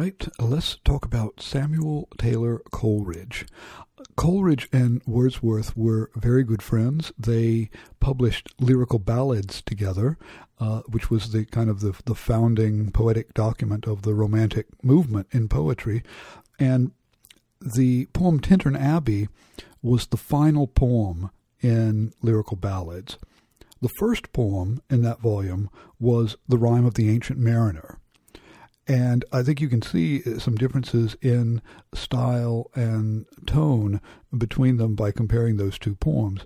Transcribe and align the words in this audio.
Right, 0.00 0.28
let's 0.38 0.76
talk 0.84 1.04
about 1.04 1.40
Samuel 1.40 2.08
Taylor 2.18 2.62
Coleridge. 2.70 3.46
Coleridge 4.14 4.68
and 4.72 5.02
Wordsworth 5.08 5.76
were 5.76 6.12
very 6.14 6.44
good 6.44 6.62
friends. 6.62 7.10
They 7.18 7.68
published 7.98 8.54
lyrical 8.60 9.00
ballads 9.00 9.60
together, 9.60 10.16
uh, 10.60 10.82
which 10.86 11.10
was 11.10 11.32
the 11.32 11.44
kind 11.46 11.68
of 11.68 11.80
the, 11.80 12.00
the 12.04 12.14
founding 12.14 12.92
poetic 12.92 13.34
document 13.34 13.88
of 13.88 14.02
the 14.02 14.14
Romantic 14.14 14.66
movement 14.84 15.26
in 15.32 15.48
poetry. 15.48 16.04
And 16.60 16.92
the 17.60 18.06
poem 18.12 18.38
Tintern 18.38 18.78
Abbey 18.80 19.26
was 19.82 20.06
the 20.06 20.16
final 20.16 20.68
poem 20.68 21.30
in 21.60 22.12
lyrical 22.22 22.56
ballads. 22.56 23.18
The 23.80 23.90
first 23.98 24.32
poem 24.32 24.80
in 24.88 25.02
that 25.02 25.18
volume 25.18 25.70
was 25.98 26.36
The 26.46 26.56
Rime 26.56 26.86
of 26.86 26.94
the 26.94 27.10
Ancient 27.10 27.40
Mariner. 27.40 27.98
And 28.88 29.22
I 29.32 29.42
think 29.42 29.60
you 29.60 29.68
can 29.68 29.82
see 29.82 30.22
some 30.38 30.56
differences 30.56 31.14
in 31.20 31.60
style 31.92 32.70
and 32.74 33.26
tone 33.46 34.00
between 34.36 34.78
them 34.78 34.94
by 34.94 35.12
comparing 35.12 35.58
those 35.58 35.78
two 35.78 35.94
poems. 35.94 36.40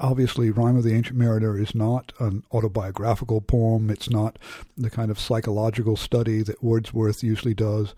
Obviously, 0.00 0.50
Rime 0.50 0.76
of 0.76 0.82
the 0.82 0.92
Ancient 0.92 1.16
Mariner 1.16 1.56
is 1.58 1.74
not 1.74 2.12
an 2.18 2.42
autobiographical 2.52 3.40
poem. 3.40 3.88
It's 3.88 4.10
not 4.10 4.38
the 4.76 4.90
kind 4.90 5.10
of 5.10 5.20
psychological 5.20 5.96
study 5.96 6.42
that 6.42 6.62
Wordsworth 6.62 7.22
usually 7.22 7.54
does. 7.54 7.94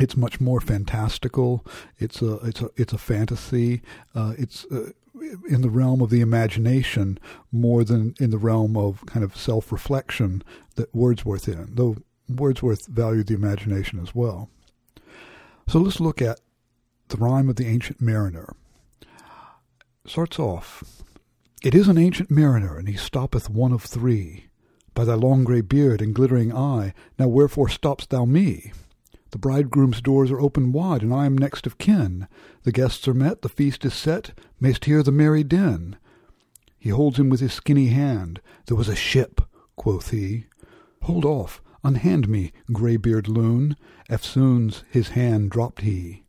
It's 0.00 0.16
much 0.16 0.40
more 0.40 0.60
fantastical. 0.60 1.64
It's 1.98 2.22
a 2.22 2.36
it's 2.36 2.62
a 2.62 2.70
it's 2.76 2.92
a 2.92 2.98
fantasy. 2.98 3.82
Uh, 4.14 4.34
it's 4.38 4.64
uh, 4.66 4.90
in 5.48 5.60
the 5.60 5.70
realm 5.70 6.00
of 6.00 6.10
the 6.10 6.20
imagination 6.20 7.18
more 7.52 7.84
than 7.84 8.14
in 8.18 8.30
the 8.30 8.38
realm 8.38 8.76
of 8.76 9.04
kind 9.06 9.24
of 9.24 9.36
self 9.36 9.70
reflection 9.70 10.42
that 10.76 10.94
Wordsworth 10.94 11.48
in. 11.48 11.74
Though 11.74 11.96
Wordsworth 12.28 12.86
valued 12.86 13.26
the 13.26 13.34
imagination 13.34 14.00
as 14.00 14.14
well. 14.14 14.48
So 15.68 15.78
let's 15.78 16.00
look 16.00 16.22
at 16.22 16.40
the 17.08 17.16
rime 17.16 17.48
of 17.48 17.56
the 17.56 17.66
ancient 17.66 18.00
mariner. 18.00 18.54
Starts 20.06 20.38
off, 20.38 21.02
It 21.62 21.74
is 21.74 21.88
an 21.88 21.98
ancient 21.98 22.30
mariner, 22.30 22.76
and 22.76 22.88
he 22.88 22.96
stoppeth 22.96 23.48
one 23.48 23.72
of 23.72 23.82
three. 23.82 24.46
By 24.94 25.04
thy 25.04 25.14
long 25.14 25.44
grey 25.44 25.60
beard 25.60 26.00
and 26.00 26.14
glittering 26.14 26.54
eye, 26.54 26.94
now 27.18 27.28
wherefore 27.28 27.68
stopp'st 27.68 28.10
thou 28.10 28.24
me? 28.24 28.72
The 29.32 29.38
bridegroom's 29.38 30.00
doors 30.00 30.30
are 30.30 30.40
open 30.40 30.70
wide, 30.70 31.02
and 31.02 31.12
I 31.12 31.26
am 31.26 31.36
next 31.36 31.66
of 31.66 31.78
kin. 31.78 32.28
The 32.62 32.70
guests 32.70 33.08
are 33.08 33.14
met, 33.14 33.42
the 33.42 33.48
feast 33.48 33.84
is 33.84 33.94
set, 33.94 34.38
mayst 34.60 34.84
hear 34.84 35.02
the 35.02 35.10
merry 35.10 35.42
din. 35.42 35.96
He 36.78 36.90
holds 36.90 37.18
him 37.18 37.30
with 37.30 37.40
his 37.40 37.52
skinny 37.52 37.88
hand. 37.88 38.40
There 38.66 38.76
was 38.76 38.88
a 38.88 38.94
ship, 38.94 39.40
quoth 39.74 40.10
he. 40.10 40.44
Hold 41.02 41.24
off, 41.24 41.60
Unhand 41.84 42.28
me, 42.28 42.50
greybeard 42.72 43.28
loon. 43.28 43.76
Eftsoons 44.08 44.82
his 44.90 45.10
hand 45.10 45.50
dropped 45.50 45.82
he. 45.82 46.24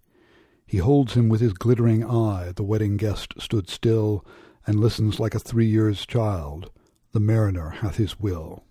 He 0.67 0.77
holds 0.77 1.13
him 1.13 1.29
with 1.29 1.39
his 1.39 1.53
glittering 1.53 2.03
eye. 2.03 2.51
The 2.53 2.63
wedding 2.63 2.97
guest 2.97 3.35
stood 3.39 3.69
still, 3.69 4.25
and 4.67 4.79
listens 4.79 5.19
like 5.19 5.33
a 5.33 5.39
three 5.39 5.67
years 5.67 6.05
child. 6.05 6.71
The 7.13 7.19
mariner 7.21 7.69
hath 7.69 7.95
his 7.95 8.19
will. 8.19 8.63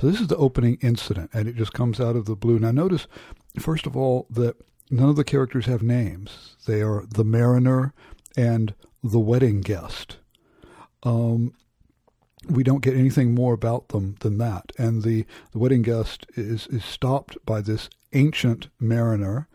So 0.00 0.08
this 0.08 0.20
is 0.20 0.28
the 0.28 0.36
opening 0.36 0.78
incident, 0.80 1.30
and 1.32 1.48
it 1.48 1.56
just 1.56 1.72
comes 1.72 2.00
out 2.00 2.16
of 2.16 2.26
the 2.26 2.36
blue. 2.36 2.58
Now 2.58 2.70
notice, 2.70 3.08
first 3.58 3.86
of 3.86 3.96
all, 3.96 4.26
that 4.30 4.56
none 4.90 5.08
of 5.08 5.16
the 5.16 5.24
characters 5.24 5.66
have 5.66 5.82
names. 5.82 6.56
They 6.66 6.82
are 6.82 7.04
the 7.08 7.24
mariner 7.24 7.92
and 8.36 8.74
the 9.02 9.18
wedding 9.18 9.60
guest. 9.60 10.18
Um, 11.02 11.54
we 12.48 12.62
don't 12.62 12.82
get 12.82 12.96
anything 12.96 13.34
more 13.34 13.52
about 13.52 13.88
them 13.88 14.16
than 14.20 14.38
that. 14.38 14.72
And 14.78 15.02
the, 15.02 15.26
the 15.52 15.58
wedding 15.58 15.82
guest 15.82 16.26
is, 16.34 16.66
is 16.68 16.84
stopped 16.84 17.36
by 17.44 17.60
this 17.60 17.90
ancient 18.12 18.68
mariner. 18.78 19.48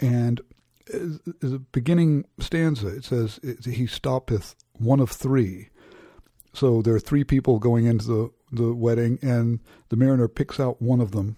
And 0.00 0.40
the 0.88 1.62
beginning 1.72 2.24
stanza, 2.38 2.88
it 2.88 3.04
says, 3.04 3.40
he 3.64 3.86
stoppeth 3.86 4.54
one 4.72 5.00
of 5.00 5.10
three. 5.10 5.68
So 6.52 6.82
there 6.82 6.94
are 6.94 7.00
three 7.00 7.24
people 7.24 7.58
going 7.58 7.86
into 7.86 8.06
the, 8.06 8.30
the 8.52 8.74
wedding, 8.74 9.18
and 9.22 9.60
the 9.88 9.96
mariner 9.96 10.28
picks 10.28 10.58
out 10.58 10.80
one 10.80 11.00
of 11.00 11.12
them. 11.12 11.36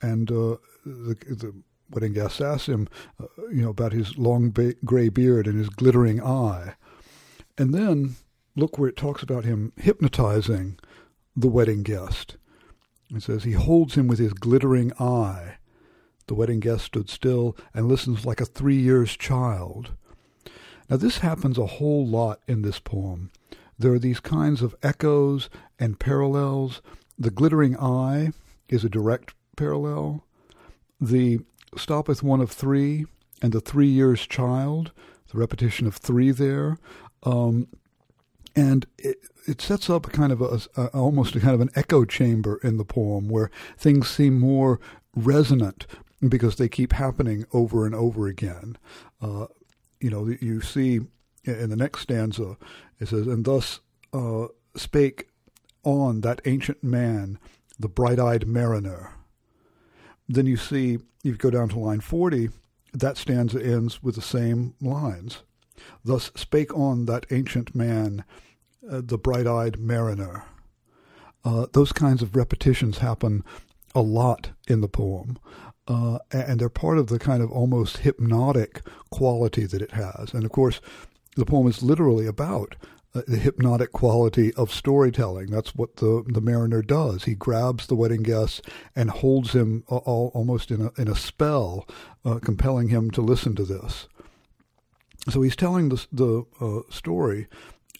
And 0.00 0.30
uh, 0.30 0.56
the, 0.84 1.16
the 1.28 1.54
wedding 1.90 2.12
guest 2.12 2.40
asks 2.40 2.68
him, 2.68 2.88
uh, 3.20 3.26
you 3.50 3.62
know, 3.62 3.70
about 3.70 3.92
his 3.92 4.18
long 4.18 4.50
ba- 4.50 4.74
gray 4.84 5.08
beard 5.08 5.46
and 5.46 5.58
his 5.58 5.68
glittering 5.68 6.22
eye. 6.22 6.74
And 7.56 7.72
then 7.72 8.16
look 8.56 8.78
where 8.78 8.88
it 8.88 8.96
talks 8.96 9.22
about 9.22 9.44
him 9.44 9.72
hypnotizing 9.76 10.78
the 11.34 11.48
wedding 11.48 11.82
guest. 11.82 12.36
It 13.14 13.22
says, 13.22 13.44
He 13.44 13.52
holds 13.52 13.94
him 13.94 14.08
with 14.08 14.18
his 14.18 14.32
glittering 14.32 14.92
eye. 14.98 15.56
The 16.26 16.34
wedding 16.34 16.60
guest 16.60 16.84
stood 16.84 17.10
still 17.10 17.56
and 17.74 17.88
listens 17.88 18.24
like 18.24 18.40
a 18.40 18.46
three 18.46 18.78
years 18.78 19.16
child. 19.16 19.92
Now, 20.88 20.96
this 20.96 21.18
happens 21.18 21.58
a 21.58 21.66
whole 21.66 22.06
lot 22.06 22.40
in 22.46 22.62
this 22.62 22.78
poem. 22.78 23.30
There 23.78 23.92
are 23.92 23.98
these 23.98 24.20
kinds 24.20 24.62
of 24.62 24.74
echoes 24.82 25.48
and 25.78 25.98
parallels. 25.98 26.82
The 27.18 27.30
glittering 27.30 27.76
eye 27.78 28.32
is 28.68 28.84
a 28.84 28.88
direct 28.88 29.34
parallel. 29.56 30.24
The 31.00 31.40
stoppeth 31.76 32.22
one 32.22 32.40
of 32.40 32.50
three 32.50 33.06
and 33.40 33.52
the 33.52 33.60
three 33.60 33.88
years 33.88 34.26
child, 34.26 34.92
the 35.32 35.38
repetition 35.38 35.86
of 35.86 35.96
three 35.96 36.30
there, 36.30 36.78
um, 37.24 37.68
and 38.54 38.86
it, 38.98 39.18
it 39.46 39.60
sets 39.60 39.90
up 39.90 40.10
kind 40.12 40.32
of 40.32 40.40
a, 40.40 40.60
a, 40.80 40.86
almost 40.88 41.34
a 41.34 41.40
kind 41.40 41.54
of 41.54 41.60
an 41.60 41.70
echo 41.74 42.04
chamber 42.04 42.60
in 42.62 42.76
the 42.76 42.84
poem 42.84 43.28
where 43.28 43.50
things 43.76 44.08
seem 44.08 44.38
more 44.38 44.80
resonant 45.16 45.86
because 46.28 46.56
they 46.56 46.68
keep 46.68 46.92
happening 46.92 47.44
over 47.52 47.84
and 47.86 47.94
over 47.94 48.26
again. 48.26 48.76
Uh, 49.20 49.46
you 50.00 50.10
know, 50.10 50.28
you 50.40 50.60
see 50.60 51.00
in 51.44 51.70
the 51.70 51.76
next 51.76 52.00
stanza, 52.00 52.56
it 53.00 53.08
says, 53.08 53.26
"And 53.26 53.44
thus 53.44 53.80
uh, 54.12 54.46
spake 54.76 55.28
on 55.82 56.20
that 56.20 56.40
ancient 56.44 56.82
man, 56.84 57.38
the 57.78 57.88
bright-eyed 57.88 58.46
mariner." 58.46 59.12
Then 60.28 60.46
you 60.46 60.56
see, 60.56 60.98
you 61.22 61.34
go 61.34 61.50
down 61.50 61.68
to 61.70 61.78
line 61.78 62.00
forty. 62.00 62.50
That 62.94 63.16
stanza 63.16 63.64
ends 63.64 64.02
with 64.02 64.14
the 64.14 64.22
same 64.22 64.74
lines. 64.80 65.42
Thus 66.04 66.30
spake 66.34 66.76
on 66.76 67.06
that 67.06 67.26
ancient 67.30 67.74
man, 67.74 68.24
uh, 68.88 69.02
the 69.04 69.18
bright 69.18 69.46
eyed 69.46 69.78
mariner. 69.78 70.44
Uh, 71.44 71.66
those 71.72 71.92
kinds 71.92 72.22
of 72.22 72.36
repetitions 72.36 72.98
happen 72.98 73.44
a 73.94 74.00
lot 74.00 74.50
in 74.68 74.80
the 74.80 74.88
poem. 74.88 75.38
Uh, 75.88 76.18
and 76.30 76.60
they're 76.60 76.68
part 76.68 76.98
of 76.98 77.08
the 77.08 77.18
kind 77.18 77.42
of 77.42 77.50
almost 77.50 77.98
hypnotic 77.98 78.82
quality 79.10 79.66
that 79.66 79.82
it 79.82 79.92
has. 79.92 80.32
And 80.32 80.44
of 80.44 80.52
course, 80.52 80.80
the 81.36 81.44
poem 81.44 81.66
is 81.66 81.82
literally 81.82 82.26
about 82.26 82.76
uh, 83.14 83.22
the 83.26 83.36
hypnotic 83.36 83.92
quality 83.92 84.54
of 84.54 84.72
storytelling. 84.72 85.50
That's 85.50 85.74
what 85.74 85.96
the, 85.96 86.24
the 86.26 86.40
mariner 86.40 86.82
does. 86.82 87.24
He 87.24 87.34
grabs 87.34 87.86
the 87.86 87.96
wedding 87.96 88.22
guest 88.22 88.62
and 88.94 89.10
holds 89.10 89.52
him 89.52 89.84
all, 89.88 90.30
almost 90.34 90.70
in 90.70 90.82
a, 90.82 91.00
in 91.00 91.08
a 91.08 91.16
spell, 91.16 91.86
uh, 92.24 92.38
compelling 92.38 92.88
him 92.88 93.10
to 93.10 93.20
listen 93.20 93.54
to 93.56 93.64
this. 93.64 94.08
So 95.30 95.42
he's 95.42 95.56
telling 95.56 95.88
the, 95.88 96.06
the 96.12 96.44
uh, 96.60 96.80
story 96.90 97.46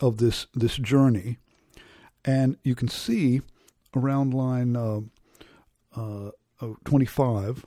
of 0.01 0.17
this 0.19 0.47
this 0.55 0.77
journey, 0.77 1.39
and 2.25 2.57
you 2.65 2.75
can 2.75 2.89
see 2.89 3.43
around 3.95 4.35
line 4.35 4.75
uh, 4.77 5.01
uh, 5.95 6.31
25 6.85 7.67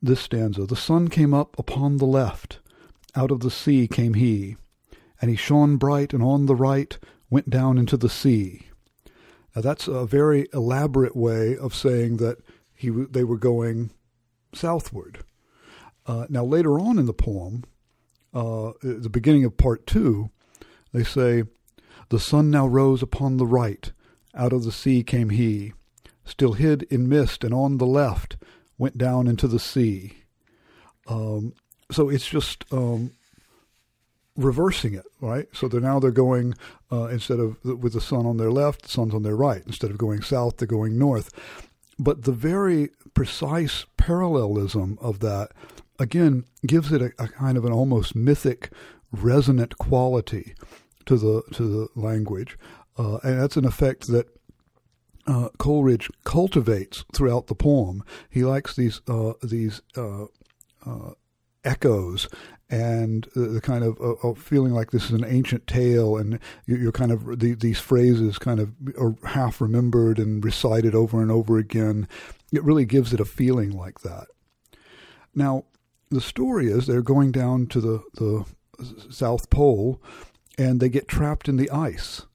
this 0.00 0.20
stanza 0.20 0.66
the 0.66 0.74
sun 0.74 1.08
came 1.08 1.32
up 1.32 1.58
upon 1.58 1.96
the 1.96 2.06
left. 2.06 2.58
Out 3.14 3.30
of 3.30 3.40
the 3.40 3.50
sea 3.50 3.86
came 3.86 4.14
he 4.14 4.56
and 5.20 5.30
he 5.30 5.36
shone 5.36 5.76
bright 5.76 6.12
and 6.12 6.22
on 6.22 6.46
the 6.46 6.56
right 6.56 6.98
went 7.30 7.48
down 7.48 7.78
into 7.78 7.96
the 7.96 8.08
sea. 8.08 8.66
Now 9.54 9.62
that's 9.62 9.86
a 9.86 10.04
very 10.04 10.48
elaborate 10.52 11.14
way 11.14 11.56
of 11.56 11.74
saying 11.74 12.16
that 12.16 12.38
he 12.74 12.90
they 12.90 13.24
were 13.24 13.38
going 13.38 13.90
southward. 14.54 15.20
Uh, 16.04 16.26
now 16.28 16.44
later 16.44 16.80
on 16.80 16.98
in 16.98 17.06
the 17.06 17.14
poem 17.14 17.64
uh, 18.34 18.72
the 18.82 19.10
beginning 19.10 19.44
of 19.44 19.56
part 19.56 19.86
two, 19.86 20.30
they 20.92 21.04
say, 21.04 21.44
The 22.08 22.20
sun 22.20 22.50
now 22.50 22.66
rose 22.66 23.02
upon 23.02 23.36
the 23.36 23.46
right, 23.46 23.92
out 24.34 24.52
of 24.52 24.64
the 24.64 24.72
sea 24.72 25.02
came 25.02 25.30
he, 25.30 25.72
still 26.24 26.54
hid 26.54 26.82
in 26.84 27.08
mist, 27.08 27.44
and 27.44 27.52
on 27.52 27.78
the 27.78 27.86
left 27.86 28.36
went 28.78 28.96
down 28.96 29.26
into 29.26 29.46
the 29.46 29.58
sea. 29.58 30.24
Um, 31.06 31.54
so 31.90 32.08
it's 32.08 32.28
just 32.28 32.64
um, 32.72 33.12
reversing 34.36 34.94
it, 34.94 35.04
right? 35.20 35.46
So 35.52 35.68
they're 35.68 35.80
now 35.80 35.98
they're 35.98 36.10
going 36.10 36.54
uh, 36.90 37.06
instead 37.06 37.38
of 37.38 37.62
with 37.64 37.92
the 37.92 38.00
sun 38.00 38.26
on 38.26 38.38
their 38.38 38.50
left, 38.50 38.82
the 38.82 38.88
sun's 38.88 39.14
on 39.14 39.22
their 39.22 39.36
right. 39.36 39.62
Instead 39.66 39.90
of 39.90 39.98
going 39.98 40.22
south, 40.22 40.56
they're 40.56 40.66
going 40.66 40.98
north. 40.98 41.30
But 41.98 42.24
the 42.24 42.32
very 42.32 42.90
precise 43.14 43.84
parallelism 43.96 44.98
of 45.00 45.20
that 45.20 45.52
again 46.02 46.44
gives 46.66 46.92
it 46.92 47.00
a, 47.00 47.12
a 47.18 47.28
kind 47.28 47.56
of 47.56 47.64
an 47.64 47.72
almost 47.72 48.14
mythic, 48.14 48.70
resonant 49.10 49.78
quality 49.78 50.54
to 51.06 51.16
the 51.16 51.42
to 51.52 51.68
the 51.68 52.00
language, 52.00 52.58
uh, 52.98 53.18
and 53.22 53.40
that's 53.40 53.56
an 53.56 53.64
effect 53.64 54.08
that 54.08 54.26
uh, 55.26 55.48
Coleridge 55.58 56.10
cultivates 56.24 57.04
throughout 57.14 57.46
the 57.46 57.54
poem. 57.54 58.02
He 58.28 58.44
likes 58.44 58.76
these 58.76 59.00
uh, 59.08 59.34
these 59.42 59.80
uh, 59.96 60.24
uh 60.84 61.12
echoes 61.64 62.28
and 62.72 63.28
the 63.36 63.60
kind 63.60 63.84
of 63.84 64.00
uh, 64.00 64.32
feeling 64.32 64.72
like 64.72 64.90
this 64.90 65.04
is 65.04 65.10
an 65.10 65.26
ancient 65.26 65.66
tale, 65.66 66.16
and 66.16 66.38
you're 66.64 66.90
kind 66.90 67.12
of 67.12 67.38
the, 67.38 67.54
these 67.54 67.78
phrases 67.78 68.38
kind 68.38 68.58
of 68.58 68.72
are 68.98 69.14
half 69.28 69.60
remembered 69.60 70.18
and 70.18 70.42
recited 70.42 70.94
over 70.94 71.20
and 71.20 71.30
over 71.30 71.58
again. 71.58 72.08
It 72.50 72.64
really 72.64 72.86
gives 72.86 73.12
it 73.12 73.20
a 73.20 73.26
feeling 73.26 73.72
like 73.72 74.00
that. 74.00 74.28
Now, 75.34 75.64
the 76.12 76.20
story 76.20 76.68
is 76.68 76.86
they're 76.86 77.02
going 77.02 77.32
down 77.32 77.66
to 77.68 77.80
the 77.80 78.02
the 78.14 78.44
South 79.10 79.50
Pole, 79.50 80.00
and 80.58 80.80
they 80.80 80.88
get 80.88 81.08
trapped 81.08 81.48
in 81.48 81.56
the 81.56 81.70
ice, 81.70 82.26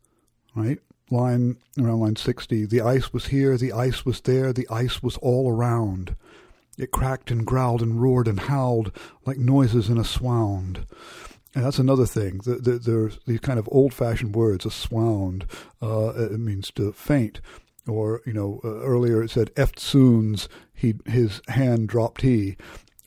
right? 0.55 0.79
line 1.09 1.57
around 1.79 2.01
line 2.01 2.15
60 2.15 2.65
the 2.65 2.81
ice 2.81 3.13
was 3.13 3.27
here 3.27 3.57
the 3.57 3.71
ice 3.71 4.05
was 4.05 4.19
there 4.21 4.51
the 4.51 4.67
ice 4.69 5.01
was 5.01 5.17
all 5.17 5.49
around. 5.49 6.15
It 6.77 6.91
cracked 6.91 7.31
and 7.31 7.45
growled 7.45 7.81
and 7.81 7.99
roared 7.99 8.27
and 8.27 8.39
howled 8.39 8.91
like 9.25 9.37
noises 9.37 9.89
in 9.89 9.97
a 9.97 10.03
swound. 10.03 10.85
And 11.55 11.65
that's 11.65 11.79
another 11.79 12.05
thing. 12.05 12.37
The, 12.45 12.55
the, 12.55 13.17
these 13.25 13.39
kind 13.39 13.57
of 13.57 13.67
old-fashioned 13.71 14.35
words 14.35 14.63
a 14.63 14.69
swound. 14.69 15.47
Uh, 15.81 16.13
it 16.15 16.39
means 16.39 16.69
to 16.71 16.91
faint. 16.91 17.41
Or 17.87 18.21
you 18.25 18.33
know 18.33 18.59
uh, 18.63 18.81
earlier 18.81 19.23
it 19.23 19.31
said 19.31 19.55
eftsoons 19.55 20.47
he 20.73 20.95
his 21.05 21.41
hand 21.47 21.87
dropped 21.87 22.21
he 22.21 22.57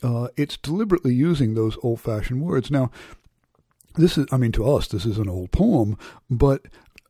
uh, 0.02 0.28
it's 0.36 0.56
deliberately 0.56 1.14
using 1.14 1.54
those 1.54 1.76
old-fashioned 1.82 2.42
words 2.42 2.70
now 2.70 2.90
this 3.94 4.16
is, 4.16 4.26
I 4.30 4.36
mean, 4.36 4.52
to 4.52 4.68
us, 4.68 4.88
this 4.88 5.04
is 5.04 5.18
an 5.18 5.28
old 5.28 5.50
poem, 5.50 5.98
but 6.30 6.62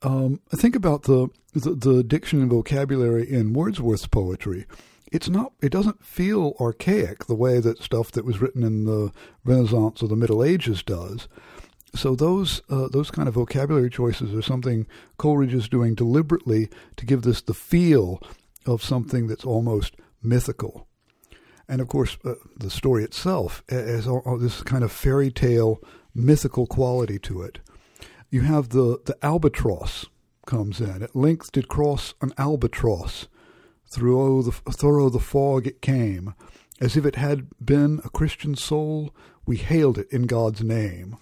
um, 0.02 0.40
think 0.50 0.74
about 0.74 1.02
the, 1.02 1.28
the, 1.52 1.74
the 1.74 2.02
diction 2.02 2.40
and 2.40 2.50
vocabulary 2.50 3.30
in 3.30 3.52
Wordsworth's 3.52 4.06
poetry. 4.06 4.66
It's 5.12 5.28
not. 5.28 5.52
It 5.60 5.72
doesn't 5.72 6.04
feel 6.04 6.54
archaic 6.60 7.26
the 7.26 7.34
way 7.34 7.58
that 7.58 7.82
stuff 7.82 8.12
that 8.12 8.24
was 8.24 8.40
written 8.40 8.62
in 8.62 8.84
the 8.84 9.12
Renaissance 9.44 10.02
or 10.02 10.08
the 10.08 10.16
Middle 10.16 10.44
Ages 10.44 10.84
does. 10.84 11.26
So 11.96 12.14
those 12.14 12.62
uh, 12.70 12.86
those 12.86 13.10
kind 13.10 13.26
of 13.26 13.34
vocabulary 13.34 13.90
choices 13.90 14.32
are 14.32 14.42
something 14.42 14.86
Coleridge 15.18 15.52
is 15.52 15.68
doing 15.68 15.96
deliberately 15.96 16.68
to 16.96 17.04
give 17.04 17.22
this 17.22 17.42
the 17.42 17.54
feel 17.54 18.22
of 18.64 18.84
something 18.84 19.26
that's 19.26 19.44
almost 19.44 19.96
mythical. 20.22 20.86
And 21.70 21.80
of 21.80 21.88
course, 21.88 22.18
uh, 22.24 22.34
the 22.58 22.68
story 22.68 23.04
itself 23.04 23.62
has 23.68 24.06
all, 24.06 24.36
this 24.38 24.62
kind 24.62 24.84
of 24.84 24.92
fairy 24.92 25.30
tale 25.30 25.80
mythical 26.14 26.66
quality 26.66 27.18
to 27.20 27.42
it 27.42 27.60
you 28.30 28.42
have 28.42 28.68
the, 28.68 29.00
the 29.04 29.16
albatross 29.22 30.06
comes 30.46 30.80
in. 30.80 31.02
At 31.02 31.16
length 31.16 31.52
did 31.52 31.68
cross 31.68 32.14
an 32.20 32.32
albatross. 32.38 33.26
Through 33.86 34.20
oh, 34.20 34.42
the, 34.42 34.52
thorough 34.52 35.10
the 35.10 35.18
fog 35.18 35.66
it 35.66 35.82
came. 35.82 36.34
As 36.80 36.96
if 36.96 37.04
it 37.04 37.16
had 37.16 37.48
been 37.62 38.00
a 38.04 38.10
Christian 38.10 38.54
soul, 38.54 39.14
we 39.44 39.56
hailed 39.56 39.98
it 39.98 40.08
in 40.10 40.22
God's 40.22 40.62
name. 40.62 41.16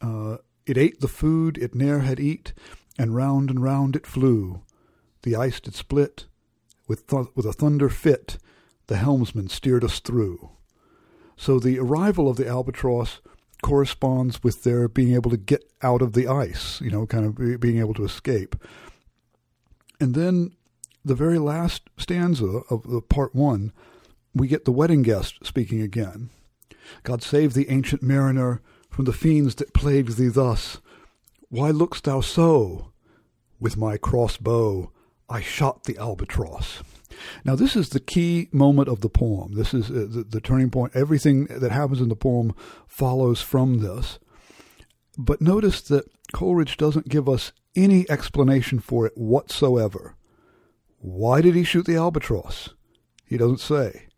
Uh, 0.00 0.38
it 0.66 0.76
ate 0.76 1.00
the 1.00 1.08
food 1.08 1.56
it 1.58 1.74
ne'er 1.74 2.00
had 2.00 2.20
eat, 2.20 2.52
and 2.98 3.16
round 3.16 3.50
and 3.50 3.62
round 3.62 3.96
it 3.96 4.06
flew. 4.06 4.62
The 5.22 5.34
ice 5.34 5.58
did 5.58 5.74
split, 5.74 6.26
with, 6.86 7.06
th- 7.06 7.28
with 7.34 7.46
a 7.46 7.52
thunder 7.52 7.88
fit, 7.88 8.36
the 8.92 8.98
helmsman 8.98 9.48
steered 9.48 9.82
us 9.82 10.00
through. 10.00 10.50
So 11.34 11.58
the 11.58 11.78
arrival 11.78 12.28
of 12.28 12.36
the 12.36 12.46
albatross 12.46 13.22
corresponds 13.62 14.42
with 14.42 14.64
their 14.64 14.86
being 14.86 15.14
able 15.14 15.30
to 15.30 15.38
get 15.38 15.64
out 15.80 16.02
of 16.02 16.12
the 16.12 16.28
ice, 16.28 16.78
you 16.82 16.90
know, 16.90 17.06
kind 17.06 17.24
of 17.24 17.58
being 17.58 17.78
able 17.78 17.94
to 17.94 18.04
escape. 18.04 18.54
And 19.98 20.14
then 20.14 20.50
the 21.02 21.14
very 21.14 21.38
last 21.38 21.88
stanza 21.96 22.60
of 22.68 22.82
the 22.82 23.00
part 23.00 23.34
one, 23.34 23.72
we 24.34 24.46
get 24.46 24.66
the 24.66 24.72
wedding 24.72 25.00
guest 25.00 25.38
speaking 25.42 25.80
again. 25.80 26.28
God 27.02 27.22
save 27.22 27.54
the 27.54 27.70
ancient 27.70 28.02
mariner 28.02 28.60
from 28.90 29.06
the 29.06 29.14
fiends 29.14 29.54
that 29.54 29.72
plagued 29.72 30.18
thee 30.18 30.28
thus. 30.28 30.82
Why 31.48 31.70
look'st 31.70 32.02
thou 32.02 32.20
so? 32.20 32.92
With 33.58 33.78
my 33.78 33.96
crossbow 33.96 34.92
I 35.32 35.40
shot 35.40 35.84
the 35.84 35.96
albatross. 35.96 36.82
Now, 37.42 37.56
this 37.56 37.74
is 37.74 37.88
the 37.88 38.00
key 38.00 38.48
moment 38.52 38.88
of 38.88 39.00
the 39.00 39.08
poem. 39.08 39.54
This 39.54 39.72
is 39.72 39.90
uh, 39.90 40.06
the, 40.08 40.26
the 40.28 40.40
turning 40.42 40.68
point. 40.68 40.94
Everything 40.94 41.46
that 41.46 41.72
happens 41.72 42.02
in 42.02 42.10
the 42.10 42.16
poem 42.16 42.54
follows 42.86 43.40
from 43.40 43.78
this. 43.78 44.18
But 45.16 45.40
notice 45.40 45.80
that 45.82 46.10
Coleridge 46.34 46.76
doesn't 46.76 47.08
give 47.08 47.30
us 47.30 47.52
any 47.74 48.08
explanation 48.10 48.78
for 48.78 49.06
it 49.06 49.16
whatsoever. 49.16 50.16
Why 50.98 51.40
did 51.40 51.54
he 51.54 51.64
shoot 51.64 51.86
the 51.86 51.96
albatross? 51.96 52.70
He 53.24 53.38
doesn't 53.38 53.60
say. 53.60 54.08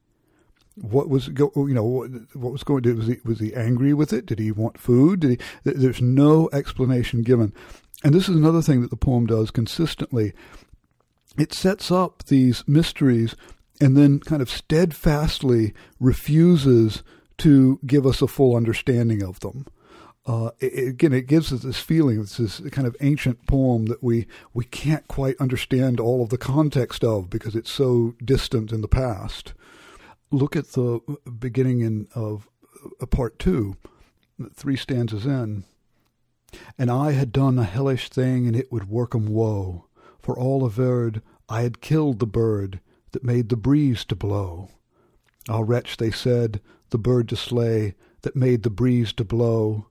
What 0.74 1.08
was 1.08 1.28
you 1.28 1.52
know 1.54 1.84
what, 1.84 2.10
what 2.34 2.52
was 2.52 2.64
going? 2.64 2.82
Was 2.96 3.06
he 3.06 3.18
was 3.24 3.38
he 3.38 3.54
angry 3.54 3.94
with 3.94 4.12
it? 4.12 4.26
Did 4.26 4.40
he 4.40 4.50
want 4.50 4.80
food? 4.80 5.22
He? 5.22 5.38
There's 5.62 6.02
no 6.02 6.48
explanation 6.52 7.22
given, 7.22 7.52
and 8.02 8.12
this 8.12 8.28
is 8.28 8.34
another 8.34 8.60
thing 8.60 8.80
that 8.82 8.90
the 8.90 8.96
poem 8.96 9.26
does 9.26 9.52
consistently 9.52 10.32
it 11.36 11.52
sets 11.52 11.90
up 11.90 12.24
these 12.24 12.64
mysteries 12.66 13.34
and 13.80 13.96
then 13.96 14.20
kind 14.20 14.40
of 14.40 14.50
steadfastly 14.50 15.74
refuses 15.98 17.02
to 17.38 17.80
give 17.84 18.06
us 18.06 18.22
a 18.22 18.28
full 18.28 18.54
understanding 18.54 19.22
of 19.22 19.40
them. 19.40 19.66
Uh, 20.26 20.50
it, 20.60 20.88
again, 20.88 21.12
it 21.12 21.26
gives 21.26 21.52
us 21.52 21.62
this 21.62 21.80
feeling, 21.80 22.20
it's 22.20 22.38
this 22.38 22.60
kind 22.70 22.86
of 22.86 22.96
ancient 23.00 23.46
poem 23.46 23.86
that 23.86 24.02
we, 24.02 24.26
we 24.54 24.64
can't 24.64 25.06
quite 25.08 25.36
understand 25.38 26.00
all 26.00 26.22
of 26.22 26.30
the 26.30 26.38
context 26.38 27.04
of 27.04 27.28
because 27.28 27.54
it's 27.54 27.70
so 27.70 28.14
distant 28.24 28.72
in 28.72 28.80
the 28.80 28.88
past. 28.88 29.52
Look 30.30 30.56
at 30.56 30.68
the 30.72 31.00
beginning 31.38 31.80
in, 31.80 32.08
of 32.14 32.48
uh, 33.00 33.06
part 33.06 33.38
two, 33.38 33.76
three 34.54 34.76
stanzas 34.76 35.26
in. 35.26 35.64
And 36.78 36.90
I 36.90 37.12
had 37.12 37.32
done 37.32 37.58
a 37.58 37.64
hellish 37.64 38.08
thing, 38.08 38.46
and 38.46 38.56
it 38.56 38.70
would 38.72 38.88
work 38.88 39.14
'em 39.14 39.26
woe 39.26 39.86
for 40.24 40.38
all 40.38 40.64
averred 40.64 41.20
I 41.50 41.60
had 41.60 41.82
killed 41.82 42.18
the 42.18 42.26
bird 42.26 42.80
that 43.12 43.22
made 43.22 43.50
the 43.50 43.56
breeze 43.56 44.04
to 44.06 44.16
blow. 44.16 44.70
Ah, 45.50 45.60
wretch, 45.60 45.98
they 45.98 46.10
said, 46.10 46.62
the 46.88 46.98
bird 46.98 47.28
to 47.28 47.36
slay 47.36 47.94
that 48.22 48.34
made 48.34 48.62
the 48.62 48.70
breeze 48.70 49.12
to 49.12 49.24
blow. 49.24 49.88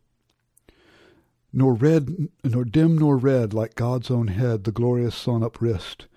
Nor 1.54 1.76
red, 1.76 2.30
nor 2.44 2.66
dim 2.66 2.98
nor 2.98 3.16
red, 3.16 3.54
like 3.54 3.76
God's 3.76 4.10
own 4.10 4.30
head, 4.30 4.64
the 4.64 4.72
glorious 4.72 5.14
sun 5.14 5.42
uprist. 5.42 6.08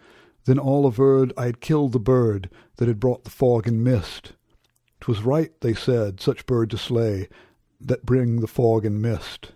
Then 0.47 0.59
all 0.59 0.87
averred 0.87 1.35
I 1.37 1.45
had 1.45 1.61
killed 1.61 1.93
the 1.93 2.01
bird 2.01 2.49
that 2.77 2.89
had 2.89 2.99
brought 2.99 3.25
the 3.25 3.31
fog 3.31 3.69
and 3.69 3.85
mist. 3.85 4.33
'Twas 5.01 5.23
right, 5.23 5.53
they 5.61 5.75
said, 5.75 6.21
such 6.21 6.47
bird 6.47 6.71
to 6.71 6.79
slay, 6.79 7.29
that 7.79 8.07
bring 8.07 8.41
the 8.41 8.47
fog 8.47 8.87
and 8.87 9.03
mist. 9.03 9.53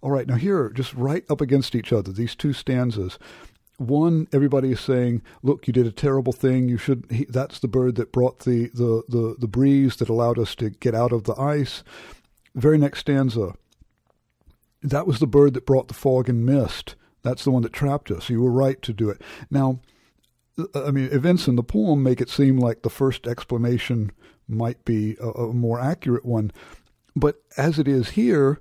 All 0.00 0.10
right, 0.10 0.26
now 0.26 0.34
here, 0.34 0.70
just 0.70 0.92
right 0.94 1.24
up 1.30 1.40
against 1.40 1.74
each 1.74 1.92
other, 1.92 2.12
these 2.12 2.34
two 2.34 2.52
stanzas 2.52 3.18
one, 3.88 4.28
everybody 4.32 4.72
is 4.72 4.80
saying, 4.80 5.22
"Look, 5.42 5.66
you 5.66 5.72
did 5.72 5.86
a 5.86 5.92
terrible 5.92 6.32
thing. 6.32 6.68
You 6.68 6.78
should." 6.78 7.08
That's 7.28 7.58
the 7.58 7.68
bird 7.68 7.96
that 7.96 8.12
brought 8.12 8.40
the, 8.40 8.70
the 8.74 9.02
the 9.08 9.36
the 9.38 9.48
breeze 9.48 9.96
that 9.96 10.08
allowed 10.08 10.38
us 10.38 10.54
to 10.56 10.70
get 10.70 10.94
out 10.94 11.12
of 11.12 11.24
the 11.24 11.34
ice. 11.34 11.82
Very 12.54 12.78
next 12.78 13.00
stanza. 13.00 13.54
That 14.82 15.06
was 15.06 15.18
the 15.18 15.26
bird 15.26 15.54
that 15.54 15.66
brought 15.66 15.88
the 15.88 15.94
fog 15.94 16.28
and 16.28 16.44
mist. 16.44 16.96
That's 17.22 17.44
the 17.44 17.50
one 17.50 17.62
that 17.62 17.72
trapped 17.72 18.10
us. 18.10 18.28
You 18.28 18.42
were 18.42 18.50
right 18.50 18.82
to 18.82 18.92
do 18.92 19.08
it. 19.10 19.22
Now, 19.50 19.80
uh, 20.58 20.86
I 20.86 20.90
mean, 20.90 21.08
events 21.12 21.46
in 21.46 21.56
the 21.56 21.62
poem 21.62 22.02
make 22.02 22.20
it 22.20 22.28
seem 22.28 22.58
like 22.58 22.82
the 22.82 22.90
first 22.90 23.26
explanation 23.26 24.10
might 24.48 24.84
be 24.84 25.16
a, 25.20 25.28
a 25.28 25.52
more 25.54 25.80
accurate 25.80 26.24
one, 26.24 26.50
but 27.14 27.42
as 27.56 27.78
it 27.78 27.86
is 27.86 28.10
here, 28.10 28.60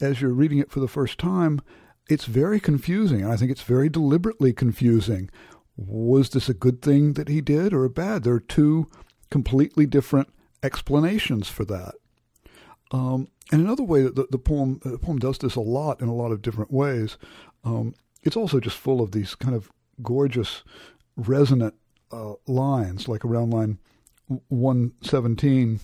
as 0.00 0.20
you're 0.20 0.32
reading 0.32 0.58
it 0.58 0.70
for 0.70 0.80
the 0.80 0.88
first 0.88 1.18
time 1.18 1.60
it's 2.08 2.26
very 2.26 2.60
confusing, 2.60 3.22
and 3.22 3.32
I 3.32 3.36
think 3.36 3.50
it's 3.50 3.62
very 3.62 3.88
deliberately 3.88 4.52
confusing. 4.52 5.30
Was 5.76 6.30
this 6.30 6.48
a 6.48 6.54
good 6.54 6.82
thing 6.82 7.14
that 7.14 7.28
he 7.28 7.40
did 7.40 7.72
or 7.72 7.84
a 7.84 7.90
bad? 7.90 8.22
There 8.22 8.34
are 8.34 8.40
two 8.40 8.90
completely 9.30 9.86
different 9.86 10.28
explanations 10.62 11.48
for 11.48 11.64
that. 11.64 11.94
Um, 12.92 13.28
and 13.50 13.60
another 13.60 13.82
way 13.82 14.02
that 14.02 14.14
the, 14.14 14.26
the, 14.30 14.38
poem 14.38 14.80
the 14.84 14.98
poem 14.98 15.18
does 15.18 15.38
this 15.38 15.56
a 15.56 15.60
lot 15.60 16.00
in 16.00 16.08
a 16.08 16.14
lot 16.14 16.30
of 16.30 16.42
different 16.42 16.72
ways. 16.72 17.18
Um, 17.64 17.94
it's 18.22 18.36
also 18.36 18.60
just 18.60 18.78
full 18.78 19.00
of 19.00 19.12
these 19.12 19.34
kind 19.34 19.54
of 19.54 19.70
gorgeous, 20.02 20.62
resonant 21.16 21.74
uh, 22.12 22.34
lines, 22.46 23.08
like 23.08 23.24
around 23.24 23.50
line 23.50 23.78
one 24.48 24.92
seventeen. 25.02 25.80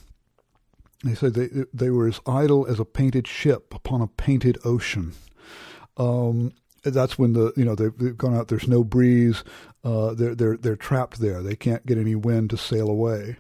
They 1.03 1.15
say 1.15 1.29
they 1.29 1.49
they 1.73 1.91
were 1.91 2.07
as 2.07 2.21
idle 2.27 2.67
as 2.67 2.79
a 2.79 2.85
painted 2.85 3.27
ship 3.27 3.75
upon 3.75 4.01
a 4.03 4.07
painted 4.07 4.59
ocean 4.65 5.15
um, 5.97 6.53
that's 6.83 7.19
when 7.19 7.35
the 7.35 7.53
you 7.57 7.65
know 7.65 7.75
they've, 7.75 7.97
they've, 7.99 8.17
gone 8.17 8.35
out. 8.35 8.49
There's 8.49 8.69
no 8.69 8.85
breeze. 8.85 9.45
Uh, 9.85 10.15
they're 10.15 10.35
they're 10.35 10.57
they're 10.57 10.77
trapped 10.77 11.21
there. 11.21 11.43
They 11.43 11.57
can't 11.57 11.85
get 11.87 11.99
any 11.99 12.15
wind 12.15 12.51
to 12.51 12.57
sail 12.57 12.89
away. 12.89 13.37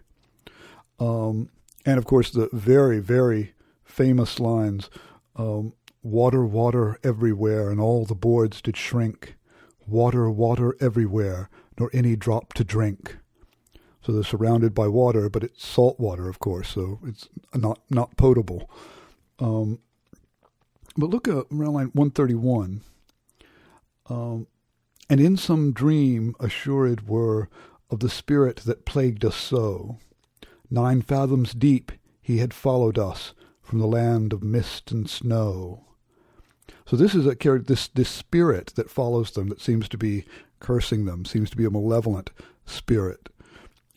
Um, 0.99 1.49
and 1.87 1.99
of 1.99 2.04
course, 2.04 2.30
the 2.30 2.49
very 2.52 3.00
very 3.00 3.54
famous 3.85 4.38
lines: 4.38 4.90
um, 5.37 5.73
"Water, 6.02 6.45
water 6.45 6.99
everywhere, 7.02 7.71
and 7.71 7.80
all 7.80 8.04
the 8.04 8.14
boards 8.14 8.61
did 8.61 8.76
shrink. 8.76 9.37
water, 9.87 10.30
water 10.30 10.76
everywhere, 10.80 11.50
nor 11.78 11.90
any 11.92 12.14
drop 12.14 12.52
to 12.54 12.62
drink. 12.62 13.16
So 14.02 14.12
they're 14.12 14.23
surrounded 14.23 14.73
by 14.75 14.87
water, 14.87 15.28
but 15.28 15.42
it's 15.42 15.66
salt 15.66 15.99
water, 15.99 16.28
of 16.28 16.38
course, 16.38 16.69
so 16.69 17.00
it's 17.04 17.28
not 17.54 17.80
not 17.90 18.16
potable. 18.16 18.71
Um, 19.38 19.80
but 20.97 21.11
look 21.11 21.28
at 21.28 21.35
around 21.52 21.75
line 21.75 21.90
131. 21.92 22.82
Um, 24.09 24.47
and 25.09 25.20
in 25.20 25.37
some 25.37 25.73
dream 25.73 26.35
assured 26.40 27.09
were 27.09 27.49
of 27.90 28.00
the 28.00 28.09
spirit 28.09 28.56
that 28.59 28.85
plagued 28.85 29.25
us 29.25 29.37
so. 29.37 29.99
Nine 30.70 31.02
fathoms 31.02 31.52
deep 31.52 31.92
he 32.20 32.38
had 32.38 32.54
followed 32.54 32.99
us 32.99 33.35
from 33.62 33.78
the 33.78 33.87
land 33.87 34.32
of 34.32 34.42
mist 34.42 34.90
and 34.90 35.09
snow. 35.09 35.85
So 36.87 36.97
this 36.97 37.14
is 37.14 37.26
a 37.26 37.35
this 37.35 37.88
this 37.88 38.09
spirit 38.09 38.73
that 38.76 38.90
follows 38.90 39.32
them 39.32 39.49
that 39.49 39.61
seems 39.61 39.88
to 39.90 39.99
be 39.99 40.25
cursing 40.59 41.04
them, 41.04 41.25
seems 41.25 41.50
to 41.50 41.56
be 41.56 41.64
a 41.64 41.70
malevolent 41.70 42.30
spirit. 42.66 43.28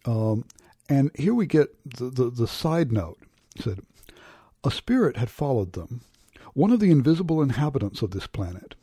Um, 0.05 0.45
and 0.89 1.11
here 1.15 1.33
we 1.33 1.45
get 1.45 1.69
the, 1.97 2.09
the, 2.09 2.29
the 2.29 2.47
side 2.47 2.91
note. 2.91 3.17
It 3.55 3.63
said, 3.63 3.79
a 4.63 4.71
spirit 4.71 5.17
had 5.17 5.29
followed 5.29 5.73
them, 5.73 6.01
one 6.53 6.71
of 6.71 6.79
the 6.79 6.91
invisible 6.91 7.41
inhabitants 7.41 8.01
of 8.01 8.11
this 8.11 8.27
planet, 8.27 8.75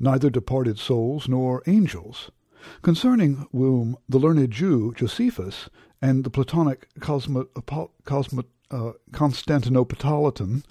neither 0.00 0.30
departed 0.30 0.78
souls 0.78 1.28
nor 1.28 1.62
angels, 1.66 2.30
concerning 2.82 3.46
whom 3.52 3.96
the 4.08 4.18
learned 4.18 4.50
Jew 4.50 4.92
Josephus 4.96 5.68
and 6.00 6.24
the 6.24 6.30
Platonic 6.30 6.88
Cosmo, 7.00 7.44
Cosmo, 8.04 8.44
uh, 8.70 8.92
Constantinopolitan 9.12 10.64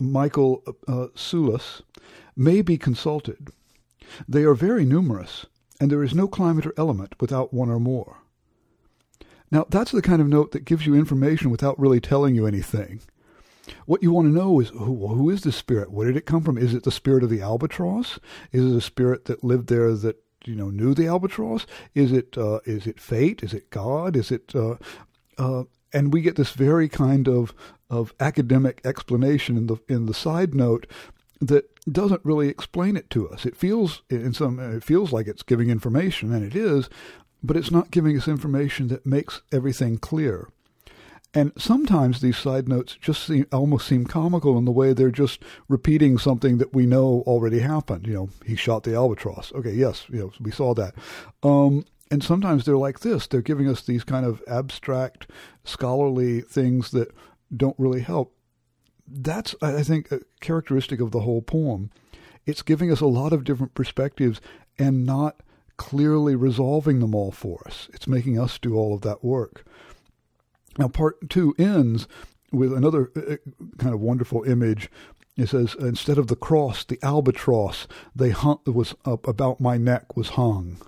Michael 0.00 0.62
uh, 0.88 1.08
Psellus 1.14 1.82
may 2.36 2.62
be 2.62 2.78
consulted. 2.78 3.48
They 4.28 4.44
are 4.44 4.54
very 4.54 4.84
numerous, 4.84 5.46
and 5.80 5.90
there 5.90 6.02
is 6.02 6.14
no 6.14 6.26
climate 6.26 6.66
or 6.66 6.74
element 6.76 7.14
without 7.20 7.52
one 7.52 7.70
or 7.70 7.78
more. 7.78 8.18
Now, 9.50 9.66
that's 9.68 9.90
the 9.90 10.02
kind 10.02 10.22
of 10.22 10.28
note 10.28 10.52
that 10.52 10.64
gives 10.64 10.86
you 10.86 10.94
information 10.94 11.50
without 11.50 11.78
really 11.78 12.00
telling 12.00 12.34
you 12.34 12.46
anything. 12.46 13.00
What 13.86 14.02
you 14.02 14.12
want 14.12 14.28
to 14.28 14.34
know 14.34 14.60
is 14.60 14.70
who, 14.70 15.06
who 15.06 15.30
is 15.30 15.42
the 15.42 15.52
spirit? 15.52 15.90
Where 15.90 16.06
did 16.06 16.16
it 16.16 16.26
come 16.26 16.42
from? 16.42 16.58
Is 16.58 16.74
it 16.74 16.84
the 16.84 16.90
spirit 16.90 17.22
of 17.22 17.30
the 17.30 17.42
albatross? 17.42 18.18
Is 18.52 18.72
it 18.72 18.76
a 18.76 18.80
spirit 18.80 19.26
that 19.26 19.44
lived 19.44 19.68
there 19.68 19.92
that 19.94 20.22
you 20.44 20.54
know 20.54 20.70
knew 20.70 20.94
the 20.94 21.06
albatross? 21.06 21.66
Is 21.94 22.12
it 22.12 22.36
uh, 22.36 22.60
is 22.64 22.86
it 22.86 23.00
fate? 23.00 23.42
Is 23.42 23.54
it 23.54 23.70
God? 23.70 24.16
Is 24.16 24.30
it 24.30 24.54
uh, 24.54 24.76
uh, 25.38 25.64
and 25.92 26.12
we 26.12 26.20
get 26.20 26.36
this 26.36 26.52
very 26.52 26.88
kind 26.88 27.28
of 27.28 27.54
of 27.88 28.14
academic 28.20 28.80
explanation 28.84 29.56
in 29.56 29.66
the 29.66 29.76
in 29.88 30.06
the 30.06 30.14
side 30.14 30.54
note 30.54 30.86
that 31.40 31.64
doesn't 31.90 32.24
really 32.24 32.48
explain 32.48 32.96
it 32.96 33.08
to 33.10 33.28
us. 33.28 33.46
It 33.46 33.56
feels 33.56 34.02
in 34.10 34.32
some 34.32 34.58
it 34.58 34.84
feels 34.84 35.12
like 35.12 35.26
it's 35.26 35.42
giving 35.42 35.70
information, 35.70 36.32
and 36.32 36.44
it 36.44 36.54
is, 36.54 36.88
but 37.42 37.56
it's 37.56 37.70
not 37.70 37.90
giving 37.90 38.16
us 38.16 38.28
information 38.28 38.88
that 38.88 39.06
makes 39.06 39.42
everything 39.50 39.98
clear. 39.98 40.48
And 41.32 41.52
sometimes 41.56 42.20
these 42.20 42.38
side 42.38 42.68
notes 42.68 42.96
just 43.00 43.24
seem, 43.24 43.46
almost 43.52 43.86
seem 43.86 44.04
comical 44.04 44.58
in 44.58 44.64
the 44.64 44.72
way 44.72 44.92
they're 44.92 45.12
just 45.12 45.40
repeating 45.68 46.18
something 46.18 46.58
that 46.58 46.74
we 46.74 46.86
know 46.86 47.22
already 47.26 47.60
happened. 47.60 48.06
You 48.06 48.14
know, 48.14 48.28
he 48.44 48.56
shot 48.56 48.82
the 48.82 48.94
albatross. 48.94 49.52
Okay, 49.54 49.72
yes, 49.72 50.06
you 50.08 50.18
know, 50.18 50.32
we 50.40 50.50
saw 50.50 50.74
that. 50.74 50.94
Um, 51.42 51.84
and 52.10 52.24
sometimes 52.24 52.64
they're 52.64 52.76
like 52.76 53.00
this. 53.00 53.28
They're 53.28 53.42
giving 53.42 53.68
us 53.68 53.82
these 53.82 54.02
kind 54.02 54.26
of 54.26 54.42
abstract, 54.48 55.28
scholarly 55.62 56.40
things 56.40 56.90
that 56.90 57.14
don't 57.56 57.78
really 57.78 58.00
help. 58.00 58.34
That's, 59.06 59.54
I 59.62 59.84
think, 59.84 60.10
a 60.10 60.20
characteristic 60.40 61.00
of 61.00 61.12
the 61.12 61.20
whole 61.20 61.42
poem. 61.42 61.90
It's 62.46 62.62
giving 62.62 62.90
us 62.90 63.00
a 63.00 63.06
lot 63.06 63.32
of 63.32 63.44
different 63.44 63.74
perspectives 63.74 64.40
and 64.78 65.06
not 65.06 65.42
clearly 65.76 66.34
resolving 66.34 66.98
them 66.98 67.14
all 67.14 67.30
for 67.30 67.62
us. 67.66 67.88
It's 67.94 68.08
making 68.08 68.38
us 68.38 68.58
do 68.58 68.74
all 68.74 68.94
of 68.94 69.02
that 69.02 69.24
work. 69.24 69.64
Now, 70.78 70.88
part 70.88 71.28
two 71.28 71.54
ends 71.58 72.06
with 72.52 72.72
another 72.72 73.10
uh, 73.16 73.34
uh, 73.34 73.36
kind 73.78 73.94
of 73.94 74.00
wonderful 74.00 74.44
image. 74.44 74.90
It 75.36 75.48
says, 75.48 75.74
instead 75.78 76.18
of 76.18 76.26
the 76.26 76.36
cross, 76.36 76.84
the 76.84 76.98
albatross 77.02 77.86
they 78.14 78.30
hung, 78.30 78.60
was 78.66 78.94
up 79.04 79.26
about 79.26 79.60
my 79.60 79.76
neck 79.76 80.16
was 80.16 80.30
hung. 80.30 80.78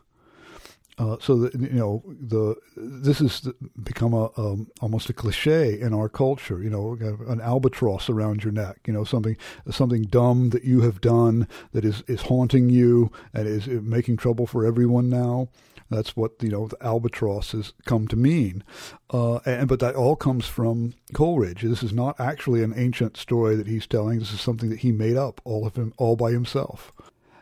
Uh, 0.98 1.16
so 1.20 1.36
that 1.36 1.54
you 1.54 1.70
know 1.70 2.02
the 2.06 2.54
this 2.76 3.18
has 3.18 3.48
become 3.82 4.12
a 4.12 4.30
um, 4.38 4.70
almost 4.82 5.08
a 5.08 5.14
cliche 5.14 5.80
in 5.80 5.94
our 5.94 6.08
culture. 6.08 6.62
You 6.62 6.68
know, 6.68 6.98
an 7.26 7.40
albatross 7.40 8.10
around 8.10 8.44
your 8.44 8.52
neck. 8.52 8.80
You 8.86 8.92
know, 8.92 9.02
something 9.02 9.36
something 9.70 10.02
dumb 10.02 10.50
that 10.50 10.64
you 10.64 10.82
have 10.82 11.00
done 11.00 11.48
that 11.72 11.86
is 11.86 12.02
is 12.08 12.22
haunting 12.22 12.68
you 12.68 13.10
and 13.32 13.48
is 13.48 13.66
making 13.68 14.18
trouble 14.18 14.46
for 14.46 14.66
everyone 14.66 15.08
now. 15.08 15.48
That's 15.92 16.16
what 16.16 16.32
you 16.40 16.48
know 16.48 16.66
the 16.66 16.82
albatross 16.82 17.52
has 17.52 17.72
come 17.84 18.08
to 18.08 18.16
mean, 18.16 18.64
uh, 19.10 19.36
and 19.44 19.68
but 19.68 19.80
that 19.80 19.94
all 19.94 20.16
comes 20.16 20.46
from 20.46 20.94
Coleridge. 21.12 21.62
This 21.62 21.82
is 21.82 21.92
not 21.92 22.18
actually 22.18 22.62
an 22.62 22.74
ancient 22.76 23.16
story 23.16 23.54
that 23.56 23.66
he's 23.66 23.86
telling. 23.86 24.18
This 24.18 24.32
is 24.32 24.40
something 24.40 24.70
that 24.70 24.80
he 24.80 24.92
made 24.92 25.16
up 25.16 25.40
all 25.44 25.66
of 25.66 25.76
him 25.76 25.92
all 25.98 26.16
by 26.16 26.32
himself. 26.32 26.92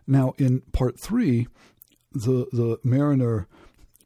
Now, 0.06 0.34
in 0.38 0.62
part 0.72 0.98
three, 0.98 1.46
the 2.12 2.46
the 2.52 2.78
mariner 2.82 3.46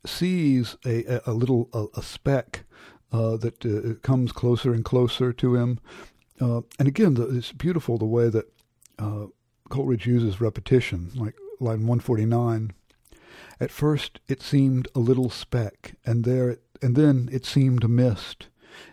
sees 0.05 0.77
a 0.85 1.21
a, 1.27 1.33
little 1.33 1.71
a, 1.73 1.99
a 1.99 2.03
speck 2.03 2.65
uh, 3.13 3.37
that 3.39 3.65
uh, 3.65 3.95
comes 4.03 4.33
closer 4.33 4.75
and 4.75 4.85
closer 4.85 5.33
to 5.33 5.55
him, 5.55 5.81
uh, 6.41 6.61
and 6.79 6.87
again, 6.89 7.15
the, 7.15 7.37
it's 7.37 7.53
beautiful 7.53 7.97
the 7.97 8.05
way 8.05 8.29
that 8.29 8.53
uh, 8.99 9.27
Coleridge 9.71 10.07
uses 10.07 10.41
repetition, 10.41 11.11
like 11.15 11.35
line 11.61 11.87
one 11.87 12.01
forty 12.01 12.27
nine. 12.27 12.73
At 13.61 13.71
first 13.71 14.21
it 14.27 14.43
seemed 14.43 14.89
a 14.95 14.99
little 14.99 15.31
speck, 15.31 15.95
and 16.05 16.25
there 16.25 16.51
it, 16.51 16.63
and 16.83 16.97
then 16.97 17.29
it 17.33 17.47
seemed 17.47 17.85
a 17.85 17.89
mist. 17.89 18.49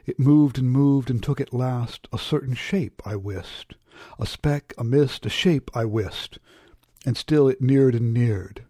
It 0.06 0.20
moved 0.20 0.58
and 0.60 0.70
moved 0.70 1.10
and 1.10 1.22
took 1.22 1.42
at 1.42 1.54
last 1.54 2.08
a 2.14 2.20
certain 2.20 2.54
shape 2.54 3.02
I 3.06 3.16
wist. 3.16 3.74
A 4.20 4.26
speck, 4.26 4.74
a 4.78 4.84
mist, 4.84 5.26
a 5.26 5.30
shape 5.30 5.72
I 5.74 5.86
wist. 5.86 6.38
And 7.06 7.18
still 7.18 7.48
it 7.48 7.62
neared 7.62 7.96
and 7.96 8.14
neared. 8.14 8.66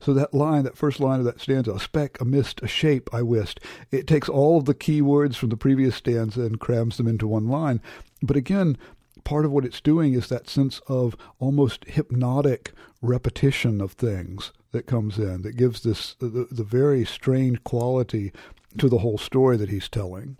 So 0.00 0.14
that 0.14 0.32
line, 0.32 0.64
that 0.64 0.78
first 0.78 0.98
line 0.98 1.18
of 1.18 1.26
that 1.26 1.40
stanza, 1.40 1.72
a 1.72 1.78
speck, 1.78 2.18
a 2.20 2.24
mist, 2.24 2.62
a 2.62 2.66
shape 2.66 3.12
I 3.12 3.22
wist, 3.22 3.60
it 3.90 4.06
takes 4.06 4.30
all 4.30 4.56
of 4.56 4.64
the 4.64 4.74
key 4.74 5.02
words 5.02 5.36
from 5.36 5.50
the 5.50 5.56
previous 5.58 5.96
stanza 5.96 6.40
and 6.40 6.58
crams 6.58 6.96
them 6.96 7.06
into 7.06 7.28
one 7.28 7.48
line. 7.48 7.82
But 8.22 8.36
again, 8.36 8.78
part 9.24 9.44
of 9.44 9.50
what 9.52 9.66
it's 9.66 9.82
doing 9.82 10.14
is 10.14 10.28
that 10.28 10.48
sense 10.48 10.80
of 10.88 11.16
almost 11.38 11.84
hypnotic 11.84 12.72
repetition 13.02 13.82
of 13.82 13.92
things 13.92 14.52
that 14.74 14.86
comes 14.86 15.18
in 15.18 15.42
that 15.42 15.56
gives 15.56 15.82
this 15.82 16.14
the, 16.18 16.48
the 16.50 16.64
very 16.64 17.04
strange 17.04 17.62
quality 17.64 18.32
to 18.76 18.88
the 18.88 18.98
whole 18.98 19.16
story 19.16 19.56
that 19.56 19.70
he's 19.70 19.88
telling. 19.88 20.36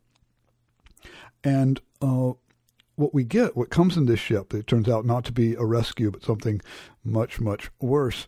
And 1.45 1.81
uh, 2.03 2.33
what 2.97 3.15
we 3.15 3.23
get, 3.23 3.57
what 3.57 3.71
comes 3.71 3.97
in 3.97 4.07
this 4.07 4.19
ship, 4.19 4.53
it 4.53 4.67
turns 4.67 4.89
out 4.89 5.07
not 5.07 5.25
to 5.27 5.33
be 5.33 5.55
a 5.55 5.65
rescue, 5.65 6.11
but 6.11 6.25
something 6.25 6.61
much, 7.05 7.41
much 7.41 7.71
worse. 7.81 8.27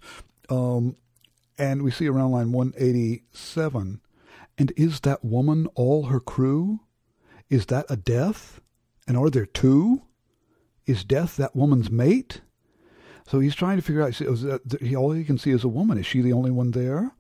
Um, 0.48 0.96
and 1.58 1.82
we 1.82 1.90
see 1.90 2.06
around 2.06 2.30
line 2.30 2.52
187. 2.52 4.00
And 4.58 4.72
is 4.76 5.00
that 5.00 5.25
woman 5.25 5.66
all 5.75 6.04
her 6.04 6.20
crew? 6.20 6.80
Is 7.50 7.66
that 7.66 7.86
a 7.88 7.96
death? 7.96 8.60
And 9.08 9.16
are 9.16 9.30
there 9.30 9.46
two? 9.46 10.02
Is 10.86 11.04
death 11.04 11.36
that 11.36 11.56
woman's 11.56 11.90
mate? 11.90 12.42
So 13.26 13.40
he's 13.40 13.54
trying 13.54 13.76
to 13.76 13.83
figure 13.83 14.02
out. 14.02 14.12
That, 14.14 14.95
all 14.97 15.12
he 15.12 15.25
can 15.25 15.38
see 15.38 15.50
is 15.50 15.64
a 15.64 15.68
woman. 15.68 15.99
Is 15.99 16.06
she 16.06 16.21
the 16.21 16.33
only 16.33 16.50
one 16.50 16.71
there? 16.71 17.12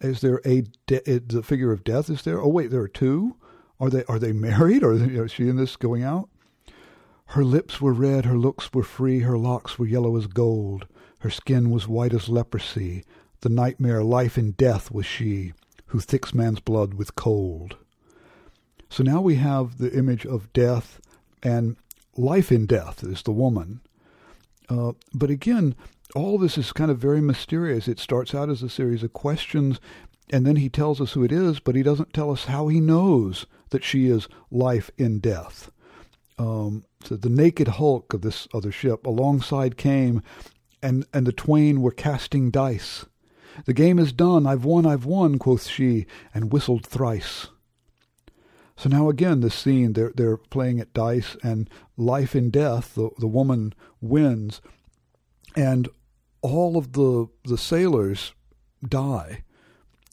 Is 0.00 0.20
there 0.20 0.40
a 0.44 0.64
de- 0.86 1.20
the 1.20 1.42
figure 1.42 1.70
of 1.70 1.84
death? 1.84 2.10
Is 2.10 2.22
there? 2.22 2.40
Oh 2.40 2.48
wait, 2.48 2.70
there 2.70 2.80
are 2.80 2.88
two. 2.88 3.36
Are 3.78 3.88
they 3.88 4.04
are 4.04 4.18
they 4.18 4.32
married? 4.50 4.82
Or 4.82 4.92
is 4.92 5.32
she 5.32 5.48
in 5.48 5.56
this 5.56 5.76
going 5.76 6.02
out? 6.02 6.28
Her 7.26 7.44
lips 7.44 7.80
were 7.80 7.94
red, 7.94 8.26
her 8.26 8.36
looks 8.36 8.74
were 8.74 8.82
free, 8.82 9.20
her 9.20 9.38
locks 9.38 9.78
were 9.78 9.86
yellow 9.86 10.16
as 10.16 10.26
gold, 10.26 10.86
her 11.20 11.30
skin 11.30 11.70
was 11.70 11.88
white 11.88 12.12
as 12.12 12.28
leprosy. 12.28 13.04
The 13.40 13.48
nightmare 13.48 14.04
life 14.04 14.36
and 14.36 14.54
death 14.54 14.90
was 14.90 15.06
she, 15.06 15.54
who 15.86 16.00
thicks 16.00 16.34
man's 16.34 16.60
blood 16.60 16.94
with 16.94 17.16
cold. 17.16 17.76
So 18.90 19.02
now 19.02 19.22
we 19.22 19.36
have 19.36 19.78
the 19.78 19.96
image 19.96 20.26
of 20.26 20.52
death 20.52 21.00
and 21.42 21.76
life 22.16 22.52
in 22.52 22.66
death 22.66 23.02
is 23.02 23.22
the 23.22 23.32
woman. 23.32 23.80
Uh, 24.72 24.92
but 25.12 25.28
again, 25.28 25.74
all 26.14 26.38
this 26.38 26.56
is 26.56 26.72
kind 26.72 26.90
of 26.90 26.98
very 26.98 27.20
mysterious. 27.20 27.88
It 27.88 27.98
starts 27.98 28.34
out 28.34 28.48
as 28.48 28.62
a 28.62 28.70
series 28.70 29.02
of 29.02 29.12
questions, 29.12 29.80
and 30.30 30.46
then 30.46 30.56
he 30.56 30.70
tells 30.70 31.00
us 31.00 31.12
who 31.12 31.24
it 31.24 31.32
is, 31.32 31.60
but 31.60 31.74
he 31.74 31.82
doesn't 31.82 32.14
tell 32.14 32.30
us 32.30 32.46
how 32.46 32.68
he 32.68 32.80
knows 32.80 33.46
that 33.70 33.84
she 33.84 34.06
is 34.06 34.28
life 34.50 34.90
in 34.96 35.18
death. 35.18 35.70
Um, 36.38 36.84
so 37.04 37.16
the 37.16 37.28
naked 37.28 37.68
hulk 37.68 38.14
of 38.14 38.22
this 38.22 38.48
other 38.54 38.72
ship 38.72 39.06
alongside 39.06 39.76
came, 39.76 40.22
and, 40.82 41.04
and 41.12 41.26
the 41.26 41.32
twain 41.32 41.82
were 41.82 41.90
casting 41.90 42.50
dice. 42.50 43.04
The 43.66 43.74
game 43.74 43.98
is 43.98 44.12
done, 44.12 44.46
I've 44.46 44.64
won, 44.64 44.86
I've 44.86 45.04
won, 45.04 45.38
quoth 45.38 45.66
she, 45.66 46.06
and 46.34 46.50
whistled 46.50 46.86
thrice. 46.86 47.48
So 48.76 48.88
now 48.88 49.08
again, 49.08 49.40
this 49.40 49.54
scene, 49.54 49.92
they're, 49.92 50.12
they're 50.14 50.36
playing 50.36 50.80
at 50.80 50.94
dice, 50.94 51.36
and 51.42 51.68
life 51.96 52.34
and 52.34 52.50
death, 52.50 52.94
the, 52.94 53.10
the 53.18 53.26
woman 53.26 53.74
wins. 54.00 54.60
And 55.54 55.88
all 56.42 56.76
of 56.76 56.92
the 56.92 57.28
the 57.44 57.56
sailors 57.56 58.34
die. 58.86 59.44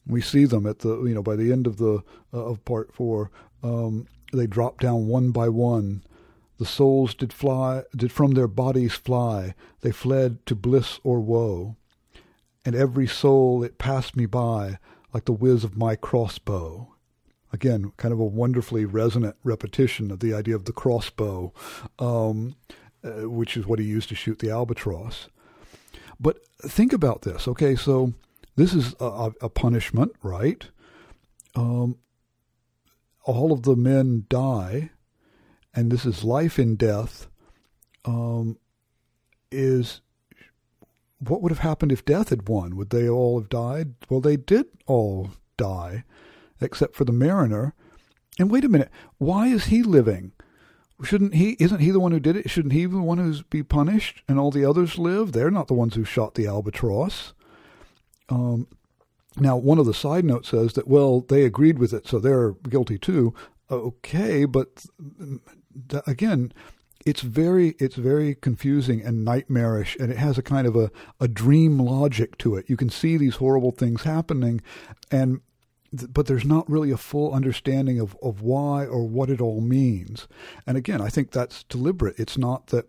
We 0.07 0.21
see 0.21 0.45
them 0.45 0.65
at 0.65 0.79
the 0.79 1.03
you 1.03 1.13
know 1.13 1.23
by 1.23 1.35
the 1.35 1.51
end 1.51 1.67
of 1.67 1.77
the 1.77 2.03
uh, 2.33 2.45
of 2.45 2.63
part 2.63 2.93
four. 2.93 3.31
Um, 3.61 4.07
they 4.31 4.47
drop 4.47 4.79
down 4.79 5.07
one 5.07 5.31
by 5.31 5.49
one. 5.49 6.03
The 6.59 6.65
souls 6.65 7.15
did 7.15 7.33
fly, 7.33 7.83
did 7.95 8.11
from 8.11 8.31
their 8.31 8.47
bodies 8.47 8.93
fly. 8.93 9.55
They 9.81 9.91
fled 9.91 10.45
to 10.45 10.55
bliss 10.55 10.99
or 11.03 11.19
woe. 11.19 11.77
And 12.65 12.75
every 12.75 13.07
soul 13.07 13.63
it 13.63 13.77
passed 13.77 14.15
me 14.15 14.25
by 14.25 14.77
like 15.13 15.25
the 15.25 15.33
whiz 15.33 15.63
of 15.63 15.77
my 15.77 15.95
crossbow. 15.95 16.93
Again, 17.51 17.91
kind 17.97 18.13
of 18.13 18.19
a 18.19 18.25
wonderfully 18.25 18.85
resonant 18.85 19.35
repetition 19.43 20.11
of 20.11 20.19
the 20.19 20.33
idea 20.33 20.55
of 20.55 20.65
the 20.65 20.71
crossbow, 20.71 21.51
um, 21.97 22.55
uh, 23.03 23.29
which 23.29 23.57
is 23.57 23.65
what 23.65 23.79
he 23.79 23.85
used 23.85 24.09
to 24.09 24.15
shoot 24.15 24.39
the 24.39 24.51
albatross. 24.51 25.29
But 26.19 26.39
think 26.61 26.93
about 26.93 27.23
this. 27.23 27.47
Okay, 27.47 27.75
so 27.75 28.13
this 28.55 28.73
is 28.73 28.93
a, 28.99 29.31
a 29.41 29.49
punishment, 29.49 30.13
right? 30.21 30.67
Um, 31.55 31.97
all 33.23 33.51
of 33.51 33.63
the 33.63 33.75
men 33.75 34.25
die, 34.29 34.91
and 35.73 35.91
this 35.91 36.05
is 36.05 36.23
life 36.23 36.59
in 36.59 36.75
death. 36.75 37.27
Um, 38.05 38.57
is 39.51 40.01
what 41.19 41.41
would 41.41 41.51
have 41.51 41.59
happened 41.59 41.91
if 41.91 42.05
death 42.05 42.29
had 42.29 42.47
won? 42.47 42.75
Would 42.75 42.91
they 42.91 43.09
all 43.09 43.39
have 43.39 43.49
died? 43.49 43.95
Well, 44.09 44.21
they 44.21 44.37
did 44.37 44.67
all 44.85 45.31
die, 45.57 46.03
except 46.61 46.95
for 46.95 47.05
the 47.05 47.11
mariner. 47.11 47.73
And 48.37 48.49
wait 48.49 48.63
a 48.63 48.69
minute, 48.69 48.89
why 49.17 49.47
is 49.47 49.65
he 49.65 49.83
living? 49.83 50.31
Shouldn't 51.03 51.33
he? 51.33 51.51
Isn't 51.59 51.79
he 51.79 51.91
the 51.91 51.99
one 51.99 52.11
who 52.11 52.19
did 52.19 52.35
it? 52.35 52.49
Shouldn't 52.49 52.73
he 52.73 52.85
be 52.85 52.93
the 52.93 53.01
one 53.01 53.17
who's 53.17 53.41
be 53.41 53.63
punished, 53.63 54.21
and 54.27 54.37
all 54.37 54.51
the 54.51 54.65
others 54.65 54.97
live? 54.97 55.31
They're 55.31 55.51
not 55.51 55.67
the 55.67 55.73
ones 55.73 55.95
who 55.95 56.03
shot 56.03 56.35
the 56.35 56.47
albatross. 56.47 57.33
Um, 58.27 58.67
now, 59.37 59.55
one 59.55 59.79
of 59.79 59.85
the 59.85 59.93
side 59.93 60.25
notes 60.25 60.49
says 60.49 60.73
that 60.73 60.89
well, 60.89 61.21
they 61.21 61.45
agreed 61.45 61.79
with 61.79 61.93
it, 61.93 62.05
so 62.05 62.19
they're 62.19 62.51
guilty 62.51 62.97
too. 62.97 63.33
Okay, 63.71 64.43
but 64.43 64.85
again, 66.05 66.51
it's 67.05 67.21
very 67.21 67.75
it's 67.79 67.95
very 67.95 68.35
confusing 68.35 69.01
and 69.01 69.23
nightmarish 69.23 69.95
and 69.99 70.11
it 70.11 70.17
has 70.17 70.37
a 70.37 70.43
kind 70.43 70.67
of 70.67 70.75
a, 70.75 70.91
a 71.19 71.27
dream 71.27 71.79
logic 71.79 72.37
to 72.37 72.55
it 72.55 72.69
you 72.69 72.75
can 72.75 72.89
see 72.89 73.17
these 73.17 73.37
horrible 73.37 73.71
things 73.71 74.03
happening 74.03 74.61
and 75.09 75.39
but 75.91 76.27
there's 76.27 76.45
not 76.45 76.69
really 76.69 76.91
a 76.91 76.97
full 76.97 77.33
understanding 77.33 77.99
of, 77.99 78.15
of 78.21 78.41
why 78.41 78.85
or 78.85 79.07
what 79.07 79.29
it 79.29 79.41
all 79.41 79.61
means 79.61 80.27
and 80.67 80.77
again 80.77 81.01
i 81.01 81.09
think 81.09 81.31
that's 81.31 81.63
deliberate 81.63 82.17
it's 82.19 82.37
not 82.37 82.67
that 82.67 82.87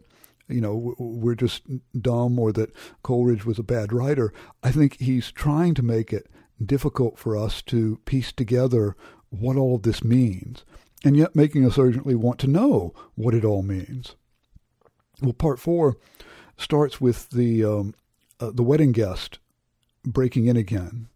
you 0.49 0.61
know 0.61 0.95
we're 0.99 1.35
just 1.35 1.63
dumb 2.01 2.39
or 2.39 2.53
that 2.53 2.71
coleridge 3.03 3.47
was 3.47 3.59
a 3.59 3.63
bad 3.63 3.93
writer 3.93 4.33
i 4.63 4.71
think 4.71 4.99
he's 5.01 5.33
trying 5.33 5.75
to 5.75 5.83
make 5.83 6.13
it 6.13 6.27
difficult 6.65 7.19
for 7.19 7.37
us 7.37 7.63
to 7.63 7.99
piece 8.05 8.33
together 8.33 8.97
what 9.31 9.57
all 9.57 9.77
of 9.77 9.83
this 9.83 10.05
means 10.05 10.65
and 11.05 11.17
yet 11.17 11.35
making 11.35 11.65
us 11.65 11.79
urgently 11.79 12.15
want 12.15 12.39
to 12.41 12.47
know 12.47 12.93
what 13.15 13.35
it 13.35 13.45
all 13.45 13.63
means. 13.63 14.15
Well, 15.23 15.33
part 15.33 15.59
four 15.59 15.97
starts 16.57 17.01
with 17.01 17.31
the 17.31 17.65
um, 17.65 17.95
uh, 18.39 18.51
the 18.53 18.63
wedding 18.63 18.93
guest 18.93 19.39
breaking 20.05 20.47
in 20.47 20.57
again. 20.57 21.09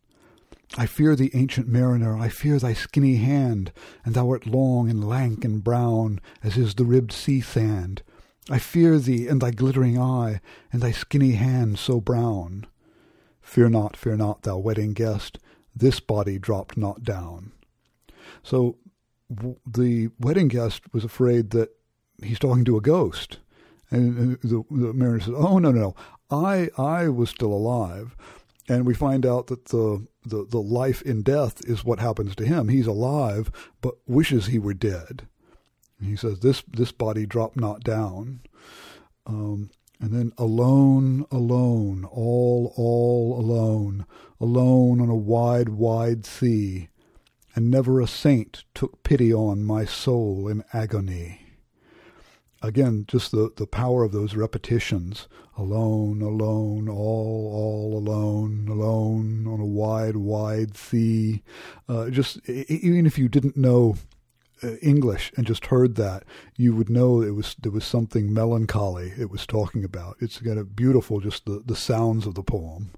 I 0.76 0.87
fear 0.87 1.14
thee, 1.14 1.30
ancient 1.35 1.68
mariner, 1.68 2.16
I 2.16 2.28
fear 2.28 2.59
thy 2.59 2.73
skinny 2.73 3.16
hand, 3.16 3.73
and 4.04 4.14
thou 4.14 4.30
art 4.30 4.47
long 4.47 4.90
and 4.90 5.09
lank 5.09 5.44
and 5.44 5.62
brown, 5.62 6.21
as 6.42 6.56
is 6.56 6.75
the 6.75 6.85
ribbed 6.85 7.12
sea 7.12 7.40
sand. 7.40 8.02
I 8.50 8.59
fear 8.59 8.99
thee, 8.99 9.28
and 9.28 9.40
thy 9.40 9.50
glittering 9.50 9.99
eye, 9.99 10.40
and 10.73 10.83
thy 10.83 10.90
skinny 10.90 11.33
hand 11.33 11.78
so 11.78 12.00
brown. 12.00 12.66
Fear 13.40 13.71
not, 13.71 13.97
fear 13.97 14.16
not, 14.16 14.42
thou 14.42 14.59
wedding 14.59 14.94
guest, 14.94 15.38
this 15.76 16.00
body 16.00 16.38
dropped 16.38 16.76
not 16.76 17.04
down. 17.04 17.52
So 18.42 18.76
the 19.66 20.11
wedding 20.18 20.49
guest 20.49 20.83
was 20.92 21.04
afraid 21.04 21.50
that 21.50 21.71
he's 22.23 22.38
talking 22.38 22.65
to 22.65 22.76
a 22.76 22.82
ghost. 22.82 23.38
And 23.91 24.38
the, 24.43 24.65
the 24.71 24.93
mariner 24.93 25.21
says, 25.21 25.34
"Oh 25.36 25.58
no, 25.58 25.71
no, 25.71 25.95
I 26.30 26.71
I 26.76 27.08
was 27.08 27.30
still 27.30 27.52
alive." 27.52 28.17
And 28.68 28.86
we 28.86 28.94
find 28.94 29.26
out 29.26 29.48
that 29.48 29.66
the, 29.66 30.06
the 30.24 30.46
the 30.48 30.60
life 30.60 31.02
in 31.02 31.22
death 31.22 31.60
is 31.68 31.84
what 31.84 32.00
happens 32.00 32.34
to 32.36 32.46
him. 32.46 32.68
He's 32.68 32.86
alive, 32.86 33.50
but 33.82 33.94
wishes 34.06 34.46
he 34.46 34.58
were 34.58 34.74
dead. 34.74 35.28
And 35.98 36.08
he 36.08 36.16
says, 36.16 36.40
"This 36.40 36.62
this 36.66 36.92
body 36.92 37.26
dropped 37.26 37.56
not 37.56 37.84
down." 37.84 38.40
Um, 39.26 39.70
and 40.00 40.12
then 40.12 40.32
alone, 40.36 41.24
alone, 41.30 42.04
all, 42.04 42.72
all 42.76 43.40
alone, 43.40 44.06
alone 44.40 45.00
on 45.00 45.08
a 45.08 45.14
wide, 45.14 45.70
wide 45.70 46.26
sea, 46.26 46.88
and 47.54 47.70
never 47.70 48.00
a 48.00 48.06
saint 48.06 48.64
took 48.74 49.02
pity 49.02 49.32
on 49.32 49.64
my 49.64 49.84
soul 49.84 50.48
in 50.48 50.64
agony. 50.72 51.44
Again, 52.64 53.04
just 53.06 53.30
the, 53.30 53.50
the 53.56 53.66
power 53.66 54.04
of 54.04 54.12
those 54.12 54.34
repetitions. 54.34 55.28
Alone, 55.56 56.22
alone, 56.22 56.88
all, 56.88 57.50
all 57.52 57.98
alone, 57.98 58.66
alone 58.68 59.46
on 59.46 59.60
a 59.60 59.66
wide, 59.66 60.16
wide 60.16 60.76
sea. 60.76 61.42
Uh, 61.88 62.08
just 62.08 62.48
even 62.48 63.06
if 63.06 63.18
you 63.18 63.28
didn't 63.28 63.56
know 63.56 63.96
uh, 64.62 64.76
English 64.82 65.30
and 65.36 65.46
just 65.46 65.66
heard 65.66 65.96
that, 65.96 66.24
you 66.56 66.74
would 66.74 66.88
know 66.88 67.20
it 67.20 67.34
was 67.34 67.54
there 67.60 67.70
was 67.70 67.84
something 67.84 68.32
melancholy 68.32 69.12
it 69.18 69.30
was 69.30 69.46
talking 69.46 69.84
about. 69.84 70.16
It's 70.20 70.38
kind 70.38 70.58
of 70.58 70.74
beautiful, 70.74 71.20
just 71.20 71.44
the, 71.44 71.62
the 71.64 71.76
sounds 71.76 72.26
of 72.26 72.34
the 72.34 72.42
poem. 72.42 72.92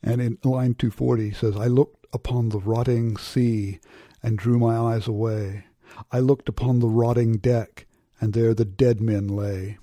And 0.00 0.20
in 0.20 0.38
line 0.44 0.74
240 0.74 1.32
says, 1.32 1.56
I 1.56 1.66
looked 1.66 2.06
upon 2.12 2.50
the 2.50 2.60
rotting 2.60 3.16
sea 3.16 3.80
and 4.22 4.38
drew 4.38 4.58
my 4.60 4.76
eyes 4.76 5.08
away. 5.08 5.64
I 6.12 6.20
looked 6.20 6.48
upon 6.48 6.78
the 6.78 6.88
rotting 6.88 7.38
deck, 7.38 7.86
and 8.20 8.32
there 8.32 8.54
the 8.54 8.64
dead 8.64 9.00
men 9.00 9.28
lay. 9.28 9.78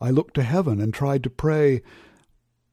I 0.00 0.10
looked 0.10 0.34
to 0.34 0.42
heaven 0.42 0.80
and 0.80 0.92
tried 0.92 1.22
to 1.24 1.30
pray, 1.30 1.82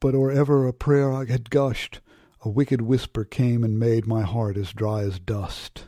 but 0.00 0.14
or 0.14 0.30
ever 0.30 0.66
a 0.66 0.72
prayer 0.72 1.12
I 1.12 1.26
had 1.26 1.50
gushed, 1.50 2.00
a 2.42 2.48
wicked 2.48 2.82
whisper 2.82 3.24
came 3.24 3.62
and 3.62 3.78
made 3.78 4.06
my 4.06 4.22
heart 4.22 4.56
as 4.56 4.72
dry 4.72 5.02
as 5.02 5.18
dust. 5.18 5.84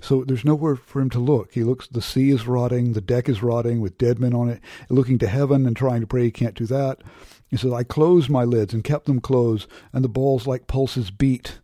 So 0.00 0.22
there's 0.22 0.44
nowhere 0.44 0.76
for 0.76 1.00
him 1.00 1.08
to 1.10 1.18
look. 1.18 1.52
He 1.54 1.64
looks, 1.64 1.86
the 1.88 2.02
sea 2.02 2.30
is 2.30 2.46
rotting, 2.46 2.92
the 2.92 3.00
deck 3.00 3.26
is 3.26 3.42
rotting 3.42 3.80
with 3.80 3.96
dead 3.96 4.18
men 4.18 4.34
on 4.34 4.50
it, 4.50 4.60
looking 4.90 5.18
to 5.20 5.28
heaven 5.28 5.64
and 5.64 5.74
trying 5.74 6.02
to 6.02 6.06
pray. 6.06 6.24
He 6.24 6.30
can't 6.30 6.54
do 6.54 6.66
that. 6.66 7.00
He 7.48 7.56
says, 7.56 7.72
I 7.72 7.84
closed 7.84 8.28
my 8.28 8.44
lids 8.44 8.74
and 8.74 8.84
kept 8.84 9.06
them 9.06 9.20
closed, 9.20 9.66
and 9.92 10.04
the 10.04 10.08
balls 10.08 10.46
like 10.46 10.66
pulses 10.66 11.10
beat. 11.10 11.60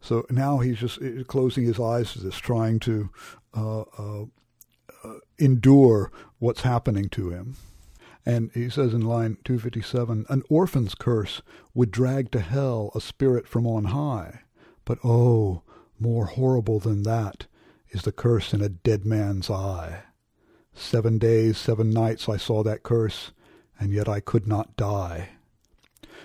So 0.00 0.26
now 0.30 0.58
he's 0.58 0.78
just 0.78 1.00
uh, 1.00 1.22
closing 1.28 1.64
his 1.64 1.78
eyes 1.78 2.12
to 2.14 2.20
this, 2.20 2.38
trying 2.38 2.80
to 2.80 3.10
uh, 3.54 3.80
uh, 3.82 4.24
endure 5.40 6.10
what's 6.38 6.62
happening 6.62 7.08
to 7.10 7.30
him. 7.30 7.56
And 8.26 8.50
he 8.52 8.68
says 8.68 8.92
in 8.92 9.00
line 9.00 9.38
257 9.44 10.26
An 10.28 10.42
orphan's 10.48 10.94
curse 10.94 11.42
would 11.74 11.90
drag 11.90 12.30
to 12.32 12.40
hell 12.40 12.90
a 12.94 13.00
spirit 13.00 13.48
from 13.48 13.66
on 13.66 13.86
high. 13.86 14.42
But 14.84 14.98
oh, 15.04 15.62
more 15.98 16.26
horrible 16.26 16.78
than 16.80 17.02
that 17.04 17.46
is 17.90 18.02
the 18.02 18.12
curse 18.12 18.52
in 18.52 18.60
a 18.60 18.68
dead 18.68 19.04
man's 19.04 19.50
eye. 19.50 20.02
Seven 20.72 21.18
days, 21.18 21.58
seven 21.58 21.90
nights 21.90 22.28
I 22.28 22.36
saw 22.36 22.62
that 22.62 22.82
curse, 22.82 23.32
and 23.78 23.92
yet 23.92 24.08
I 24.08 24.20
could 24.20 24.46
not 24.46 24.76
die. 24.76 25.30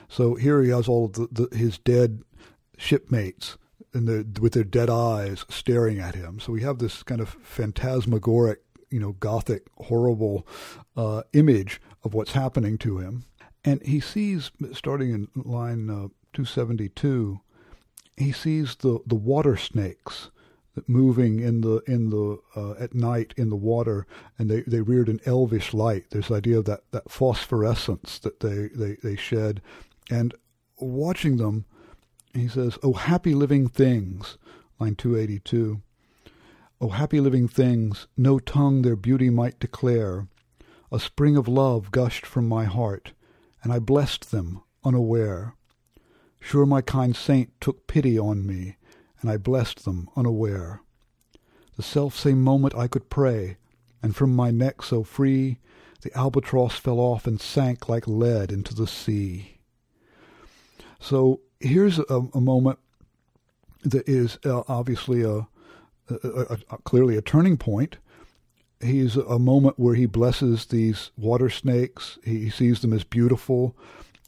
So 0.07 0.35
here 0.35 0.61
he 0.61 0.69
has 0.69 0.87
all 0.87 1.07
the, 1.07 1.27
the, 1.31 1.55
his 1.55 1.77
dead 1.77 2.21
shipmates 2.77 3.57
with 3.93 4.53
their 4.53 4.63
dead 4.63 4.89
eyes 4.89 5.45
staring 5.49 5.99
at 5.99 6.15
him. 6.15 6.39
So 6.39 6.51
we 6.51 6.61
have 6.61 6.79
this 6.79 7.01
kind 7.01 7.21
of 7.21 7.29
phantasmagoric, 7.41 8.61
you 8.89 8.99
know, 8.99 9.13
gothic, 9.13 9.67
horrible 9.77 10.47
uh, 10.95 11.23
image 11.33 11.81
of 12.03 12.13
what's 12.13 12.33
happening 12.33 12.77
to 12.79 12.99
him. 12.99 13.25
And 13.63 13.81
he 13.83 13.99
sees, 13.99 14.51
starting 14.73 15.11
in 15.11 15.27
line 15.35 15.89
uh, 15.89 16.09
272, 16.33 17.39
he 18.17 18.31
sees 18.31 18.75
the, 18.75 18.99
the 19.05 19.15
water 19.15 19.57
snakes 19.57 20.29
moving 20.87 21.39
in 21.39 21.61
the 21.61 21.81
in 21.87 22.09
the 22.09 22.37
uh, 22.53 22.73
at 22.73 22.93
night 22.93 23.33
in 23.37 23.49
the 23.49 23.55
water, 23.55 24.05
and 24.37 24.51
they, 24.51 24.61
they 24.61 24.81
reared 24.81 25.07
an 25.07 25.21
elvish 25.25 25.73
light. 25.73 26.09
The 26.09 26.35
idea 26.35 26.59
of 26.59 26.65
that, 26.65 26.81
that 26.91 27.09
phosphorescence 27.09 28.19
that 28.19 28.41
they, 28.41 28.67
they, 28.75 28.97
they 29.01 29.15
shed, 29.15 29.61
and 30.11 30.33
watching 30.77 31.37
them 31.37 31.65
he 32.35 32.47
says, 32.47 32.77
"Oh, 32.83 32.93
happy 32.93 33.33
living 33.33 33.67
things, 33.67 34.37
line 34.79 34.95
282. 34.95 35.81
O 36.81 36.89
happy 36.89 37.21
living 37.21 37.47
things, 37.47 38.07
no 38.17 38.37
tongue 38.37 38.81
their 38.81 38.97
beauty 38.97 39.29
might 39.29 39.59
declare. 39.59 40.27
A 40.91 40.99
spring 40.99 41.37
of 41.37 41.47
love 41.47 41.89
gushed 41.89 42.25
from 42.25 42.47
my 42.47 42.65
heart, 42.65 43.13
and 43.63 43.71
I 43.71 43.79
blessed 43.79 44.31
them 44.31 44.61
unaware. 44.83 45.55
Sure 46.39 46.65
my 46.65 46.81
kind 46.81 47.15
saint 47.15 47.49
took 47.61 47.87
pity 47.87 48.19
on 48.19 48.45
me, 48.45 48.75
and 49.21 49.29
I 49.29 49.37
blessed 49.37 49.85
them 49.85 50.09
unaware. 50.15 50.81
The 51.75 51.83
self 51.83 52.15
same 52.15 52.43
moment 52.43 52.75
I 52.75 52.87
could 52.87 53.09
pray, 53.09 53.57
and 54.03 54.15
from 54.15 54.35
my 54.35 54.51
neck 54.51 54.81
so 54.81 55.03
free, 55.03 55.59
The 56.01 56.15
albatross 56.15 56.75
fell 56.77 56.99
off 56.99 57.25
and 57.25 57.41
sank 57.41 57.89
like 57.89 58.07
lead 58.07 58.51
into 58.51 58.75
the 58.75 58.85
sea. 58.85 59.57
So 60.99 61.41
here's 61.59 61.97
a, 61.97 62.27
a 62.31 62.39
moment 62.39 62.77
that 63.83 64.07
is 64.07 64.37
uh, 64.45 64.61
obviously 64.67 65.23
a, 65.23 65.47
a, 66.09 66.57
a, 66.69 66.77
clearly 66.79 67.17
a 67.17 67.21
turning 67.21 67.57
point. 67.57 67.97
He's 68.81 69.15
a 69.15 69.39
moment 69.39 69.79
where 69.79 69.95
he 69.95 70.05
blesses 70.05 70.65
these 70.65 71.11
water 71.17 71.49
snakes. 71.49 72.19
He 72.23 72.49
sees 72.49 72.81
them 72.81 72.93
as 72.93 73.03
beautiful. 73.03 73.75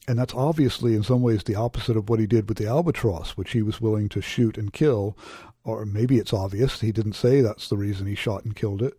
And 0.07 0.17
that's 0.17 0.33
obviously, 0.33 0.95
in 0.95 1.03
some 1.03 1.21
ways, 1.21 1.43
the 1.43 1.55
opposite 1.55 1.97
of 1.97 2.09
what 2.09 2.19
he 2.19 2.27
did 2.27 2.47
with 2.47 2.57
the 2.57 2.67
albatross, 2.67 3.31
which 3.31 3.51
he 3.51 3.61
was 3.61 3.81
willing 3.81 4.07
to 4.09 4.21
shoot 4.21 4.57
and 4.57 4.71
kill. 4.71 5.17
Or 5.65 5.85
maybe 5.85 6.17
it's 6.17 6.33
obvious. 6.33 6.79
He 6.79 6.93
didn't 6.93 7.13
say 7.13 7.41
that's 7.41 7.67
the 7.67 7.77
reason 7.77 8.07
he 8.07 8.15
shot 8.15 8.45
and 8.45 8.55
killed 8.55 8.81
it. 8.81 8.93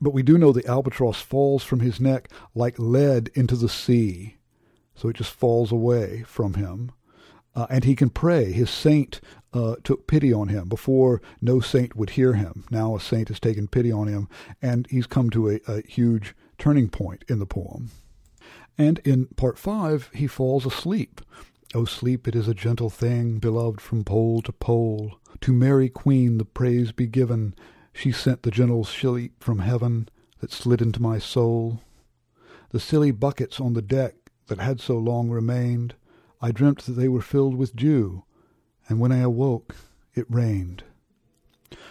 But 0.00 0.12
we 0.12 0.22
do 0.22 0.36
know 0.36 0.52
the 0.52 0.66
albatross 0.66 1.20
falls 1.20 1.64
from 1.64 1.80
his 1.80 1.98
neck 1.98 2.28
like 2.54 2.78
lead 2.78 3.30
into 3.34 3.56
the 3.56 3.70
sea. 3.70 4.36
So 4.94 5.08
it 5.08 5.16
just 5.16 5.32
falls 5.32 5.72
away 5.72 6.24
from 6.26 6.54
him. 6.54 6.92
Uh, 7.56 7.66
and 7.70 7.84
he 7.84 7.94
can 7.94 8.10
pray. 8.10 8.52
His 8.52 8.68
saint 8.68 9.20
uh, 9.54 9.76
took 9.84 10.06
pity 10.06 10.32
on 10.32 10.48
him. 10.48 10.68
Before, 10.68 11.22
no 11.40 11.60
saint 11.60 11.96
would 11.96 12.10
hear 12.10 12.34
him. 12.34 12.64
Now 12.70 12.96
a 12.96 13.00
saint 13.00 13.28
has 13.28 13.40
taken 13.40 13.68
pity 13.68 13.92
on 13.92 14.08
him, 14.08 14.28
and 14.60 14.86
he's 14.90 15.06
come 15.06 15.30
to 15.30 15.48
a, 15.48 15.60
a 15.66 15.86
huge 15.86 16.34
turning 16.58 16.88
point 16.88 17.24
in 17.28 17.38
the 17.38 17.46
poem. 17.46 17.90
And 18.76 18.98
in 19.00 19.26
part 19.36 19.58
five, 19.58 20.10
he 20.12 20.26
falls 20.26 20.66
asleep. 20.66 21.20
O 21.74 21.84
sleep, 21.84 22.26
it 22.28 22.36
is 22.36 22.48
a 22.48 22.54
gentle 22.54 22.90
thing, 22.90 23.38
beloved 23.38 23.80
from 23.80 24.04
pole 24.04 24.42
to 24.42 24.52
pole. 24.52 25.18
To 25.40 25.52
Mary 25.52 25.88
Queen 25.88 26.38
the 26.38 26.44
praise 26.44 26.92
be 26.92 27.06
given. 27.06 27.54
She 27.92 28.10
sent 28.12 28.42
the 28.42 28.50
gentle 28.50 28.84
sleep 28.84 29.42
from 29.42 29.60
heaven 29.60 30.08
that 30.40 30.52
slid 30.52 30.82
into 30.82 31.00
my 31.00 31.18
soul. 31.18 31.80
The 32.70 32.80
silly 32.80 33.12
buckets 33.12 33.60
on 33.60 33.74
the 33.74 33.82
deck 33.82 34.14
that 34.48 34.58
had 34.58 34.80
so 34.80 34.96
long 34.98 35.30
remained, 35.30 35.94
I 36.40 36.50
dreamt 36.50 36.82
that 36.86 36.92
they 36.92 37.08
were 37.08 37.22
filled 37.22 37.54
with 37.54 37.76
dew, 37.76 38.24
and 38.88 39.00
when 39.00 39.12
I 39.12 39.18
awoke, 39.18 39.74
it 40.14 40.26
rained. 40.28 40.84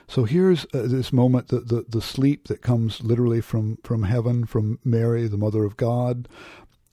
So 0.08 0.26
here's 0.26 0.66
uh, 0.74 0.84
this 0.84 1.12
moment, 1.12 1.48
the, 1.48 1.60
the, 1.60 1.86
the 1.88 2.02
sleep 2.02 2.48
that 2.48 2.62
comes 2.62 3.02
literally 3.02 3.42
from, 3.42 3.78
from 3.84 4.04
heaven, 4.04 4.46
from 4.46 4.80
Mary, 4.84 5.28
the 5.28 5.38
Mother 5.38 5.64
of 5.64 5.78
God, 5.78 6.28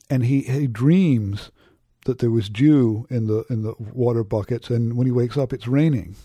and 0.09 0.25
he, 0.25 0.43
he 0.43 0.67
dreams 0.67 1.51
that 2.05 2.19
there 2.19 2.31
was 2.31 2.49
dew 2.49 3.07
in 3.11 3.27
the 3.27 3.45
in 3.51 3.63
the 3.63 3.75
water 3.79 4.25
buckets, 4.25 4.71
and 4.71 4.97
when 4.97 5.07
he 5.07 5.13
wakes 5.13 5.37
up, 5.37 5.53
it's 5.53 5.69
raining. 5.69 6.17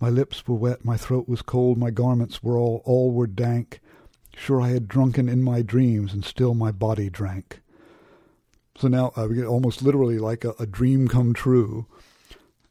My 0.00 0.08
lips 0.08 0.46
were 0.46 0.56
wet, 0.56 0.84
my 0.84 0.96
throat 0.96 1.28
was 1.28 1.42
cold, 1.42 1.78
my 1.78 1.90
garments 1.90 2.42
were 2.42 2.58
all 2.58 2.82
all 2.84 3.12
were 3.12 3.26
dank. 3.26 3.80
Sure, 4.36 4.60
I 4.60 4.70
had 4.70 4.88
drunken 4.88 5.28
in 5.28 5.42
my 5.42 5.62
dreams, 5.62 6.12
and 6.12 6.24
still 6.24 6.54
my 6.54 6.72
body 6.72 7.08
drank. 7.08 7.60
So 8.76 8.88
now 8.88 9.12
I 9.16 9.26
get 9.28 9.44
almost 9.44 9.82
literally 9.82 10.18
like 10.18 10.44
a, 10.44 10.54
a, 10.58 10.66
dream 10.66 11.06
come 11.06 11.34
true, 11.34 11.86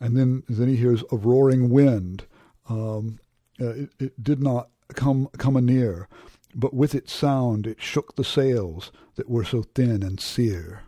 and 0.01 0.17
then 0.17 0.43
then 0.49 0.67
he 0.67 0.75
hears 0.75 1.03
a 1.11 1.15
roaring 1.15 1.69
wind. 1.69 2.25
Um, 2.67 3.19
uh, 3.59 3.69
it, 3.69 3.89
it 3.99 4.23
did 4.23 4.43
not 4.43 4.69
come 4.93 5.29
come 5.37 5.55
anear 5.55 6.07
but 6.55 6.73
with 6.73 6.93
its 6.93 7.13
sound 7.13 7.65
it 7.65 7.81
shook 7.81 8.15
the 8.15 8.23
sails 8.23 8.91
that 9.15 9.29
were 9.29 9.43
so 9.43 9.63
thin 9.63 10.03
and 10.03 10.19
sere. 10.19 10.83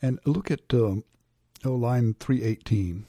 And 0.00 0.18
look 0.24 0.50
at 0.50 0.72
um, 0.72 1.04
oh, 1.64 1.74
line 1.74 2.14
318. 2.20 3.04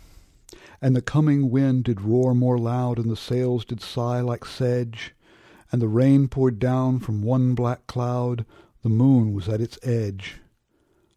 And 0.81 0.95
the 0.95 1.01
coming 1.01 1.51
wind 1.51 1.83
did 1.83 2.01
roar 2.01 2.33
more 2.33 2.57
loud, 2.57 2.97
and 2.97 3.09
the 3.09 3.15
sails 3.15 3.65
did 3.65 3.81
sigh 3.81 4.21
like 4.21 4.45
sedge, 4.45 5.13
and 5.71 5.81
the 5.81 5.87
rain 5.87 6.27
poured 6.27 6.57
down 6.57 6.99
from 6.99 7.21
one 7.21 7.53
black 7.53 7.85
cloud, 7.85 8.45
the 8.81 8.89
moon 8.89 9.33
was 9.33 9.47
at 9.47 9.61
its 9.61 9.77
edge. 9.83 10.37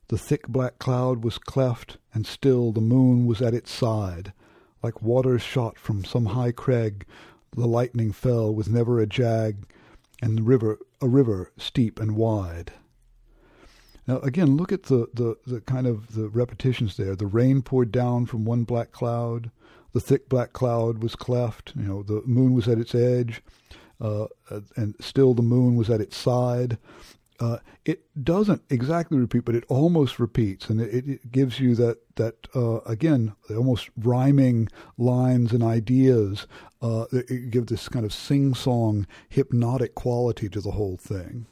The 0.08 0.18
thick 0.18 0.48
black 0.48 0.78
cloud 0.78 1.24
was 1.24 1.38
cleft, 1.38 1.96
and 2.14 2.26
still 2.26 2.72
the 2.72 2.80
moon 2.80 3.26
was 3.26 3.40
at 3.40 3.54
its 3.54 3.70
side, 3.70 4.32
like 4.82 5.02
waters 5.02 5.42
shot 5.42 5.78
from 5.78 6.04
some 6.04 6.26
high 6.26 6.52
crag, 6.52 7.06
the 7.56 7.66
lightning 7.66 8.12
fell 8.12 8.54
with 8.54 8.68
never 8.70 9.00
a 9.00 9.06
jag, 9.06 9.66
and 10.20 10.38
the 10.38 10.42
river 10.42 10.78
a 11.00 11.08
river 11.08 11.50
steep 11.58 12.00
and 12.00 12.16
wide. 12.16 12.72
Now 14.06 14.18
again, 14.18 14.56
look 14.56 14.72
at 14.72 14.84
the, 14.84 15.08
the, 15.12 15.36
the 15.46 15.60
kind 15.60 15.86
of 15.86 16.14
the 16.14 16.28
repetitions 16.28 16.96
there. 16.96 17.14
The 17.14 17.26
rain 17.26 17.62
poured 17.62 17.92
down 17.92 18.26
from 18.26 18.44
one 18.44 18.64
black 18.64 18.92
cloud. 18.92 19.50
The 19.92 20.00
thick 20.00 20.28
black 20.28 20.52
cloud 20.52 21.02
was 21.02 21.14
cleft. 21.16 21.72
You 21.76 21.82
know, 21.82 22.02
the 22.02 22.22
moon 22.24 22.54
was 22.54 22.66
at 22.66 22.78
its 22.78 22.94
edge, 22.94 23.42
uh, 24.00 24.26
and 24.76 24.94
still 25.00 25.34
the 25.34 25.42
moon 25.42 25.76
was 25.76 25.90
at 25.90 26.00
its 26.00 26.16
side. 26.16 26.78
Uh, 27.42 27.58
it 27.84 28.04
doesn't 28.22 28.62
exactly 28.70 29.18
repeat, 29.18 29.44
but 29.44 29.56
it 29.56 29.64
almost 29.68 30.20
repeats, 30.20 30.70
and 30.70 30.80
it, 30.80 31.08
it 31.08 31.32
gives 31.32 31.58
you 31.58 31.74
that 31.74 31.98
that 32.14 32.36
uh, 32.54 32.78
again 32.82 33.32
almost 33.50 33.90
rhyming 33.96 34.68
lines 34.96 35.52
and 35.52 35.60
ideas. 35.60 36.46
Uh, 36.80 37.06
give 37.50 37.66
this 37.66 37.88
kind 37.88 38.04
of 38.04 38.12
sing-song, 38.12 39.08
hypnotic 39.28 39.96
quality 39.96 40.48
to 40.48 40.60
the 40.60 40.70
whole 40.70 40.96
thing. 40.96 41.46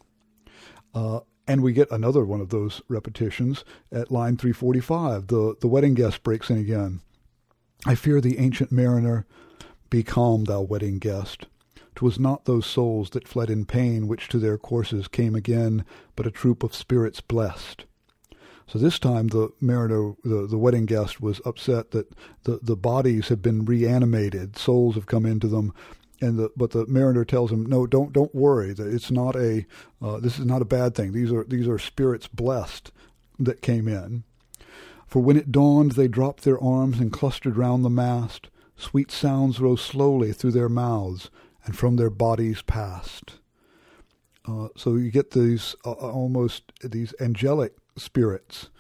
Uh, 0.95 1.21
and 1.49 1.61
we 1.61 1.73
get 1.73 1.91
another 1.91 2.25
one 2.25 2.41
of 2.41 2.51
those 2.51 2.83
repetitions 2.87 3.65
at 3.91 4.13
line 4.13 4.37
345. 4.37 5.27
The 5.27 5.57
the 5.61 5.67
wedding 5.67 5.95
guest 5.95 6.23
breaks 6.23 6.51
in 6.51 6.59
again. 6.59 7.01
I 7.85 7.97
fear 7.97 8.21
the 8.21 8.39
ancient 8.39 8.71
mariner. 8.71 9.27
Be 9.89 10.05
calm, 10.05 10.45
thou 10.45 10.61
wedding 10.61 11.01
guest. 11.01 11.47
'Twas 11.95 12.19
not 12.19 12.45
those 12.45 12.67
souls 12.67 13.11
that 13.11 13.29
fled 13.29 13.51
in 13.51 13.65
pain 13.65 14.07
which 14.09 14.29
to 14.29 14.39
their 14.39 14.57
courses 14.57 15.09
came 15.09 15.35
again, 15.35 15.85
but 16.17 16.27
a 16.27 16.31
troop 16.31 16.63
of 16.63 16.75
spirits 16.75 17.21
blessed. 17.21 17.85
So 18.67 18.79
this 18.79 19.01
time 19.01 19.29
the 19.29 19.51
mariner, 19.61 20.15
the, 20.23 20.47
the 20.47 20.59
wedding 20.59 20.87
guest, 20.87 21.21
was 21.21 21.41
upset 21.45 21.91
that 21.91 22.15
the, 22.45 22.61
the 22.63 22.77
bodies 22.77 23.29
have 23.29 23.43
been 23.43 23.65
reanimated, 23.65 24.57
souls 24.57 24.95
have 24.95 25.07
come 25.07 25.27
into 25.27 25.49
them, 25.49 25.75
and 26.21 26.39
the, 26.39 26.51
but 26.57 26.71
the 26.71 26.87
mariner 26.87 27.25
tells 27.25 27.51
him, 27.51 27.67
no, 27.67 27.87
don't 27.87 28.13
don't 28.13 28.35
worry, 28.35 28.75
it's 28.79 29.11
not 29.11 29.35
a 29.35 29.67
uh, 30.01 30.21
this 30.21 30.39
is 30.39 30.47
not 30.47 30.63
a 30.63 30.67
bad 30.67 30.95
thing. 30.95 31.13
These 31.13 31.33
are 31.33 31.45
these 31.45 31.67
are 31.67 31.79
spirits 31.79 32.29
blessed 32.29 32.93
that 33.41 33.63
came 33.63 33.89
in. 33.89 34.23
For 35.07 35.21
when 35.21 35.37
it 35.37 35.51
dawned, 35.51 35.93
they 35.93 36.07
dropped 36.07 36.45
their 36.45 36.63
arms 36.63 37.01
and 37.01 37.13
clustered 37.13 37.57
round 37.57 37.85
the 37.85 37.91
mast. 37.91 38.49
Sweet 38.77 39.11
sounds 39.11 39.59
rose 39.59 39.81
slowly 39.81 40.33
through 40.33 40.53
their 40.53 40.69
mouths, 40.69 41.29
and 41.65 41.77
from 41.77 41.97
their 41.97 42.11
bodies 42.11 42.63
passed. 42.63 43.35
Uh, 44.47 44.69
so 44.77 44.97
you 44.97 45.11
get 45.11 45.33
these 45.33 45.75
uh, 45.85 45.91
uh, 45.91 46.11
almost 46.11 46.73
these 46.83 47.15
angelic 47.21 47.75
spirits 47.97 48.71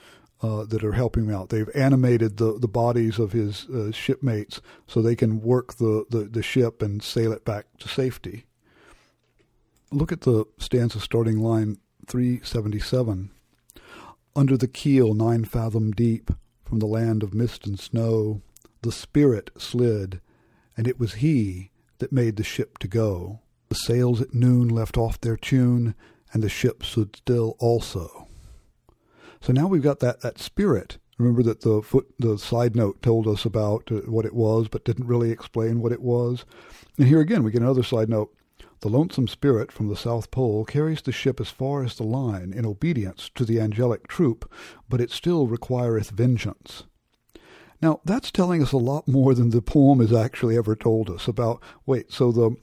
uh, 0.43 0.65
that 0.65 0.83
are 0.83 0.93
helping 0.93 1.25
him 1.27 1.35
out. 1.35 1.51
They've 1.51 1.69
animated 1.75 2.39
the, 2.39 2.59
the 2.59 2.69
bodies 2.69 3.19
of 3.19 3.33
his 3.33 3.69
uh, 3.69 3.93
shipmates 3.93 4.61
so 4.87 5.03
they 5.03 5.17
can 5.17 5.43
work 5.43 5.75
the, 5.75 6.07
the, 6.09 6.21
the 6.21 6.43
ship 6.43 6.81
and 6.81 7.03
sail 7.03 7.33
it 7.33 7.45
back 7.45 7.67
to 7.79 7.89
safety. 7.89 8.47
Look 9.93 10.13
at 10.13 10.23
the 10.23 10.47
stanza 10.59 11.01
starting 11.01 11.41
line 11.41 11.79
377. 12.07 13.31
Under 14.35 14.57
the 14.57 14.69
keel 14.69 15.13
nine 15.15 15.45
fathom 15.45 15.91
deep, 15.91 16.31
from 16.65 16.79
the 16.79 16.87
land 16.87 17.23
of 17.23 17.35
mist 17.35 17.67
and 17.67 17.79
snow, 17.79 18.41
the 18.83 18.93
spirit 18.93 19.51
slid, 19.59 20.21
and 20.77 20.87
it 20.87 21.01
was 21.01 21.15
he 21.15 21.70
that 22.01 22.13
made 22.13 22.37
the 22.37 22.45
ship 22.45 22.79
to 22.79 22.89
go. 22.89 23.41
The 23.69 23.77
sails 23.77 24.21
at 24.21 24.35
noon 24.35 24.69
left 24.69 24.99
off 24.99 25.21
their 25.21 25.37
tune, 25.37 25.95
and 26.33 26.43
the 26.43 26.49
ship 26.49 26.85
stood 26.85 27.17
still 27.17 27.57
also. 27.59 28.27
So 29.41 29.53
now 29.53 29.69
we've 29.69 29.83
got 29.83 30.01
that, 30.01 30.21
that 30.21 30.39
spirit. 30.39 30.99
Remember 31.19 31.43
that 31.43 31.61
the 31.61 31.83
foot 31.83 32.07
the 32.19 32.39
side 32.39 32.75
note 32.75 33.03
told 33.03 33.27
us 33.27 33.45
about 33.45 33.91
uh, 33.93 34.01
what 34.11 34.25
it 34.25 34.35
was, 34.35 34.69
but 34.69 34.85
didn't 34.85 35.07
really 35.07 35.31
explain 35.31 35.81
what 35.81 35.93
it 35.93 36.03
was. 36.03 36.45
And 36.99 37.07
here 37.07 37.21
again 37.21 37.43
we 37.43 37.51
get 37.51 37.63
another 37.63 37.83
side 37.83 38.09
note. 38.09 38.35
The 38.81 38.89
lonesome 38.89 39.29
spirit 39.29 39.71
from 39.71 39.89
the 39.89 39.97
South 39.97 40.31
Pole 40.31 40.65
carries 40.65 41.03
the 41.03 41.13
ship 41.13 41.39
as 41.39 41.51
far 41.51 41.85
as 41.85 41.97
the 41.97 42.03
line 42.03 42.55
in 42.55 42.65
obedience 42.65 43.31
to 43.35 43.45
the 43.45 43.61
angelic 43.61 44.09
troop, 44.09 44.51
but 44.89 45.03
it 45.03 45.11
still 45.11 45.47
requireth 45.47 46.11
vengeance. 46.11 46.85
Now, 47.83 48.01
that's 48.05 48.31
telling 48.31 48.63
us 48.63 48.73
a 48.73 48.77
lot 48.77 49.09
more 49.09 49.35
than 49.35 49.51
the 49.51 49.63
poem 49.63 50.01
has 50.01 50.13
actually 50.13 50.57
ever 50.57 50.77
told 50.77 51.09
us 51.09 51.27
about. 51.27 51.63
Wait, 51.87 52.13
so 52.13 52.31
the 52.31 52.57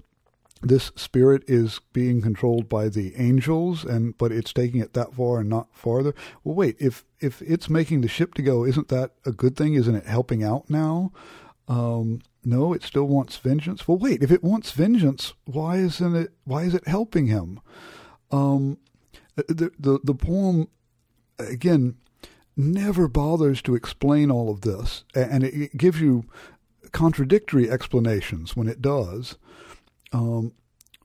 this 0.62 0.92
spirit 0.96 1.44
is 1.48 1.80
being 1.94 2.22
controlled 2.22 2.68
by 2.68 2.90
the 2.90 3.16
angels 3.16 3.84
and 3.84 4.18
but 4.18 4.32
it's 4.32 4.54
taking 4.54 4.80
it 4.82 4.94
that 4.94 5.14
far 5.14 5.40
and 5.40 5.50
not 5.50 5.68
farther? 5.72 6.14
Well 6.44 6.56
wait 6.56 6.76
if 6.80 7.06
if 7.20 7.42
it's 7.42 7.70
making 7.70 8.02
the 8.02 8.08
ship 8.08 8.34
to 8.36 8.42
go 8.42 8.66
isn't 8.66 8.88
that 8.90 9.12
a 9.26 9.32
good 9.32 9.56
thing? 9.56 9.76
Isn't 9.76 9.96
it 9.96 10.06
helping 10.06 10.44
out 10.44 10.70
now? 10.70 11.12
Um, 11.68 12.22
no 12.44 12.74
it 12.74 12.84
still 12.84 13.06
wants 13.06 13.38
vengeance? 13.38 13.88
Well 13.88 13.98
wait 13.98 14.24
if 14.24 14.32
it 14.32 14.44
wants 14.44 14.72
vengeance 14.72 15.34
why 15.46 15.78
isn't 15.78 16.16
it 16.16 16.34
why 16.44 16.64
is 16.64 16.74
it 16.74 16.88
helping 16.88 17.28
him? 17.28 17.60
Um, 18.32 18.80
the, 19.36 19.72
the 19.80 20.00
the 20.04 20.16
poem 20.16 20.70
again 21.38 21.98
never 22.58 23.08
bothers 23.08 23.62
to 23.62 23.76
explain 23.76 24.32
all 24.32 24.50
of 24.50 24.62
this, 24.62 25.04
and 25.16 25.44
it, 25.44 25.78
gives 25.78 26.02
you 26.02 26.26
contradictory 26.92 27.70
explanations 27.70 28.56
when 28.56 28.68
it 28.68 28.82
does. 28.82 29.38
Um, 30.12 30.54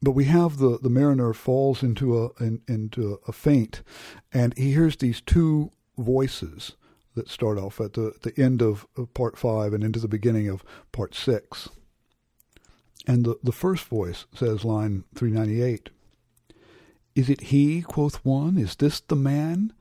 but 0.01 0.13
we 0.13 0.25
have 0.25 0.57
the, 0.57 0.79
the 0.79 0.91
mariner 0.91 1.33
falls 1.33 1.83
into 1.83 2.19
a 2.19 2.31
in, 2.43 2.63
into 2.67 3.21
a 3.29 3.33
faint, 3.33 3.83
and 4.33 4.57
he 4.57 4.73
hears 4.73 4.97
these 4.97 5.21
two 5.21 5.71
voices 5.99 6.73
that 7.15 7.29
start 7.29 7.59
off 7.59 7.81
at 7.81 7.93
the, 7.93 8.15
the 8.23 8.33
end 8.43 8.63
of, 8.63 8.87
of 8.97 9.13
part 9.15 9.37
five 9.37 9.73
and 9.73 9.85
into 9.85 10.01
the 10.01 10.09
beginning 10.09 10.49
of 10.49 10.65
part 10.93 11.15
six. 11.15 11.69
And 13.07 13.25
the, 13.25 13.37
the 13.43 13.53
first 13.53 13.85
voice 13.85 14.27
says, 14.35 14.65
line 14.65 15.05
398, 15.15 15.91
Is 17.15 17.29
it 17.29 17.41
he, 17.43 17.83
quoth 17.83 18.25
one, 18.25 18.57
is 18.57 18.77
this 18.77 19.01
the 19.01 19.17
man 19.17 19.73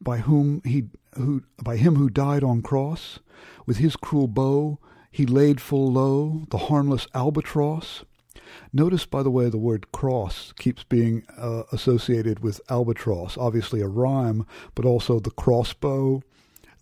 by 0.00 0.18
whom 0.18 0.62
he 0.64 0.84
who 1.18 1.42
by 1.62 1.76
him 1.76 1.96
who 1.96 2.08
died 2.08 2.42
on 2.42 2.62
cross? 2.62 3.18
With 3.66 3.76
his 3.76 3.96
cruel 3.96 4.28
bow 4.28 4.78
he 5.10 5.26
laid 5.26 5.60
full 5.60 5.92
low 5.92 6.44
the 6.50 6.58
harmless 6.58 7.06
albatross. 7.14 8.04
Notice, 8.72 9.06
by 9.06 9.22
the 9.22 9.30
way, 9.30 9.48
the 9.48 9.58
word 9.58 9.92
cross 9.92 10.52
keeps 10.58 10.84
being 10.84 11.24
uh, 11.36 11.64
associated 11.72 12.40
with 12.40 12.60
albatross, 12.70 13.36
obviously 13.36 13.80
a 13.80 13.88
rhyme, 13.88 14.46
but 14.74 14.84
also 14.84 15.18
the 15.18 15.30
crossbow. 15.30 16.22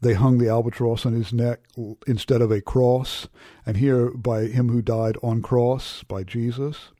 They 0.00 0.14
hung 0.14 0.38
the 0.38 0.48
albatross 0.48 1.06
on 1.06 1.14
his 1.14 1.32
neck 1.32 1.60
instead 2.06 2.42
of 2.42 2.50
a 2.50 2.60
cross, 2.60 3.28
and 3.64 3.78
here 3.78 4.10
by 4.10 4.46
him 4.46 4.68
who 4.68 4.82
died 4.82 5.16
on 5.22 5.42
cross, 5.42 6.02
by 6.04 6.22
Jesus. 6.22 6.90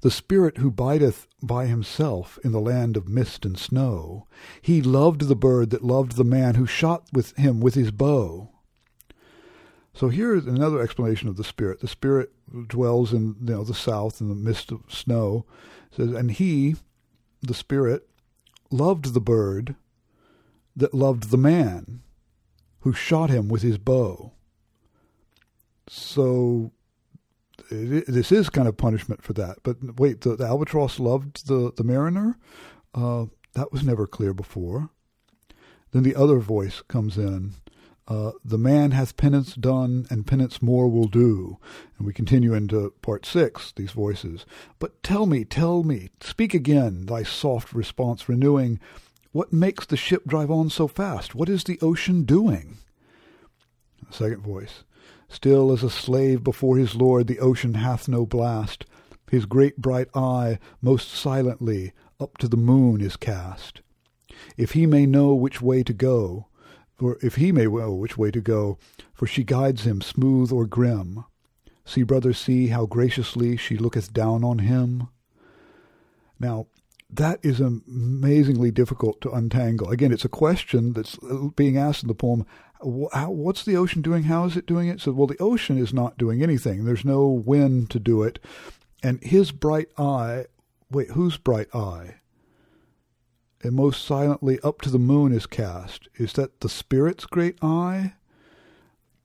The 0.00 0.10
Spirit 0.10 0.58
who 0.58 0.70
bideth 0.70 1.26
by 1.42 1.66
himself 1.66 2.38
in 2.44 2.52
the 2.52 2.60
land 2.60 2.96
of 2.96 3.08
mist 3.08 3.44
and 3.44 3.58
snow, 3.58 4.26
he 4.60 4.82
loved 4.82 5.22
the 5.22 5.36
bird 5.36 5.70
that 5.70 5.84
loved 5.84 6.16
the 6.16 6.24
man 6.24 6.54
who 6.54 6.66
shot 6.66 7.04
with 7.12 7.36
him 7.36 7.60
with 7.60 7.74
his 7.74 7.90
bow. 7.90 8.50
So 9.94 10.08
here 10.08 10.34
is 10.34 10.46
another 10.46 10.80
explanation 10.80 11.28
of 11.28 11.36
the 11.36 11.44
Spirit. 11.44 11.80
The 11.80 11.88
Spirit 11.88 12.32
dwells 12.68 13.12
in 13.12 13.36
you 13.40 13.54
know 13.54 13.64
the 13.64 13.74
south 13.74 14.20
in 14.20 14.28
the 14.28 14.34
mist 14.34 14.72
of 14.72 14.82
snow. 14.88 15.44
It 15.90 15.96
says, 15.96 16.12
and 16.12 16.30
he, 16.30 16.76
the 17.42 17.54
Spirit, 17.54 18.08
loved 18.70 19.12
the 19.12 19.20
bird 19.20 19.76
that 20.74 20.94
loved 20.94 21.30
the 21.30 21.38
man 21.38 22.02
who 22.80 22.92
shot 22.92 23.30
him 23.30 23.48
with 23.48 23.62
his 23.62 23.78
bow. 23.78 24.32
So 25.88 26.72
it, 27.70 28.04
this 28.06 28.32
is 28.32 28.50
kind 28.50 28.68
of 28.68 28.76
punishment 28.76 29.22
for 29.22 29.32
that. 29.34 29.58
But 29.62 29.98
wait, 29.98 30.22
the, 30.22 30.36
the 30.36 30.46
albatross 30.46 30.98
loved 30.98 31.46
the 31.46 31.72
the 31.76 31.84
mariner. 31.84 32.38
Uh, 32.94 33.26
that 33.54 33.72
was 33.72 33.82
never 33.82 34.06
clear 34.06 34.32
before. 34.34 34.90
Then 35.92 36.02
the 36.02 36.16
other 36.16 36.38
voice 36.38 36.82
comes 36.88 37.18
in 37.18 37.54
uh, 38.08 38.32
the 38.44 38.58
man 38.58 38.90
hath 38.90 39.16
penance 39.16 39.54
done, 39.54 40.06
and 40.10 40.26
penance 40.26 40.60
more 40.60 40.88
will 40.88 41.06
do. 41.06 41.58
And 41.96 42.06
we 42.06 42.12
continue 42.12 42.52
into 42.52 42.92
part 43.00 43.24
six, 43.24 43.72
these 43.72 43.92
voices. 43.92 44.44
But 44.78 45.02
tell 45.02 45.26
me, 45.26 45.44
tell 45.44 45.84
me, 45.84 46.10
speak 46.20 46.52
again, 46.52 47.06
thy 47.06 47.22
soft 47.22 47.72
response 47.72 48.28
renewing, 48.28 48.80
what 49.30 49.52
makes 49.52 49.86
the 49.86 49.96
ship 49.96 50.26
drive 50.26 50.50
on 50.50 50.68
so 50.68 50.88
fast? 50.88 51.34
What 51.34 51.48
is 51.48 51.64
the 51.64 51.78
ocean 51.80 52.24
doing? 52.24 52.78
second 54.10 54.42
voice. 54.42 54.84
Still 55.32 55.72
as 55.72 55.82
a 55.82 55.88
slave 55.88 56.44
before 56.44 56.76
his 56.76 56.94
lord, 56.94 57.26
the 57.26 57.40
ocean 57.40 57.72
hath 57.74 58.06
no 58.06 58.26
blast. 58.26 58.84
His 59.30 59.46
great 59.46 59.78
bright 59.78 60.08
eye 60.14 60.58
most 60.82 61.08
silently 61.10 61.92
up 62.20 62.36
to 62.36 62.48
the 62.48 62.58
moon 62.58 63.00
is 63.00 63.16
cast. 63.16 63.80
If 64.58 64.72
he 64.72 64.84
may 64.84 65.06
know 65.06 65.34
which 65.34 65.62
way 65.62 65.82
to 65.84 65.94
go, 65.94 66.48
for 66.96 67.16
if 67.22 67.36
he 67.36 67.50
may 67.50 67.64
know 67.64 67.94
which 67.94 68.18
way 68.18 68.30
to 68.30 68.42
go, 68.42 68.76
for 69.14 69.26
she 69.26 69.42
guides 69.42 69.84
him 69.84 70.02
smooth 70.02 70.52
or 70.52 70.66
grim. 70.66 71.24
See, 71.86 72.02
brother, 72.02 72.34
see 72.34 72.66
how 72.66 72.84
graciously 72.84 73.56
she 73.56 73.78
looketh 73.78 74.12
down 74.12 74.44
on 74.44 74.58
him. 74.58 75.08
Now, 76.38 76.66
that 77.08 77.40
is 77.42 77.58
amazingly 77.58 78.70
difficult 78.70 79.20
to 79.22 79.30
untangle. 79.30 79.90
Again, 79.90 80.12
it's 80.12 80.24
a 80.24 80.30
question 80.30 80.92
that's 80.92 81.18
being 81.56 81.76
asked 81.76 82.02
in 82.02 82.08
the 82.08 82.14
poem. 82.14 82.46
How, 83.12 83.30
what's 83.30 83.64
the 83.64 83.76
ocean 83.76 84.02
doing? 84.02 84.24
How 84.24 84.44
is 84.44 84.56
it 84.56 84.66
doing 84.66 84.88
it? 84.88 85.00
So, 85.00 85.12
well, 85.12 85.26
the 85.26 85.40
ocean 85.40 85.78
is 85.78 85.92
not 85.92 86.18
doing 86.18 86.42
anything. 86.42 86.84
There's 86.84 87.04
no 87.04 87.26
wind 87.26 87.90
to 87.90 87.98
do 87.98 88.22
it. 88.22 88.38
And 89.02 89.22
his 89.22 89.52
bright 89.52 89.88
eye, 89.98 90.46
wait, 90.90 91.10
whose 91.10 91.36
bright 91.36 91.74
eye? 91.74 92.16
and 93.62 93.74
most 93.74 94.04
silently 94.04 94.58
up 94.62 94.80
to 94.82 94.90
the 94.90 94.98
moon 94.98 95.32
is 95.32 95.46
cast. 95.46 96.08
Is 96.16 96.32
that 96.34 96.60
the 96.60 96.68
Spirit's 96.68 97.26
great 97.26 97.56
eye? 97.62 98.14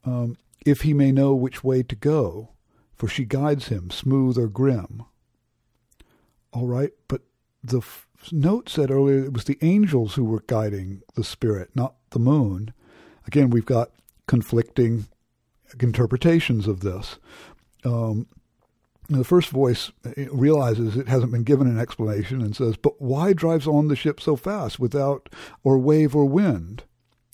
Um, 0.05 0.37
if 0.65 0.81
he 0.81 0.93
may 0.93 1.11
know 1.11 1.33
which 1.33 1.63
way 1.63 1.83
to 1.83 1.95
go, 1.95 2.49
for 2.95 3.07
she 3.07 3.25
guides 3.25 3.67
him, 3.67 3.89
smooth 3.89 4.37
or 4.37 4.47
grim. 4.47 5.03
All 6.53 6.67
right, 6.67 6.91
but 7.07 7.21
the 7.63 7.79
f- 7.79 8.07
note 8.31 8.69
said 8.69 8.91
earlier 8.91 9.23
it 9.23 9.33
was 9.33 9.45
the 9.45 9.57
angels 9.61 10.15
who 10.15 10.23
were 10.23 10.43
guiding 10.47 11.01
the 11.15 11.23
Spirit, 11.23 11.71
not 11.75 11.95
the 12.11 12.19
moon. 12.19 12.73
Again, 13.27 13.49
we've 13.49 13.65
got 13.65 13.91
conflicting 14.27 15.07
interpretations 15.79 16.67
of 16.67 16.79
this. 16.79 17.17
Um, 17.83 18.27
the 19.09 19.23
first 19.23 19.49
voice 19.49 19.91
realizes 20.31 20.97
it 20.97 21.07
hasn't 21.07 21.31
been 21.31 21.43
given 21.43 21.67
an 21.67 21.79
explanation 21.79 22.41
and 22.41 22.55
says, 22.55 22.75
But 22.75 23.01
why 23.01 23.33
drives 23.33 23.67
on 23.67 23.87
the 23.87 23.95
ship 23.95 24.19
so 24.19 24.35
fast 24.35 24.79
without 24.79 25.29
or 25.63 25.77
wave 25.77 26.15
or 26.15 26.25
wind? 26.25 26.83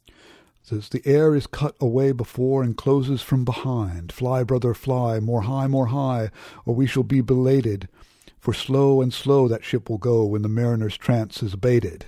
It 0.08 0.14
says, 0.62 0.90
The 0.90 1.02
air 1.06 1.36
is 1.36 1.48
cut 1.48 1.76
away 1.82 2.12
before 2.12 2.62
and 2.62 2.78
closes 2.78 3.22
from 3.22 3.44
behind. 3.44 4.12
Fly, 4.12 4.44
brother, 4.44 4.74
fly, 4.74 5.20
more 5.20 5.42
high, 5.42 5.68
more 5.68 5.88
high, 5.88 6.30
or 6.66 6.76
we 6.76 6.86
shall 6.86 7.04
be 7.04 7.22
belated. 7.22 7.88
For 8.40 8.54
slow 8.54 9.02
and 9.02 9.14
slow 9.14 9.48
that 9.48 9.64
ship 9.64 9.90
will 9.90 9.98
go 9.98 10.26
when 10.26 10.42
the 10.42 10.50
mariner's 10.50 10.98
trance 10.98 11.42
is 11.42 11.54
abated. 11.54 12.06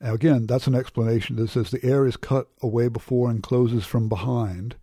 Again, 0.00 0.46
that's 0.46 0.66
an 0.66 0.74
explanation 0.74 1.36
that 1.36 1.48
says 1.48 1.70
the 1.70 1.84
air 1.84 2.06
is 2.06 2.16
cut 2.16 2.48
away 2.62 2.88
before 2.88 3.30
and 3.30 3.42
closes 3.42 3.84
from 3.86 4.08
behind. 4.08 4.76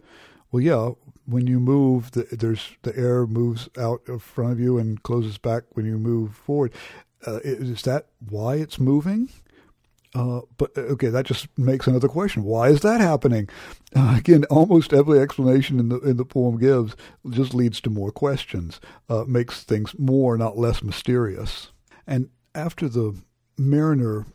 Well, 0.52 0.62
yeah, 0.62 0.92
when 1.26 1.48
you 1.48 1.60
move, 1.60 2.12
the, 2.12 2.28
there's 2.32 2.76
the 2.82 2.98
air 2.98 3.26
moves 3.28 3.70
out 3.78 4.02
in 4.08 4.20
front 4.20 4.54
of 4.54 4.60
you 4.60 4.78
and 4.78 5.02
closes 5.04 5.38
back 5.38 5.64
when 5.74 5.86
you 5.86 5.98
move 5.98 6.36
forward. 6.36 6.74
Uh, 7.26 7.40
is 7.44 7.84
that 7.84 8.08
why 8.20 8.56
it's 8.56 8.80
moving? 8.80 9.30
Uh, 10.16 10.42
but 10.58 10.78
uh, 10.78 10.82
okay, 10.82 11.08
that 11.08 11.26
just 11.26 11.48
makes 11.58 11.88
another 11.88 12.08
question. 12.08 12.44
Why 12.44 12.70
is 12.70 12.82
that 12.82 13.02
happening? 13.02 13.50
Uh, 13.96 14.16
again, 14.18 14.44
almost 14.46 14.94
every 14.94 15.20
explanation 15.20 15.80
in 15.80 15.90
the 15.90 16.00
in 16.02 16.18
the 16.18 16.26
poem 16.26 16.58
gives 16.60 16.96
just 17.30 17.54
leads 17.54 17.82
to 17.82 17.90
more 17.90 18.12
questions, 18.12 18.80
uh, 19.10 19.24
makes 19.28 19.64
things 19.64 19.98
more, 19.98 20.38
not 20.38 20.58
less, 20.58 20.84
mysterious. 20.84 21.72
And 22.06 22.30
after 22.54 22.88
the 22.88 23.16
mariner 23.58 24.26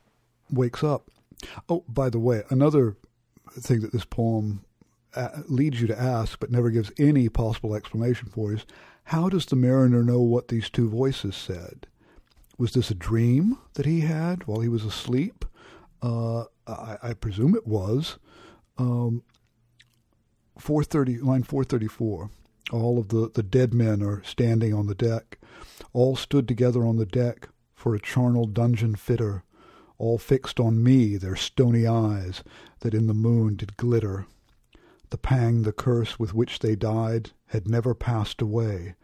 wakes 0.50 0.82
up, 0.82 1.10
oh, 1.68 1.84
by 1.88 2.10
the 2.10 2.18
way, 2.18 2.42
another 2.50 2.96
thing 3.50 3.80
that 3.80 3.92
this 3.92 4.04
poem 4.04 4.64
leads 5.48 5.80
you 5.80 5.86
to 5.86 5.98
ask 5.98 6.38
but 6.38 6.50
never 6.50 6.70
gives 6.70 6.92
any 6.98 7.28
possible 7.28 7.74
explanation 7.74 8.28
for 8.28 8.52
is 8.52 8.66
how 9.04 9.28
does 9.28 9.46
the 9.46 9.56
mariner 9.56 10.02
know 10.02 10.20
what 10.20 10.48
these 10.48 10.68
two 10.68 10.88
voices 10.88 11.34
said? 11.34 11.86
Was 12.58 12.72
this 12.72 12.90
a 12.90 12.94
dream 12.94 13.56
that 13.74 13.86
he 13.86 14.00
had 14.00 14.46
while 14.46 14.60
he 14.60 14.68
was 14.68 14.84
asleep? 14.84 15.44
Uh, 16.02 16.44
I, 16.66 16.98
I, 17.02 17.14
presume 17.14 17.54
it 17.54 17.66
was. 17.66 18.18
Um, 18.76 19.22
430, 20.58 21.18
line 21.18 21.42
434. 21.42 22.30
All 22.70 22.98
of 22.98 23.08
the, 23.08 23.30
the 23.32 23.42
dead 23.42 23.72
men 23.72 24.02
are 24.02 24.22
standing 24.24 24.74
on 24.74 24.86
the 24.86 24.94
deck. 24.94 25.38
All 25.92 26.14
stood 26.14 26.46
together 26.46 26.84
on 26.84 26.96
the 26.96 27.06
deck 27.06 27.48
for 27.74 27.94
a 27.94 28.00
charnel 28.00 28.46
dungeon 28.46 28.94
fitter. 28.94 29.42
All 29.98 30.16
fixed 30.16 30.60
on 30.60 30.82
me 30.82 31.16
their 31.16 31.36
stony 31.36 31.86
eyes 31.86 32.44
that 32.80 32.94
in 32.94 33.08
the 33.08 33.14
moon 33.14 33.56
did 33.56 33.76
glitter. 33.76 34.26
The 35.10 35.18
pang, 35.18 35.62
the 35.62 35.72
curse 35.72 36.18
with 36.18 36.34
which 36.34 36.60
they 36.60 36.76
died, 36.76 37.32
had 37.46 37.68
never 37.68 37.94
passed 37.94 38.40
away. 38.40 38.94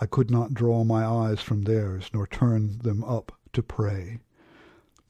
I 0.00 0.06
could 0.06 0.30
not 0.30 0.52
draw 0.52 0.84
my 0.84 1.04
eyes 1.04 1.40
from 1.40 1.62
theirs, 1.62 2.10
nor 2.12 2.26
turn 2.26 2.78
them 2.78 3.02
up 3.04 3.32
to 3.54 3.62
pray. 3.62 4.18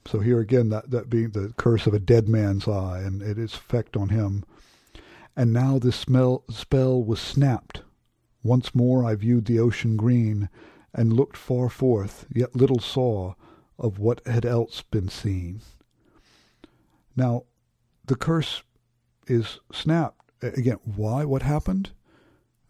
So 0.06 0.20
here 0.20 0.38
again, 0.38 0.68
that, 0.68 0.90
that 0.90 1.10
being 1.10 1.30
the 1.30 1.52
curse 1.56 1.86
of 1.86 1.94
a 1.94 1.98
dead 1.98 2.28
man's 2.28 2.68
eye 2.68 3.00
and 3.00 3.22
its 3.22 3.54
effect 3.54 3.96
on 3.96 4.10
him. 4.10 4.44
And 5.34 5.52
now 5.52 5.78
this 5.78 5.96
smell, 5.96 6.44
spell 6.50 7.02
was 7.02 7.20
snapped. 7.20 7.82
Once 8.42 8.74
more 8.74 9.04
I 9.04 9.14
viewed 9.14 9.46
the 9.46 9.58
ocean 9.58 9.96
green, 9.96 10.48
and 10.92 11.12
looked 11.12 11.36
far 11.36 11.68
forth, 11.68 12.26
yet 12.32 12.54
little 12.54 12.78
saw 12.78 13.34
of 13.78 13.98
what 13.98 14.20
had 14.26 14.44
else 14.44 14.82
been 14.82 15.08
seen. 15.08 15.60
Now, 17.16 17.44
the 18.04 18.16
curse 18.16 18.62
is 19.26 19.60
snapped 19.72 20.24
again, 20.42 20.78
why? 20.84 21.24
What 21.24 21.42
happened? 21.42 21.90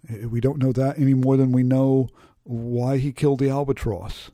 Eh, 0.08 0.26
we 0.26 0.40
don't 0.40 0.62
know 0.62 0.72
that 0.72 0.98
any 0.98 1.14
more 1.14 1.36
than 1.36 1.52
we 1.52 1.62
know 1.62 2.08
why 2.44 2.98
he 2.98 3.12
killed 3.12 3.40
the 3.40 3.50
albatross. 3.50 4.30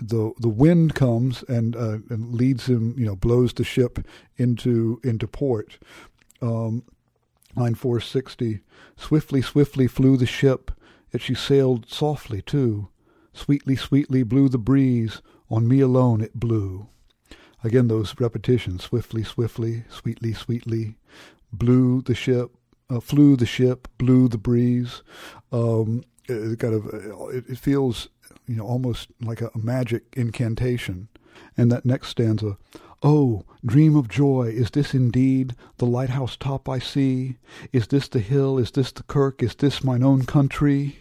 The 0.00 0.32
the 0.38 0.48
wind 0.48 0.94
comes 0.94 1.42
and 1.48 1.74
uh, 1.74 1.98
and 2.08 2.34
leads 2.34 2.68
him, 2.68 2.94
you 2.96 3.06
know, 3.06 3.16
blows 3.16 3.52
the 3.52 3.64
ship 3.64 3.98
into 4.36 5.00
into 5.02 5.26
port. 5.26 5.78
Um, 6.40 6.84
line 7.56 7.74
460. 7.74 8.60
Swiftly, 8.96 9.42
swiftly 9.42 9.88
flew 9.88 10.16
the 10.16 10.26
ship 10.26 10.70
yet 11.12 11.22
she 11.22 11.34
sailed 11.34 11.88
softly 11.88 12.42
too. 12.42 12.88
Sweetly, 13.32 13.76
sweetly 13.76 14.22
blew 14.22 14.48
the 14.48 14.58
breeze, 14.58 15.20
on 15.50 15.68
me 15.68 15.80
alone 15.80 16.20
it 16.20 16.38
blew. 16.38 16.88
Again, 17.64 17.88
those 17.88 18.14
repetitions, 18.20 18.84
swiftly, 18.84 19.24
swiftly, 19.24 19.84
sweetly, 19.90 20.32
sweetly, 20.32 20.96
blew 21.52 22.02
the 22.02 22.14
ship, 22.14 22.52
uh, 22.88 23.00
flew 23.00 23.36
the 23.36 23.46
ship, 23.46 23.88
blew 23.98 24.28
the 24.28 24.38
breeze. 24.38 25.02
Um, 25.50 26.04
it 26.28 26.58
kind 26.58 26.74
of, 26.74 26.86
it, 27.34 27.44
it 27.48 27.58
feels, 27.58 28.08
you 28.46 28.56
know, 28.56 28.66
almost 28.66 29.08
like 29.20 29.40
a 29.40 29.50
magic 29.56 30.04
incantation. 30.16 31.08
And 31.56 31.72
that 31.72 31.84
next 31.84 32.08
stanza, 32.08 32.56
Oh, 33.00 33.44
dream 33.64 33.94
of 33.94 34.08
joy, 34.08 34.48
is 34.48 34.72
this 34.72 34.92
indeed 34.92 35.54
the 35.76 35.86
lighthouse 35.86 36.36
top 36.36 36.68
I 36.68 36.80
see? 36.80 37.36
Is 37.72 37.86
this 37.86 38.08
the 38.08 38.18
hill? 38.18 38.58
Is 38.58 38.72
this 38.72 38.90
the 38.90 39.04
kirk? 39.04 39.40
Is 39.40 39.54
this 39.54 39.84
mine 39.84 40.02
own 40.02 40.24
country? 40.24 40.98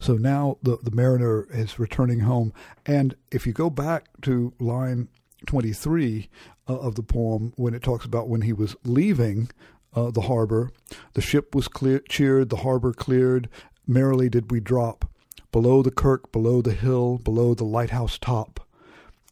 So 0.00 0.14
now 0.14 0.56
the, 0.62 0.78
the 0.82 0.90
mariner 0.90 1.46
is 1.50 1.78
returning 1.78 2.20
home. 2.20 2.52
And 2.86 3.14
if 3.30 3.46
you 3.46 3.52
go 3.52 3.70
back 3.70 4.06
to 4.22 4.52
line 4.58 5.08
23 5.46 6.28
uh, 6.68 6.78
of 6.78 6.94
the 6.94 7.02
poem, 7.02 7.52
when 7.56 7.74
it 7.74 7.82
talks 7.82 8.06
about 8.06 8.28
when 8.28 8.42
he 8.42 8.52
was 8.52 8.74
leaving 8.84 9.50
uh, 9.94 10.10
the 10.10 10.22
harbor, 10.22 10.70
the 11.12 11.20
ship 11.20 11.54
was 11.54 11.68
clear, 11.68 12.00
cheered, 12.08 12.48
the 12.48 12.56
harbor 12.56 12.92
cleared, 12.92 13.48
merrily 13.86 14.28
did 14.28 14.50
we 14.50 14.58
drop, 14.58 15.08
below 15.52 15.82
the 15.82 15.90
kirk, 15.90 16.32
below 16.32 16.62
the 16.62 16.72
hill, 16.72 17.18
below 17.18 17.54
the 17.54 17.64
lighthouse 17.64 18.18
top. 18.18 18.66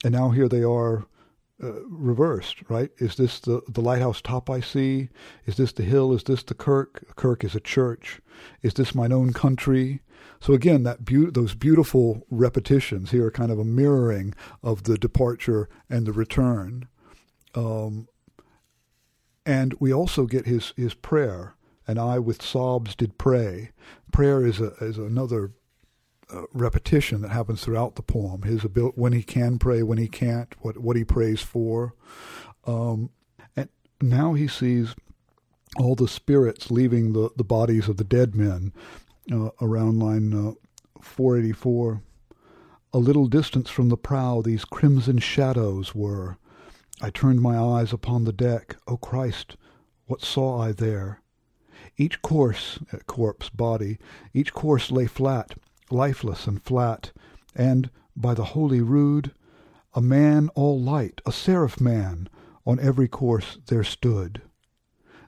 And 0.04 0.12
now 0.12 0.31
here 0.31 0.48
they 0.48 0.62
are 0.62 1.07
uh, 1.62 1.83
reversed, 1.88 2.59
right? 2.68 2.90
Is 2.98 3.16
this 3.16 3.40
the, 3.40 3.62
the 3.68 3.81
lighthouse 3.81 4.20
top 4.20 4.50
I 4.50 4.61
see? 4.61 5.09
Is 5.46 5.57
this 5.57 5.72
the 5.72 5.83
hill? 5.83 6.12
Is 6.12 6.24
this 6.24 6.42
the 6.42 6.54
kirk? 6.54 7.04
The 7.09 7.14
kirk 7.14 7.42
is 7.42 7.54
a 7.54 7.61
church. 7.61 8.20
Is 8.62 8.74
this 8.74 8.94
mine 8.94 9.12
own 9.12 9.33
country? 9.33 10.02
So 10.40 10.53
again, 10.53 10.83
that 10.85 11.05
be- 11.05 11.31
those 11.31 11.55
beautiful 11.55 12.27
repetitions 12.31 13.11
here 13.11 13.27
are 13.27 13.31
kind 13.31 13.51
of 13.51 13.59
a 13.59 13.64
mirroring 13.64 14.35
of 14.62 14.85
the 14.85 14.96
departure 14.96 15.68
and 15.90 16.07
the 16.07 16.12
return. 16.12 16.88
Um, 17.55 18.09
and 19.44 19.74
we 19.81 19.92
also 19.92 20.27
get 20.27 20.46
his, 20.46 20.72
his 20.77 20.94
prayer, 20.94 21.55
and 21.87 21.98
I 21.98 22.18
with 22.18 22.42
sobs 22.42 22.94
did 22.94 23.18
pray. 23.18 23.70
Prayer 24.12 24.44
is, 24.44 24.61
a, 24.61 24.72
is 24.81 24.98
another 24.98 25.53
uh, 26.33 26.42
repetition 26.53 27.22
that 27.22 27.31
happens 27.31 27.62
throughout 27.62 27.96
the 27.96 28.03
poem. 28.03 28.42
His 28.42 28.64
ability, 28.64 29.01
when 29.01 29.12
he 29.14 29.22
can 29.22 29.59
pray, 29.59 29.83
when 29.83 29.98
he 29.98 30.09
can't, 30.09 30.55
what 30.61 30.77
what 30.77 30.96
he 30.96 31.05
prays 31.05 31.40
for, 31.40 31.94
um, 32.66 33.09
and 33.57 33.70
now 34.03 34.35
he 34.35 34.46
sees 34.46 34.94
all 35.79 35.94
the 35.94 36.09
spirits 36.09 36.70
leaving 36.70 37.14
the, 37.14 37.31
the 37.37 37.44
bodies 37.44 37.88
of 37.88 37.96
the 37.96 38.05
dead 38.05 38.35
men 38.35 38.72
uh, 39.32 39.50
around 39.60 39.98
line 39.98 40.32
uh, 40.32 40.52
484. 41.00 42.02
A 42.92 42.98
little 42.98 43.26
distance 43.26 43.68
from 43.68 43.88
the 43.88 43.96
prow, 43.96 44.40
these 44.40 44.64
crimson 44.64 45.18
shadows 45.18 45.94
were. 45.94 46.38
I 47.00 47.10
turned 47.10 47.40
my 47.40 47.58
eyes 47.58 47.92
upon 47.92 48.24
the 48.24 48.32
deck. 48.32 48.76
O 48.86 48.94
oh 48.94 48.96
Christ, 48.96 49.56
what 50.06 50.22
saw 50.22 50.60
I 50.60 50.72
there? 50.72 51.20
Each 51.96 52.22
corse, 52.22 52.78
corpse, 53.06 53.50
body, 53.50 53.98
each 54.32 54.52
corse 54.52 54.90
lay 54.90 55.06
flat, 55.06 55.54
lifeless 55.90 56.46
and 56.46 56.62
flat, 56.62 57.12
and, 57.54 57.90
by 58.16 58.34
the 58.34 58.46
holy 58.56 58.80
rood, 58.80 59.32
a 59.94 60.00
man 60.00 60.48
all 60.54 60.80
light, 60.80 61.20
a 61.26 61.32
seraph 61.32 61.80
man, 61.80 62.28
on 62.66 62.80
every 62.80 63.08
corse 63.08 63.58
there 63.66 63.84
stood. 63.84 64.42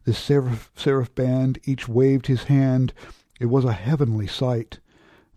This 0.05 0.19
seraph, 0.19 0.71
seraph 0.75 1.15
band 1.15 1.59
each 1.65 1.89
waved 1.89 2.27
his 2.27 2.45
hand, 2.45 2.93
it 3.41 3.47
was 3.47 3.65
a 3.65 3.73
heavenly 3.73 4.27
sight. 4.29 4.79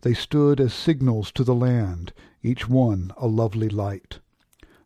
They 0.02 0.14
stood 0.14 0.60
as 0.60 0.74
signals 0.74 1.32
to 1.32 1.44
the 1.44 1.56
land, 1.56 2.14
each 2.44 2.70
one 2.70 3.14
a 3.18 3.26
lovely 3.26 3.70
light. 3.70 4.20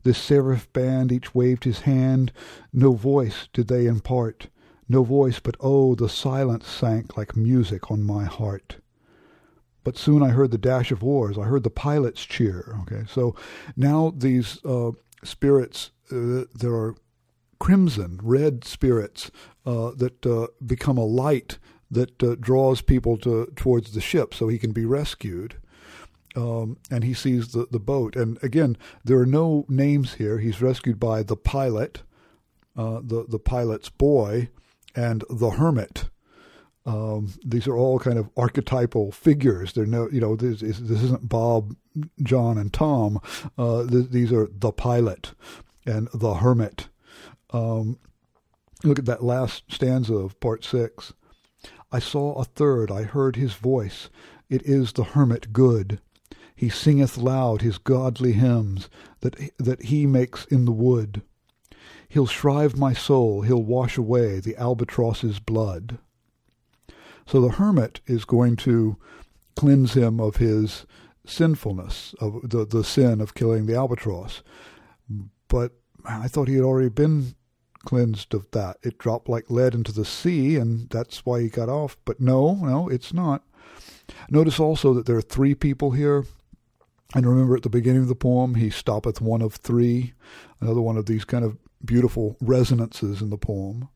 This 0.04 0.20
seraph 0.20 0.72
band 0.72 1.12
each 1.12 1.36
waved 1.36 1.66
his 1.66 1.82
hand, 1.82 2.32
no 2.72 2.94
voice 2.94 3.50
did 3.52 3.68
they 3.68 3.88
impart, 3.88 4.48
no 4.88 5.04
voice, 5.04 5.40
but 5.40 5.58
oh, 5.60 5.96
the 5.96 6.08
silence 6.08 6.68
sank 6.68 7.18
like 7.18 7.36
music 7.36 7.92
on 7.92 8.04
my 8.04 8.24
heart. 8.24 8.78
But 9.84 9.98
soon 9.98 10.22
I 10.22 10.30
heard 10.30 10.52
the 10.52 10.58
dash 10.58 10.92
of 10.92 11.04
oars. 11.04 11.38
I 11.38 11.44
heard 11.44 11.64
the 11.64 11.70
pilots 11.70 12.26
cheer. 12.26 12.78
Okay, 12.84 13.06
so 13.10 13.36
now 13.76 14.14
these 14.16 14.64
uh, 14.64 14.92
spirits, 15.24 15.92
uh, 16.12 16.44
there 16.54 16.74
are 16.74 16.96
crimson, 17.60 18.20
red 18.22 18.64
spirits 18.64 19.32
uh, 19.66 19.92
that 19.98 20.26
uh, 20.26 20.48
become 20.66 20.98
a 20.98 21.06
light 21.06 21.58
that 21.90 22.22
uh, 22.24 22.36
draws 22.40 22.82
people 22.82 23.18
to 23.18 23.52
towards 23.56 23.94
the 23.94 24.02
ship, 24.02 24.34
so 24.34 24.48
he 24.48 24.58
can 24.58 24.72
be 24.72 24.86
rescued. 24.86 25.56
Um, 26.36 26.78
and 26.92 27.04
he 27.04 27.16
sees 27.16 27.52
the, 27.52 27.68
the 27.72 27.80
boat. 27.80 28.16
And 28.16 28.38
again, 28.44 28.78
there 29.04 29.18
are 29.18 29.26
no 29.26 29.66
names 29.68 30.16
here. 30.16 30.38
He's 30.38 30.62
rescued 30.62 31.00
by 31.00 31.24
the 31.24 31.38
pilot, 31.38 32.04
uh, 32.76 33.00
the 33.04 33.26
the 33.28 33.40
pilot's 33.40 33.90
boy, 33.90 34.50
and 34.96 35.24
the 35.30 35.52
hermit. 35.52 36.10
Um, 36.86 37.34
these 37.46 37.68
are 37.68 37.76
all 37.76 38.00
kind 38.00 38.18
of 38.18 38.30
archetypal 38.38 39.12
figures. 39.12 39.74
They're 39.74 39.86
no, 39.86 40.10
you 40.10 40.22
know, 40.22 40.38
this, 40.38 40.62
this 40.62 41.04
isn't 41.04 41.28
Bob, 41.28 41.76
John, 42.24 42.58
and 42.58 42.72
Tom. 42.72 43.20
Uh, 43.58 43.86
th- 43.86 44.10
these 44.10 44.32
are 44.32 44.48
the 44.50 44.72
pilot 44.72 45.34
and 45.86 46.08
the 46.14 46.36
hermit. 46.36 46.88
Um, 47.52 48.00
look 48.86 49.00
at 49.00 49.06
that 49.06 49.22
last 49.22 49.64
stanza 49.70 50.14
of 50.16 50.40
part 50.40 50.64
six. 50.64 51.14
I 51.92 52.00
saw 52.00 52.34
a 52.34 52.44
third, 52.44 52.92
I 52.92 53.04
heard 53.04 53.36
his 53.36 53.54
voice. 53.54 54.10
It 54.50 54.64
is 54.64 54.94
the 54.94 55.04
hermit 55.04 55.54
good. 55.54 56.02
He 56.56 56.70
singeth 56.70 57.18
loud 57.18 57.62
his 57.62 57.78
godly 57.78 58.34
hymns 58.34 58.90
that, 59.22 59.36
that 59.58 59.84
he 59.84 60.06
makes 60.06 60.46
in 60.46 60.66
the 60.66 60.72
wood. 60.72 61.22
He'll 62.10 62.26
shrive 62.26 62.78
my 62.78 62.94
soul, 62.94 63.42
he'll 63.42 63.64
wash 63.64 63.98
away 63.98 64.40
the 64.40 64.56
albatross's 64.58 65.40
blood. 65.40 66.00
So 67.26 67.42
the 67.42 67.52
hermit 67.52 68.00
is 68.08 68.26
going 68.26 68.56
to 68.58 68.98
cleanse 69.56 69.94
him 69.94 70.20
of 70.20 70.38
his 70.38 70.86
sinfulness, 71.26 72.16
of 72.20 72.50
the, 72.50 72.66
the 72.66 72.84
sin 72.84 73.22
of 73.22 73.34
killing 73.34 73.66
the 73.66 73.76
albatross. 73.76 74.42
But 75.48 75.74
I 76.06 76.28
thought 76.28 76.48
he 76.48 76.56
had 76.56 76.64
already 76.64 76.90
been 76.90 77.36
cleansed 77.88 78.34
of 78.34 78.52
that. 78.52 78.76
It 78.84 78.98
dropped 78.98 79.30
like 79.30 79.50
lead 79.50 79.74
into 79.74 79.94
the 79.94 80.04
sea, 80.04 80.58
and 80.58 80.90
that's 80.90 81.26
why 81.26 81.40
he 81.40 81.48
got 81.48 81.70
off. 81.70 81.96
But 82.04 82.20
no, 82.20 82.56
no, 82.56 82.90
it's 82.90 83.14
not. 83.14 83.44
Notice 84.30 84.60
also 84.60 84.94
that 84.94 85.06
there 85.06 85.16
are 85.16 85.22
three 85.22 85.56
people 85.56 85.92
here. 85.92 86.26
And 87.16 87.26
remember 87.26 87.56
at 87.56 87.64
the 87.64 87.70
beginning 87.70 88.02
of 88.02 88.10
the 88.10 88.16
poem, 88.16 88.56
he 88.56 88.70
stoppeth 88.70 89.22
one 89.22 89.42
of 89.42 89.56
three, 89.56 90.14
another 90.60 90.82
one 90.82 90.98
of 90.98 91.06
these 91.06 91.24
kind 91.24 91.46
of 91.46 91.58
beautiful 91.86 92.36
resonances 92.42 93.22
in 93.22 93.30
the 93.30 93.38
poem. 93.38 93.88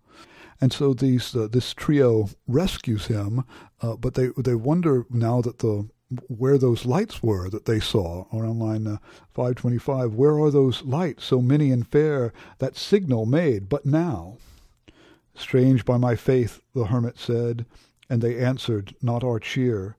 And 0.62 0.72
so 0.72 0.94
these 0.94 1.36
uh, 1.36 1.50
this 1.52 1.74
trio 1.74 2.30
rescues 2.48 3.08
him, 3.08 3.44
uh, 3.82 3.98
but 3.98 4.14
they 4.14 4.30
they 4.38 4.56
wonder 4.56 5.06
now 5.10 5.42
that 5.42 5.60
the 5.60 5.90
where 6.28 6.58
those 6.58 6.86
lights 6.86 7.24
were 7.24 7.50
that 7.50 7.66
they 7.66 7.80
saw 7.80 8.26
around 8.34 8.60
line 8.60 8.88
uh, 8.88 8.98
525. 9.34 10.14
Where 10.14 10.40
are 10.40 10.52
those 10.52 10.84
lights, 10.84 11.24
so 11.24 11.42
many 11.42 11.72
and 11.72 11.88
fair, 11.88 12.34
that 12.60 12.78
signal 12.78 13.26
made 13.26 13.70
but 13.70 13.86
now? 13.86 14.38
Strange 15.36 15.86
by 15.86 15.98
my 15.98 16.16
faith, 16.16 16.62
the 16.74 16.86
hermit 16.86 17.18
said, 17.18 17.66
and 18.10 18.22
they 18.22 18.38
answered, 18.38 18.94
not 19.02 19.24
our 19.24 19.40
cheer. 19.40 19.96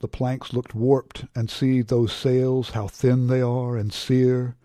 The 0.00 0.08
planks 0.08 0.52
looked 0.52 0.74
warped, 0.74 1.26
and 1.34 1.48
see 1.48 1.80
those 1.80 2.12
sails, 2.12 2.70
how 2.70 2.88
thin 2.88 3.28
they 3.28 3.40
are 3.40 3.76
and 3.76 3.92
sere. 3.92 4.56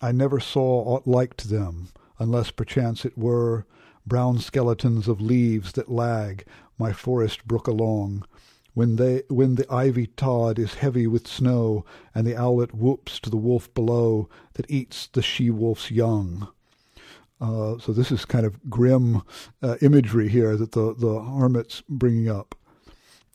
I 0.00 0.12
never 0.12 0.38
saw 0.38 0.84
aught 0.84 1.06
like 1.06 1.36
to 1.38 1.48
them, 1.48 1.88
unless 2.18 2.52
perchance 2.52 3.04
it 3.04 3.18
were 3.18 3.66
brown 4.06 4.38
skeletons 4.38 5.08
of 5.08 5.20
leaves 5.20 5.72
that 5.72 5.90
lag 5.90 6.44
my 6.78 6.92
forest 6.92 7.46
brook 7.46 7.66
along, 7.66 8.24
when 8.74 8.96
they 8.96 9.22
when 9.28 9.56
the 9.56 9.70
ivy 9.72 10.06
tod 10.06 10.58
is 10.58 10.74
heavy 10.74 11.06
with 11.06 11.28
snow, 11.28 11.84
and 12.14 12.26
the 12.26 12.36
owlet 12.36 12.74
whoops 12.74 13.20
to 13.20 13.30
the 13.30 13.36
wolf 13.36 13.72
below 13.74 14.28
that 14.54 14.70
eats 14.70 15.06
the 15.08 15.22
she 15.22 15.50
wolf's 15.50 15.90
young. 15.90 16.48
Uh, 17.40 17.76
so 17.78 17.92
this 17.92 18.12
is 18.12 18.24
kind 18.24 18.46
of 18.46 18.70
grim 18.70 19.22
uh, 19.62 19.76
imagery 19.82 20.28
here 20.28 20.56
that 20.56 20.72
the 20.72 20.94
the 20.94 21.20
hermit's 21.20 21.82
bringing 21.88 22.28
up. 22.28 22.54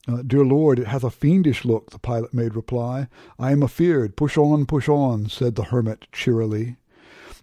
Uh, 0.08 0.22
Dear 0.26 0.46
Lord, 0.46 0.80
it 0.80 0.88
hath 0.88 1.04
a 1.04 1.10
fiendish 1.10 1.66
look, 1.66 1.92
the 1.92 2.00
pilot 2.00 2.34
made 2.34 2.56
reply. 2.56 3.10
I 3.38 3.52
am 3.52 3.62
afeard. 3.62 4.16
Push 4.16 4.38
on, 4.38 4.66
push 4.66 4.88
on, 4.88 5.28
said 5.28 5.56
the 5.56 5.66
hermit 5.66 6.08
cheerily. 6.14 6.78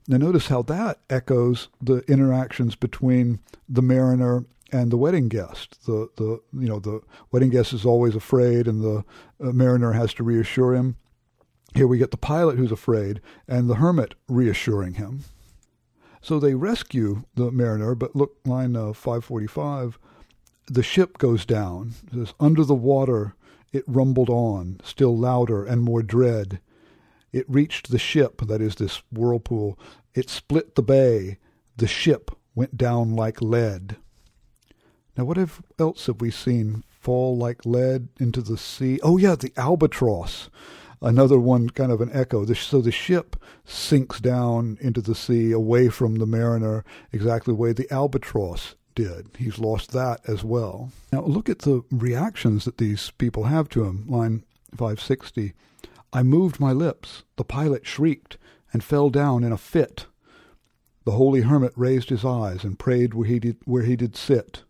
Now, 0.08 0.16
notice 0.16 0.48
how 0.48 0.62
that 0.62 1.00
echoes 1.10 1.68
the 1.80 1.98
interactions 2.10 2.74
between 2.74 3.40
the 3.68 3.82
mariner 3.82 4.44
and 4.74 4.90
the 4.90 4.96
wedding 4.96 5.28
guest. 5.28 5.86
The 5.86 6.08
the 6.16 6.40
you 6.52 6.68
know 6.68 6.80
the 6.80 7.00
wedding 7.30 7.50
guest 7.50 7.72
is 7.72 7.86
always 7.86 8.16
afraid, 8.16 8.66
and 8.66 8.82
the 8.82 9.04
uh, 9.40 9.52
mariner 9.52 9.92
has 9.92 10.12
to 10.14 10.24
reassure 10.24 10.74
him. 10.74 10.96
Here 11.74 11.86
we 11.86 11.98
get 11.98 12.10
the 12.10 12.16
pilot 12.16 12.56
who's 12.58 12.72
afraid, 12.72 13.20
and 13.46 13.70
the 13.70 13.76
hermit 13.76 14.16
reassuring 14.28 14.94
him. 14.94 15.20
So 16.20 16.40
they 16.40 16.54
rescue 16.54 17.22
the 17.36 17.52
mariner, 17.52 17.94
but 17.94 18.16
look, 18.16 18.36
line 18.44 18.74
uh, 18.74 18.94
545, 18.94 19.98
the 20.66 20.82
ship 20.82 21.18
goes 21.18 21.44
down. 21.44 21.92
It 22.06 22.14
says, 22.14 22.34
under 22.40 22.64
the 22.64 22.74
water 22.74 23.34
it 23.72 23.84
rumbled 23.86 24.30
on, 24.30 24.80
still 24.82 25.16
louder 25.16 25.64
and 25.64 25.82
more 25.82 26.02
dread. 26.02 26.60
It 27.32 27.44
reached 27.48 27.90
the 27.90 27.98
ship, 27.98 28.40
that 28.46 28.62
is, 28.62 28.76
this 28.76 29.02
whirlpool. 29.12 29.78
It 30.14 30.30
split 30.30 30.76
the 30.76 30.82
bay. 30.82 31.38
The 31.76 31.88
ship 31.88 32.30
went 32.54 32.76
down 32.78 33.14
like 33.14 33.42
lead. 33.42 33.96
Now, 35.16 35.24
what 35.24 35.36
have, 35.36 35.62
else 35.78 36.06
have 36.06 36.20
we 36.20 36.30
seen 36.30 36.84
fall 36.88 37.36
like 37.36 37.64
lead 37.64 38.08
into 38.18 38.42
the 38.42 38.58
sea? 38.58 38.98
Oh, 39.02 39.16
yeah, 39.16 39.36
the 39.36 39.52
albatross. 39.56 40.48
Another 41.00 41.38
one, 41.38 41.70
kind 41.70 41.92
of 41.92 42.00
an 42.00 42.10
echo. 42.12 42.44
So 42.54 42.80
the 42.80 42.90
ship 42.90 43.36
sinks 43.64 44.20
down 44.20 44.78
into 44.80 45.00
the 45.00 45.14
sea 45.14 45.52
away 45.52 45.88
from 45.88 46.16
the 46.16 46.26
mariner, 46.26 46.84
exactly 47.12 47.52
the 47.52 47.60
way 47.60 47.72
the 47.72 47.92
albatross 47.92 48.74
did. 48.94 49.28
He's 49.38 49.58
lost 49.58 49.92
that 49.92 50.20
as 50.26 50.42
well. 50.44 50.90
Now, 51.12 51.22
look 51.22 51.48
at 51.48 51.60
the 51.60 51.82
reactions 51.90 52.64
that 52.64 52.78
these 52.78 53.10
people 53.18 53.44
have 53.44 53.68
to 53.70 53.84
him. 53.84 54.06
Line 54.08 54.44
560. 54.70 55.52
I 56.12 56.22
moved 56.22 56.60
my 56.60 56.72
lips. 56.72 57.24
The 57.36 57.44
pilot 57.44 57.86
shrieked 57.86 58.38
and 58.72 58.82
fell 58.82 59.10
down 59.10 59.44
in 59.44 59.52
a 59.52 59.58
fit. 59.58 60.06
The 61.04 61.12
holy 61.12 61.42
hermit 61.42 61.72
raised 61.76 62.08
his 62.08 62.24
eyes 62.24 62.64
and 62.64 62.78
prayed 62.78 63.14
where 63.14 63.28
he 63.28 63.38
did, 63.38 63.58
where 63.64 63.82
he 63.82 63.94
did 63.94 64.16
sit. 64.16 64.62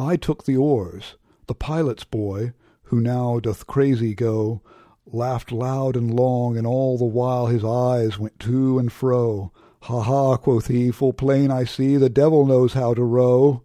I 0.00 0.16
took 0.16 0.44
the 0.44 0.56
oars. 0.56 1.16
The 1.46 1.54
pilot's 1.54 2.04
boy, 2.04 2.54
who 2.84 3.00
now 3.00 3.38
doth 3.38 3.66
crazy 3.66 4.14
go, 4.14 4.62
laughed 5.06 5.52
loud 5.52 5.96
and 5.96 6.12
long, 6.12 6.56
and 6.56 6.66
all 6.66 6.96
the 6.96 7.04
while 7.04 7.46
his 7.46 7.64
eyes 7.64 8.18
went 8.18 8.38
to 8.40 8.78
and 8.78 8.90
fro. 8.90 9.52
Ha 9.82 10.02
ha, 10.02 10.36
quoth 10.36 10.68
he, 10.68 10.90
full 10.90 11.12
plain 11.12 11.50
I 11.50 11.64
see, 11.64 11.96
the 11.96 12.08
devil 12.08 12.46
knows 12.46 12.72
how 12.72 12.94
to 12.94 13.02
row. 13.02 13.62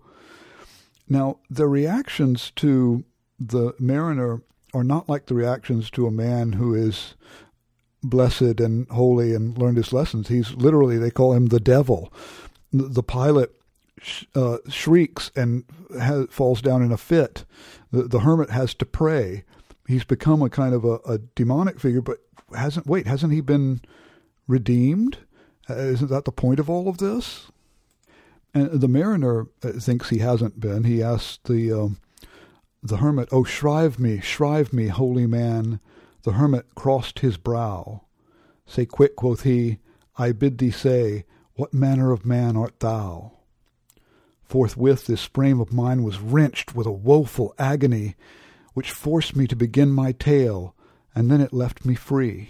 Now, 1.07 1.39
the 1.49 1.67
reactions 1.67 2.51
to 2.57 3.03
the 3.39 3.73
mariner 3.79 4.41
are 4.73 4.83
not 4.83 5.07
like 5.07 5.27
the 5.27 5.35
reactions 5.35 5.89
to 5.91 6.07
a 6.07 6.11
man 6.11 6.53
who 6.53 6.73
is 6.73 7.15
blessed 8.03 8.59
and 8.59 8.87
holy 8.89 9.33
and 9.33 9.57
learned 9.57 9.77
his 9.77 9.93
lessons. 9.93 10.27
He's 10.27 10.53
literally, 10.53 10.97
they 10.97 11.11
call 11.11 11.33
him 11.33 11.47
the 11.47 11.59
devil. 11.59 12.11
The 12.71 13.03
pilot 13.03 13.55
uh, 14.35 14.57
shrieks 14.67 15.31
and 15.35 15.63
falls 16.29 16.61
down 16.61 16.81
in 16.81 16.91
a 16.91 16.97
fit. 16.97 17.45
The, 17.91 18.03
the 18.03 18.19
hermit 18.19 18.49
has 18.49 18.73
to 18.75 18.85
pray. 18.85 19.43
He's 19.87 20.03
become 20.03 20.41
a 20.41 20.49
kind 20.49 20.73
of 20.73 20.83
a, 20.83 20.99
a 21.05 21.17
demonic 21.35 21.79
figure, 21.79 22.01
but 22.01 22.19
hasn't, 22.55 22.87
wait, 22.87 23.07
hasn't 23.07 23.33
he 23.33 23.41
been 23.41 23.81
redeemed? 24.47 25.19
Uh, 25.69 25.75
isn't 25.75 26.09
that 26.09 26.25
the 26.25 26.31
point 26.31 26.59
of 26.59 26.69
all 26.69 26.87
of 26.87 26.97
this? 26.97 27.51
And 28.53 28.79
the 28.79 28.87
mariner 28.87 29.47
uh, 29.63 29.71
thinks 29.73 30.09
he 30.09 30.19
hasn't 30.19 30.59
been. 30.59 30.83
He 30.83 31.03
asks 31.03 31.39
the 31.43 31.73
um, 31.73 31.99
the 32.81 32.97
hermit, 32.97 33.27
"Oh, 33.31 33.43
shrive 33.43 33.99
me, 33.99 34.21
shrive 34.21 34.71
me, 34.71 34.87
holy 34.87 35.27
man." 35.27 35.79
The 36.23 36.33
hermit 36.33 36.73
crossed 36.73 37.19
his 37.19 37.37
brow. 37.37 38.05
Say 38.65 38.85
quick, 38.85 39.15
quoth 39.15 39.43
he, 39.43 39.77
I 40.17 40.31
bid 40.31 40.57
thee 40.57 40.71
say, 40.71 41.25
what 41.53 41.73
manner 41.73 42.11
of 42.11 42.25
man 42.25 42.57
art 42.57 42.79
thou? 42.79 43.33
Forthwith 44.47 45.07
this 45.07 45.25
frame 45.25 45.59
of 45.59 45.73
mine 45.73 46.03
was 46.03 46.19
wrenched 46.19 46.75
with 46.75 46.87
a 46.87 46.91
woeful 46.91 47.53
agony, 47.57 48.15
which 48.73 48.91
forced 48.91 49.35
me 49.35 49.47
to 49.47 49.55
begin 49.55 49.91
my 49.91 50.11
tale, 50.11 50.75
and 51.13 51.31
then 51.31 51.41
it 51.41 51.53
left 51.53 51.85
me 51.85 51.95
free. 51.95 52.49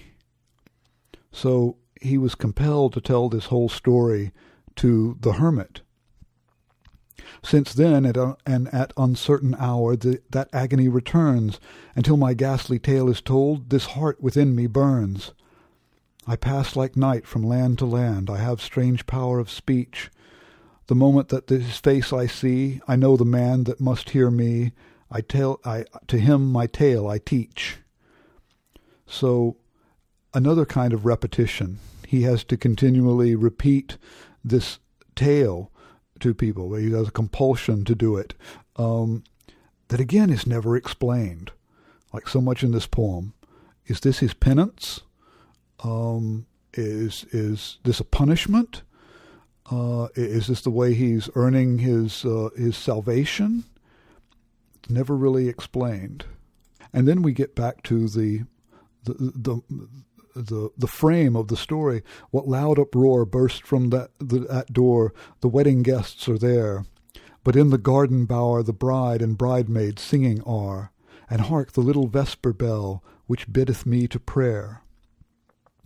So 1.31 1.77
he 2.01 2.17
was 2.17 2.35
compelled 2.35 2.93
to 2.93 3.01
tell 3.01 3.29
this 3.29 3.45
whole 3.45 3.69
story 3.69 4.31
to 4.75 5.17
the 5.21 5.33
hermit. 5.33 5.81
Since 7.41 7.73
then, 7.73 8.05
at 8.05 8.17
a, 8.17 8.37
and 8.45 8.73
at 8.73 8.93
uncertain 8.97 9.55
hour, 9.57 9.95
the, 9.95 10.21
that 10.31 10.49
agony 10.51 10.87
returns. 10.87 11.59
Until 11.95 12.17
my 12.17 12.33
ghastly 12.33 12.79
tale 12.79 13.09
is 13.09 13.21
told, 13.21 13.69
this 13.69 13.85
heart 13.85 14.21
within 14.21 14.55
me 14.55 14.67
burns. 14.67 15.31
I 16.27 16.35
pass 16.35 16.75
like 16.75 16.97
night 16.97 17.27
from 17.27 17.43
land 17.43 17.77
to 17.79 17.85
land. 17.85 18.29
I 18.29 18.37
have 18.37 18.61
strange 18.61 19.05
power 19.05 19.39
of 19.39 19.49
speech. 19.49 20.09
The 20.88 20.95
moment 20.95 21.29
that 21.29 21.49
his 21.49 21.77
face 21.77 22.13
I 22.13 22.27
see, 22.27 22.81
I 22.88 22.95
know 22.95 23.17
the 23.17 23.25
man 23.25 23.63
that 23.63 23.79
must 23.79 24.11
hear 24.11 24.29
me. 24.29 24.73
I 25.09 25.21
tell, 25.21 25.59
I 25.65 25.86
to 26.07 26.19
him 26.19 26.51
my 26.51 26.67
tale 26.67 27.07
I 27.07 27.17
teach. 27.17 27.77
So, 29.07 29.57
another 30.33 30.65
kind 30.65 30.93
of 30.93 31.05
repetition. 31.05 31.79
He 32.07 32.23
has 32.23 32.43
to 32.45 32.57
continually 32.57 33.36
repeat 33.36 33.97
this 34.43 34.79
tale 35.15 35.71
to 36.19 36.33
people. 36.33 36.73
He 36.75 36.91
has 36.91 37.07
a 37.07 37.11
compulsion 37.11 37.83
to 37.86 37.95
do 37.95 38.17
it. 38.17 38.33
Um, 38.75 39.23
that 39.88 39.99
again 39.99 40.29
is 40.29 40.47
never 40.47 40.75
explained, 40.75 41.51
like 42.13 42.27
so 42.27 42.41
much 42.41 42.63
in 42.63 42.71
this 42.71 42.88
poem. 42.88 43.33
Is 43.86 43.99
this 43.99 44.19
his 44.19 44.33
penance? 44.33 45.01
Um, 45.83 46.47
is 46.73 47.25
is 47.31 47.77
this 47.83 47.99
a 47.99 48.03
punishment? 48.05 48.81
Uh, 49.70 50.09
is 50.16 50.47
this 50.47 50.61
the 50.61 50.70
way 50.70 50.93
he's 50.93 51.30
earning 51.36 51.80
his 51.80 52.24
uh, 52.24 52.49
his 52.55 52.78
salvation? 52.78 53.63
It's 54.76 54.89
never 54.89 55.16
really 55.16 55.47
explained. 55.47 56.26
And 56.93 57.07
then 57.07 57.22
we 57.22 57.34
get 57.34 57.55
back 57.55 57.82
to 57.84 58.07
the 58.07 58.43
the 59.03 59.13
the 59.13 59.61
the 60.36 60.70
the 60.78 60.88
frame 60.88 61.36
of 61.36 61.47
the 61.47 61.57
story. 61.57 62.03
What 62.30 62.47
loud 62.47 62.78
uproar 62.78 63.26
burst 63.26 63.63
from 63.63 63.89
that 63.89 64.11
the, 64.20 64.39
that 64.39 64.72
door? 64.72 65.13
The 65.41 65.49
wedding 65.49 65.82
guests 65.82 66.30
are 66.30 66.38
there, 66.38 66.86
but 67.43 67.55
in 67.55 67.70
the 67.72 67.78
garden 67.78 68.26
bower 68.26 68.61
the 68.61 68.74
bride 68.74 69.22
and 69.22 69.38
bridemaid 69.38 69.99
singing 69.99 70.41
are. 70.43 70.91
And 71.28 71.41
hark 71.41 71.72
the 71.72 71.82
little 71.82 72.07
vesper 72.07 72.53
bell 72.53 73.03
which 73.26 73.51
biddeth 73.51 73.84
me 73.84 74.07
to 74.09 74.20
prayer. 74.20 74.84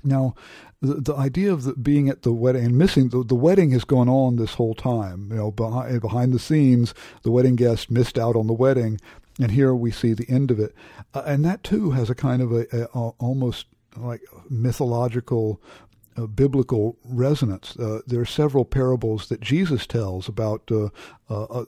Now, 0.04 0.36
the, 0.82 0.96
the 0.96 1.16
idea 1.16 1.52
of 1.52 1.64
the, 1.64 1.74
being 1.74 2.10
at 2.10 2.22
the 2.22 2.34
wedding 2.34 2.66
and 2.66 2.78
missing 2.78 3.10
the, 3.10 3.24
the 3.24 3.36
wedding 3.36 3.72
has 3.72 3.84
gone 3.84 4.10
on 4.10 4.36
this 4.36 4.54
whole 4.56 4.76
time. 4.76 5.30
You 5.32 5.38
know, 5.38 5.52
behind, 5.52 6.02
behind 6.02 6.34
the 6.34 6.40
scenes, 6.40 6.94
the 7.24 7.32
wedding 7.32 7.56
guest 7.56 7.92
missed 7.92 8.18
out 8.18 8.36
on 8.36 8.48
the 8.48 8.54
wedding, 8.54 9.00
and 9.40 9.52
here 9.52 9.74
we 9.74 9.92
see 9.92 10.14
the 10.14 10.30
end 10.30 10.52
of 10.52 10.60
it. 10.60 10.74
Uh, 11.14 11.24
and 11.26 11.44
that 11.46 11.64
too 11.64 11.92
has 11.92 12.10
a 12.10 12.16
kind 12.16 12.42
of 12.42 12.52
a, 12.52 12.66
a, 12.72 12.84
a 12.94 13.10
almost 13.20 13.68
like 13.98 14.22
mythological 14.50 15.62
uh, 16.18 16.28
biblical 16.28 16.98
resonance. 17.06 17.78
Uh, 17.78 18.02
there 18.06 18.22
are 18.22 18.26
several 18.26 18.66
parables 18.66 19.30
that 19.30 19.42
Jesus 19.42 19.88
tells 19.88 20.28
about 20.28 20.70
uh, 20.72 20.90
uh, 21.30 21.44
uh 21.44 21.66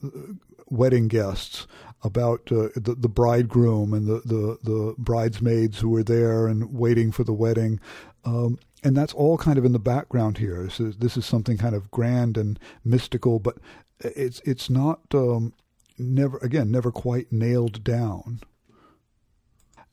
wedding 0.69 1.09
guests, 1.09 1.67
about 2.03 2.51
uh, 2.51 2.69
the, 2.75 2.95
the 2.97 3.09
bridegroom 3.09 3.93
and 3.93 4.07
the, 4.07 4.21
the, 4.25 4.57
the, 4.63 4.95
bridesmaids 4.97 5.79
who 5.79 5.89
were 5.89 6.03
there 6.03 6.47
and 6.47 6.73
waiting 6.73 7.11
for 7.11 7.25
the 7.25 7.33
wedding. 7.33 7.79
Um, 8.23 8.59
and 8.83 8.95
that's 8.95 9.13
all 9.13 9.37
kind 9.37 9.57
of 9.57 9.65
in 9.65 9.73
the 9.73 9.79
background 9.79 10.37
here. 10.37 10.63
This 10.63 10.79
is, 10.79 10.97
this 10.97 11.17
is 11.17 11.25
something 11.25 11.57
kind 11.57 11.75
of 11.75 11.91
grand 11.91 12.37
and 12.37 12.59
mystical, 12.83 13.39
but 13.39 13.57
it's 13.99 14.41
it's 14.45 14.69
not 14.69 15.01
um, 15.13 15.53
never 15.97 16.37
again 16.39 16.71
never 16.71 16.91
quite 16.91 17.31
nailed 17.31 17.83
down. 17.83 18.41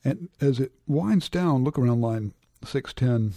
And 0.03 0.29
as 0.39 0.59
it 0.59 0.71
winds 0.87 1.29
down, 1.29 1.63
look 1.63 1.77
around 1.77 2.01
line 2.01 2.33
610. 2.63 3.35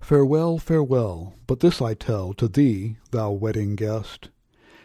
Farewell, 0.00 0.58
farewell, 0.58 1.34
but 1.46 1.60
this 1.60 1.80
I 1.82 1.94
tell 1.94 2.32
to 2.34 2.48
thee, 2.48 2.96
thou 3.10 3.30
wedding 3.32 3.74
guest. 3.74 4.30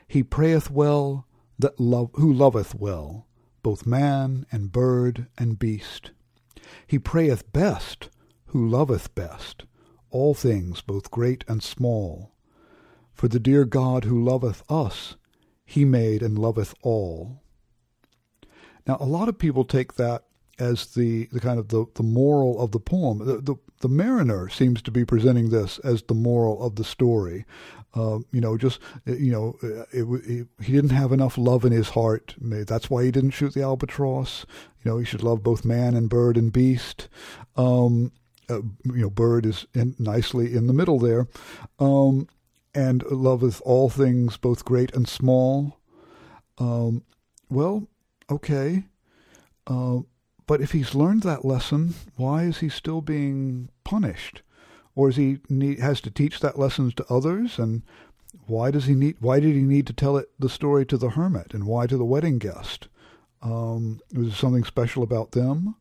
He 0.07 0.23
prayeth 0.23 0.69
well 0.69 1.25
that 1.59 1.79
love, 1.79 2.09
who 2.15 2.31
loveth 2.31 2.75
well, 2.75 3.27
both 3.63 3.85
man 3.85 4.45
and 4.51 4.71
bird 4.71 5.27
and 5.37 5.59
beast. 5.59 6.11
He 6.87 6.99
prayeth 6.99 7.51
best 7.53 8.09
who 8.51 8.67
loveth 8.67 9.13
best, 9.15 9.63
all 10.09 10.33
things 10.33 10.81
both 10.81 11.11
great 11.11 11.43
and 11.47 11.63
small. 11.63 12.31
For 13.13 13.27
the 13.27 13.39
dear 13.39 13.65
God 13.65 14.03
who 14.03 14.23
loveth 14.23 14.63
us, 14.69 15.15
he 15.65 15.85
made 15.85 16.21
and 16.21 16.37
loveth 16.37 16.73
all. 16.81 17.41
Now, 18.87 18.97
a 18.99 19.05
lot 19.05 19.29
of 19.29 19.37
people 19.37 19.63
take 19.63 19.95
that 19.95 20.23
as 20.59 20.87
the, 20.93 21.27
the 21.31 21.39
kind 21.39 21.59
of 21.59 21.69
the, 21.69 21.85
the 21.95 22.03
moral 22.03 22.59
of 22.59 22.71
the 22.71 22.79
poem. 22.79 23.19
The, 23.19 23.37
the, 23.37 23.55
the 23.79 23.89
mariner 23.89 24.49
seems 24.49 24.81
to 24.83 24.91
be 24.91 25.05
presenting 25.05 25.49
this 25.49 25.79
as 25.79 26.03
the 26.03 26.13
moral 26.13 26.61
of 26.63 26.75
the 26.75 26.83
story. 26.83 27.45
Uh, 27.93 28.19
you 28.31 28.39
know, 28.39 28.57
just 28.57 28.79
you 29.05 29.31
know, 29.31 29.57
it, 29.91 30.05
it, 30.29 30.47
he 30.61 30.71
didn't 30.73 30.91
have 30.91 31.11
enough 31.11 31.37
love 31.37 31.65
in 31.65 31.71
his 31.71 31.89
heart. 31.89 32.35
That's 32.39 32.89
why 32.89 33.03
he 33.03 33.11
didn't 33.11 33.31
shoot 33.31 33.53
the 33.53 33.63
albatross. 33.63 34.45
You 34.83 34.91
know, 34.91 34.97
he 34.97 35.05
should 35.05 35.23
love 35.23 35.43
both 35.43 35.65
man 35.65 35.93
and 35.95 36.09
bird 36.09 36.37
and 36.37 36.53
beast. 36.53 37.09
Um, 37.57 38.11
uh, 38.49 38.61
you 38.83 39.01
know, 39.01 39.09
bird 39.09 39.45
is 39.45 39.65
in, 39.73 39.95
nicely 39.99 40.55
in 40.55 40.67
the 40.67 40.73
middle 40.73 40.99
there, 40.99 41.27
um, 41.79 42.27
and 42.73 43.03
loveth 43.11 43.61
all 43.65 43.89
things, 43.89 44.37
both 44.37 44.65
great 44.65 44.93
and 44.93 45.07
small. 45.07 45.77
Um, 46.57 47.03
well, 47.49 47.87
okay. 48.29 48.83
Uh, 49.67 49.99
but 50.47 50.61
if 50.61 50.71
he's 50.71 50.95
learned 50.95 51.23
that 51.23 51.45
lesson, 51.45 51.93
why 52.15 52.43
is 52.43 52.59
he 52.59 52.69
still 52.69 53.01
being 53.01 53.69
punished? 53.83 54.41
Or 54.95 55.09
is 55.09 55.15
he 55.15 55.39
need, 55.49 55.79
has 55.79 56.01
to 56.01 56.11
teach 56.11 56.39
that 56.39 56.59
lesson 56.59 56.91
to 56.91 57.05
others? 57.09 57.57
And 57.57 57.83
why 58.47 58.71
does 58.71 58.85
he 58.85 58.95
need? 58.95 59.17
Why 59.19 59.39
did 59.39 59.55
he 59.55 59.61
need 59.61 59.87
to 59.87 59.93
tell 59.93 60.17
it 60.17 60.29
the 60.37 60.49
story 60.49 60.85
to 60.87 60.97
the 60.97 61.11
hermit? 61.11 61.53
And 61.53 61.65
why 61.65 61.87
to 61.87 61.97
the 61.97 62.05
wedding 62.05 62.37
guest? 62.37 62.87
Um, 63.41 64.01
was 64.13 64.27
there 64.27 64.35
something 64.35 64.63
special 64.63 65.03
about 65.03 65.31
them? 65.31 65.75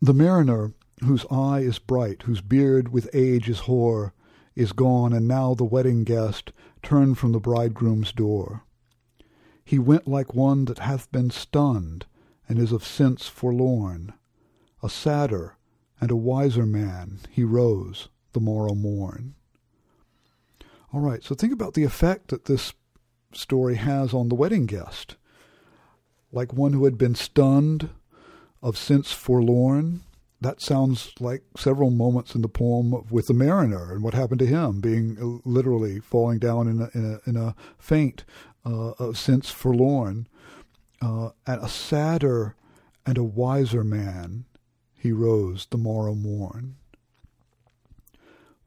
The 0.00 0.14
mariner, 0.14 0.72
whose 1.04 1.26
eye 1.30 1.60
is 1.60 1.78
bright, 1.78 2.22
whose 2.22 2.40
beard 2.40 2.88
with 2.88 3.10
age 3.12 3.48
is 3.48 3.60
hoar, 3.60 4.14
is 4.54 4.72
gone, 4.72 5.12
and 5.12 5.26
now 5.26 5.54
the 5.54 5.64
wedding 5.64 6.04
guest 6.04 6.52
turned 6.82 7.18
from 7.18 7.32
the 7.32 7.40
bridegroom's 7.40 8.12
door. 8.12 8.62
He 9.64 9.78
went 9.78 10.06
like 10.06 10.34
one 10.34 10.66
that 10.66 10.78
hath 10.78 11.10
been 11.10 11.30
stunned, 11.30 12.06
and 12.48 12.58
is 12.58 12.72
of 12.72 12.84
sense 12.84 13.26
forlorn. 13.26 14.12
A 14.82 14.88
sadder 14.88 15.56
and 16.00 16.10
a 16.10 16.16
wiser 16.16 16.64
man 16.64 17.20
he 17.30 17.44
rose 17.44 18.08
the 18.32 18.40
morrow 18.40 18.74
morn. 18.74 19.34
All 20.92 21.00
right, 21.00 21.22
so 21.22 21.34
think 21.34 21.52
about 21.52 21.74
the 21.74 21.84
effect 21.84 22.28
that 22.28 22.46
this 22.46 22.72
story 23.32 23.74
has 23.74 24.14
on 24.14 24.28
the 24.28 24.34
wedding 24.34 24.66
guest. 24.66 25.16
Like 26.32 26.52
one 26.52 26.72
who 26.72 26.84
had 26.84 26.96
been 26.96 27.14
stunned, 27.14 27.90
of 28.62 28.76
sense 28.76 29.12
forlorn. 29.12 30.02
That 30.40 30.60
sounds 30.60 31.12
like 31.18 31.42
several 31.56 31.90
moments 31.90 32.34
in 32.34 32.42
the 32.42 32.48
poem 32.48 33.04
with 33.10 33.26
the 33.26 33.34
mariner 33.34 33.92
and 33.92 34.02
what 34.02 34.14
happened 34.14 34.38
to 34.40 34.46
him, 34.46 34.80
being 34.80 35.40
literally 35.44 35.98
falling 36.00 36.38
down 36.38 36.68
in 36.68 36.80
a, 36.80 36.90
in 36.94 37.04
a, 37.14 37.30
in 37.30 37.36
a 37.36 37.56
faint 37.78 38.24
uh, 38.64 38.90
of 38.98 39.18
sense 39.18 39.50
forlorn. 39.50 40.28
Uh, 41.00 41.30
and 41.46 41.62
a 41.62 41.68
sadder 41.68 42.56
and 43.06 43.18
a 43.18 43.22
wiser 43.22 43.84
man 43.84 44.44
he 44.98 45.12
rose 45.12 45.66
the 45.70 45.78
morrow 45.78 46.14
morn. 46.14 46.76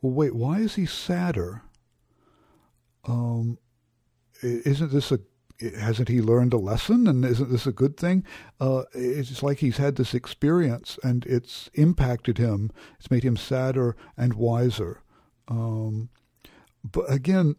Well, 0.02 0.14
wait, 0.14 0.34
why 0.34 0.60
is 0.60 0.76
he 0.76 0.86
sadder? 0.86 1.64
Um, 3.06 3.58
isn't 4.42 4.92
this 4.92 5.12
a 5.12 5.20
hasn't 5.78 6.10
he 6.10 6.22
learned 6.22 6.54
a 6.54 6.58
lesson? 6.58 7.08
And 7.08 7.24
isn't 7.24 7.52
this 7.52 7.68
a 7.68 7.72
good 7.72 7.98
thing? 7.98 8.24
Uh, 8.60 8.84
it's 8.94 9.44
like 9.44 9.60
he's 9.60 9.78
had 9.78 9.96
this 9.96 10.14
experience 10.14 10.98
and 11.04 11.26
it's 11.26 11.70
impacted 11.74 12.38
him. 12.38 12.72
It's 13.00 13.12
made 13.12 13.24
him 13.24 13.38
sadder 13.38 13.96
and 14.18 14.34
wiser. 14.34 15.02
Um, 15.48 16.10
but 16.84 17.12
again 17.12 17.56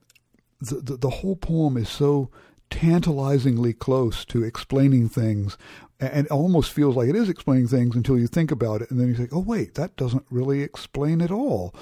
the, 0.60 0.76
the, 0.76 0.96
the 0.96 1.10
whole 1.10 1.36
poem 1.36 1.76
is 1.76 1.88
so 1.88 2.30
tantalizingly 2.70 3.72
close 3.72 4.24
to 4.24 4.44
explaining 4.44 5.08
things 5.08 5.58
and 6.00 6.26
almost 6.28 6.72
feels 6.72 6.96
like 6.96 7.08
it 7.08 7.16
is 7.16 7.28
explaining 7.28 7.68
things 7.68 7.94
until 7.94 8.18
you 8.18 8.26
think 8.26 8.50
about 8.50 8.82
it. 8.82 8.90
And 8.90 8.98
then 8.98 9.08
you 9.08 9.14
think 9.14 9.32
oh 9.32 9.40
wait 9.40 9.74
that 9.74 9.96
doesn't 9.96 10.26
really 10.30 10.62
explain 10.62 11.20
at 11.20 11.30
all. 11.30 11.74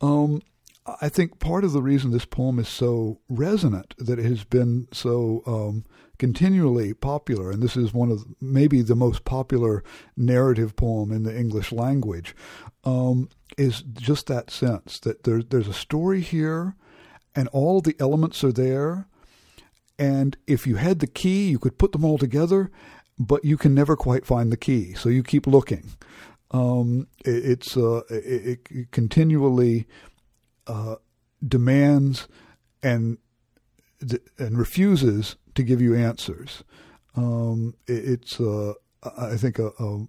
Um, 0.00 0.42
I 0.86 1.08
think 1.08 1.38
part 1.38 1.64
of 1.64 1.72
the 1.72 1.82
reason 1.82 2.10
this 2.10 2.26
poem 2.26 2.58
is 2.58 2.68
so 2.68 3.20
resonant, 3.28 3.94
that 3.98 4.18
it 4.18 4.24
has 4.24 4.44
been 4.44 4.86
so 4.92 5.42
um, 5.46 5.84
continually 6.18 6.92
popular, 6.92 7.50
and 7.50 7.62
this 7.62 7.76
is 7.76 7.94
one 7.94 8.10
of 8.10 8.24
maybe 8.40 8.82
the 8.82 8.94
most 8.94 9.24
popular 9.24 9.82
narrative 10.16 10.76
poem 10.76 11.10
in 11.10 11.22
the 11.22 11.36
English 11.36 11.72
language, 11.72 12.36
um, 12.84 13.30
is 13.56 13.82
just 13.94 14.26
that 14.26 14.50
sense 14.50 15.00
that 15.00 15.22
there, 15.24 15.42
there's 15.42 15.68
a 15.68 15.72
story 15.72 16.20
here, 16.20 16.76
and 17.34 17.48
all 17.48 17.80
the 17.80 17.96
elements 17.98 18.44
are 18.44 18.52
there, 18.52 19.08
and 19.98 20.36
if 20.46 20.66
you 20.66 20.76
had 20.76 20.98
the 20.98 21.06
key, 21.06 21.48
you 21.48 21.58
could 21.58 21.78
put 21.78 21.92
them 21.92 22.04
all 22.04 22.18
together, 22.18 22.70
but 23.18 23.44
you 23.44 23.56
can 23.56 23.74
never 23.74 23.96
quite 23.96 24.26
find 24.26 24.52
the 24.52 24.56
key, 24.58 24.92
so 24.92 25.08
you 25.08 25.22
keep 25.22 25.46
looking. 25.46 25.92
Um, 26.50 27.08
it, 27.24 27.44
it's 27.44 27.76
uh, 27.76 28.02
it, 28.10 28.60
it 28.70 28.90
continually 28.92 29.86
uh, 30.66 30.96
demands 31.46 32.28
and 32.82 33.18
and 34.38 34.58
refuses 34.58 35.36
to 35.54 35.62
give 35.62 35.80
you 35.80 35.94
answers. 35.94 36.62
Um, 37.16 37.74
it, 37.86 38.04
it's, 38.04 38.40
uh, 38.40 38.74
I 39.02 39.36
think, 39.36 39.58
a, 39.58 39.68
a, 39.78 40.06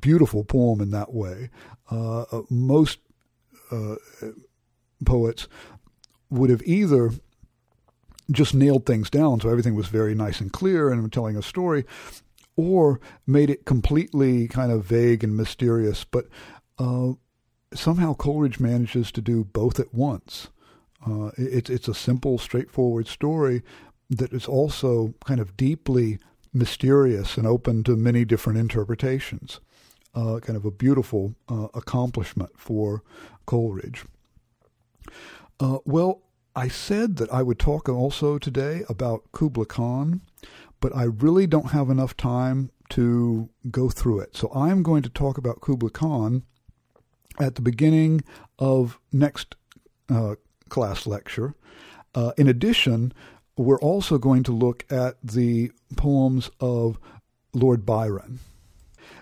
beautiful 0.00 0.42
poem 0.42 0.80
in 0.80 0.90
that 0.90 1.12
way. 1.12 1.50
Uh, 1.88 2.22
uh 2.22 2.42
most 2.50 2.98
poets 5.04 5.46
would 6.30 6.50
have 6.50 6.62
either 6.64 7.12
just 8.30 8.54
nailed 8.54 8.86
things 8.86 9.10
down, 9.10 9.40
so 9.40 9.48
everything 9.48 9.74
was 9.74 9.88
very 9.88 10.14
nice 10.14 10.40
and 10.40 10.52
clear 10.52 10.90
and 10.90 11.12
telling 11.12 11.36
a 11.36 11.42
story, 11.42 11.84
or 12.56 13.00
made 13.26 13.50
it 13.50 13.66
completely 13.66 14.48
kind 14.48 14.72
of 14.72 14.84
vague 14.84 15.22
and 15.22 15.36
mysterious. 15.36 16.04
But 16.04 16.26
uh, 16.78 17.12
somehow 17.74 18.14
Coleridge 18.14 18.60
manages 18.60 19.12
to 19.12 19.20
do 19.20 19.44
both 19.44 19.78
at 19.80 19.94
once. 19.94 20.48
Uh, 21.06 21.30
it, 21.36 21.68
it's 21.68 21.88
a 21.88 21.94
simple, 21.94 22.38
straightforward 22.38 23.06
story 23.06 23.62
that 24.10 24.32
is 24.32 24.46
also 24.46 25.14
kind 25.24 25.40
of 25.40 25.56
deeply 25.56 26.18
mysterious 26.52 27.36
and 27.36 27.46
open 27.46 27.82
to 27.84 27.96
many 27.96 28.24
different 28.24 28.58
interpretations. 28.58 29.60
Uh, 30.14 30.38
kind 30.40 30.56
of 30.56 30.64
a 30.64 30.70
beautiful 30.70 31.34
uh, 31.48 31.66
accomplishment 31.74 32.50
for 32.56 33.02
Coleridge. 33.46 34.04
Uh, 35.58 35.78
well, 35.84 36.22
I 36.54 36.68
said 36.68 37.16
that 37.16 37.32
I 37.32 37.42
would 37.42 37.58
talk 37.58 37.88
also 37.88 38.38
today 38.38 38.84
about 38.88 39.24
Kubla 39.32 39.66
Khan, 39.66 40.20
but 40.80 40.94
I 40.94 41.04
really 41.04 41.48
don't 41.48 41.72
have 41.72 41.90
enough 41.90 42.16
time 42.16 42.70
to 42.90 43.48
go 43.70 43.88
through 43.88 44.20
it. 44.20 44.36
So 44.36 44.52
I'm 44.54 44.84
going 44.84 45.02
to 45.02 45.08
talk 45.08 45.36
about 45.36 45.60
Kubla 45.60 45.90
Khan 45.90 46.44
at 47.40 47.54
the 47.54 47.62
beginning 47.62 48.22
of 48.58 48.98
next 49.12 49.56
uh, 50.08 50.34
class 50.68 51.06
lecture. 51.06 51.54
Uh, 52.14 52.32
in 52.36 52.48
addition, 52.48 53.12
we're 53.56 53.80
also 53.80 54.18
going 54.18 54.42
to 54.44 54.52
look 54.52 54.84
at 54.90 55.16
the 55.22 55.70
poems 55.96 56.50
of 56.60 56.98
Lord 57.52 57.86
Byron. 57.86 58.40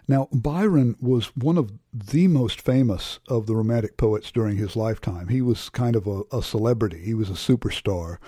Now, 0.09 0.29
Byron 0.33 0.97
was 1.01 1.29
one 1.37 1.57
of 1.57 1.73
the 1.93 2.27
most 2.27 2.61
famous 2.61 3.21
of 3.29 3.47
the 3.47 3.55
Romantic 3.55 3.97
poets 3.97 4.33
during 4.33 4.57
his 4.57 4.75
lifetime. 4.75 5.29
He 5.29 5.41
was 5.41 5.69
kind 5.69 5.95
of 5.95 6.07
a, 6.07 6.23
a 6.33 6.43
celebrity. 6.43 7.03
He 7.05 7.15
was 7.15 7.31
a 7.31 7.35
superstar 7.35 8.19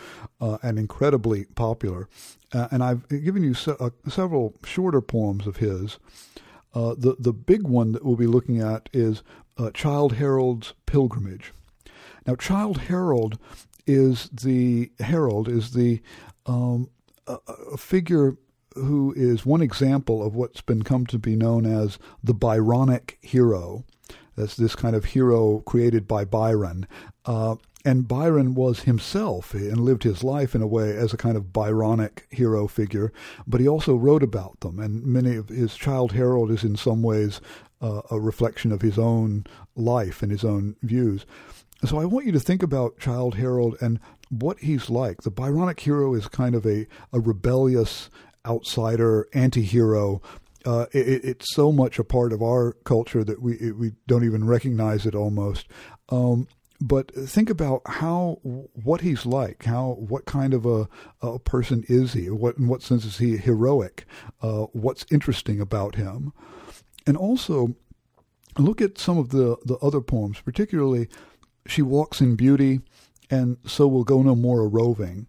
uh, 0.40 0.58
and 0.62 0.78
incredibly 0.78 1.44
popular. 1.44 2.08
Uh, 2.52 2.68
and 2.70 2.82
I've 2.82 3.08
given 3.08 3.42
you 3.42 3.54
se- 3.54 3.76
uh, 3.80 3.90
several 4.08 4.54
shorter 4.64 5.00
poems 5.00 5.46
of 5.46 5.56
his. 5.56 5.98
Uh, 6.74 6.94
the 6.96 7.16
the 7.18 7.32
big 7.32 7.62
one 7.62 7.92
that 7.92 8.04
we'll 8.04 8.16
be 8.16 8.26
looking 8.26 8.60
at 8.60 8.88
is 8.92 9.22
uh, 9.56 9.70
Childe 9.72 10.12
Harold's 10.12 10.74
Pilgrimage. 10.86 11.52
Now, 12.26 12.34
Childe 12.36 12.78
Harold 12.78 13.38
is 13.86 14.30
the 14.30 14.90
herald 14.98 15.46
is 15.46 15.72
the 15.72 16.00
um, 16.46 16.88
a, 17.26 17.36
a 17.72 17.76
figure 17.76 18.36
who 18.74 19.12
is 19.16 19.46
one 19.46 19.62
example 19.62 20.24
of 20.24 20.34
what's 20.34 20.60
been 20.60 20.82
come 20.82 21.06
to 21.06 21.18
be 21.18 21.36
known 21.36 21.64
as 21.66 21.98
the 22.22 22.34
Byronic 22.34 23.18
hero. 23.20 23.84
That's 24.36 24.56
this 24.56 24.74
kind 24.74 24.96
of 24.96 25.04
hero 25.06 25.60
created 25.60 26.08
by 26.08 26.24
Byron. 26.24 26.88
Uh, 27.24 27.56
and 27.84 28.08
Byron 28.08 28.54
was 28.54 28.80
himself 28.80 29.52
and 29.52 29.78
lived 29.78 30.04
his 30.04 30.24
life 30.24 30.54
in 30.54 30.62
a 30.62 30.66
way 30.66 30.96
as 30.96 31.12
a 31.12 31.18
kind 31.18 31.36
of 31.36 31.52
Byronic 31.52 32.26
hero 32.30 32.66
figure, 32.66 33.12
but 33.46 33.60
he 33.60 33.68
also 33.68 33.94
wrote 33.94 34.22
about 34.22 34.60
them. 34.60 34.78
And 34.78 35.04
many 35.04 35.36
of 35.36 35.48
his 35.50 35.76
Childe 35.76 36.12
Harold 36.12 36.50
is 36.50 36.64
in 36.64 36.76
some 36.76 37.02
ways 37.02 37.40
uh, 37.82 38.00
a 38.10 38.18
reflection 38.18 38.72
of 38.72 38.80
his 38.80 38.98
own 38.98 39.44
life 39.76 40.22
and 40.22 40.32
his 40.32 40.44
own 40.44 40.76
views. 40.82 41.26
So 41.84 41.98
I 41.98 42.06
want 42.06 42.24
you 42.24 42.32
to 42.32 42.40
think 42.40 42.62
about 42.62 42.98
Childe 42.98 43.34
Harold 43.34 43.76
and 43.80 44.00
what 44.30 44.60
he's 44.60 44.88
like. 44.88 45.22
The 45.22 45.30
Byronic 45.30 45.80
hero 45.80 46.14
is 46.14 46.26
kind 46.28 46.54
of 46.54 46.64
a, 46.64 46.86
a 47.12 47.20
rebellious 47.20 48.08
outsider, 48.46 49.28
anti-hero. 49.34 50.22
Uh, 50.64 50.86
it, 50.92 51.24
it's 51.24 51.54
so 51.54 51.70
much 51.70 51.98
a 51.98 52.04
part 52.04 52.32
of 52.32 52.42
our 52.42 52.72
culture 52.84 53.22
that 53.22 53.42
we 53.42 53.72
we 53.72 53.92
don't 54.06 54.24
even 54.24 54.46
recognize 54.46 55.04
it 55.04 55.14
almost. 55.14 55.68
Um, 56.08 56.48
but 56.80 57.14
think 57.14 57.50
about 57.50 57.82
how 57.86 58.38
what 58.42 59.00
he's 59.00 59.24
like, 59.24 59.64
how 59.64 59.96
what 59.98 60.26
kind 60.26 60.52
of 60.52 60.66
a, 60.66 60.88
a 61.22 61.38
person 61.38 61.84
is 61.88 62.12
he? 62.12 62.30
What 62.30 62.58
in 62.58 62.68
what 62.68 62.82
sense 62.82 63.04
is 63.04 63.18
he 63.18 63.36
heroic? 63.36 64.04
Uh, 64.42 64.66
what's 64.72 65.06
interesting 65.10 65.60
about 65.60 65.94
him? 65.94 66.32
And 67.06 67.16
also 67.16 67.76
look 68.58 68.80
at 68.80 68.98
some 68.98 69.18
of 69.18 69.30
the, 69.30 69.56
the 69.64 69.76
other 69.76 70.00
poems, 70.00 70.40
particularly 70.40 71.08
She 71.66 71.82
Walks 71.82 72.20
in 72.20 72.36
Beauty 72.36 72.80
and 73.30 73.56
So 73.66 73.86
We'll 73.86 74.04
Go 74.04 74.22
No 74.22 74.34
More 74.34 74.62
a 74.62 74.66
Roving. 74.66 75.26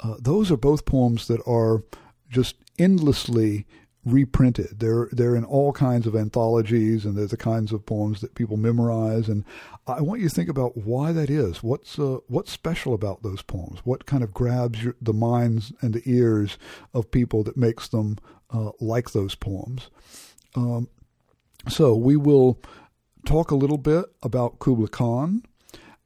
Uh, 0.00 0.16
those 0.20 0.50
are 0.50 0.56
both 0.56 0.84
poems 0.84 1.26
that 1.28 1.40
are 1.46 1.82
just 2.28 2.56
endlessly 2.78 3.66
reprinted. 4.06 4.78
They're 4.78 5.08
they're 5.10 5.34
in 5.34 5.44
all 5.44 5.72
kinds 5.72 6.06
of 6.06 6.14
anthologies, 6.14 7.04
and 7.04 7.18
they're 7.18 7.26
the 7.26 7.36
kinds 7.36 7.72
of 7.72 7.84
poems 7.84 8.20
that 8.20 8.36
people 8.36 8.56
memorize. 8.56 9.28
And 9.28 9.44
I 9.86 10.00
want 10.00 10.22
you 10.22 10.28
to 10.28 10.34
think 10.34 10.48
about 10.48 10.76
why 10.76 11.12
that 11.12 11.28
is. 11.28 11.62
What's 11.62 11.98
uh, 11.98 12.18
what's 12.28 12.52
special 12.52 12.94
about 12.94 13.22
those 13.22 13.42
poems? 13.42 13.80
What 13.84 14.06
kind 14.06 14.22
of 14.22 14.32
grabs 14.32 14.82
your, 14.82 14.94
the 15.02 15.12
minds 15.12 15.72
and 15.82 15.92
the 15.92 16.02
ears 16.06 16.56
of 16.94 17.10
people 17.10 17.42
that 17.42 17.56
makes 17.56 17.88
them 17.88 18.16
uh, 18.50 18.70
like 18.80 19.10
those 19.10 19.34
poems? 19.34 19.90
Um, 20.54 20.88
so 21.68 21.94
we 21.94 22.16
will 22.16 22.62
talk 23.26 23.50
a 23.50 23.56
little 23.56 23.78
bit 23.78 24.04
about 24.22 24.60
Kubla 24.60 24.88
Khan, 24.88 25.42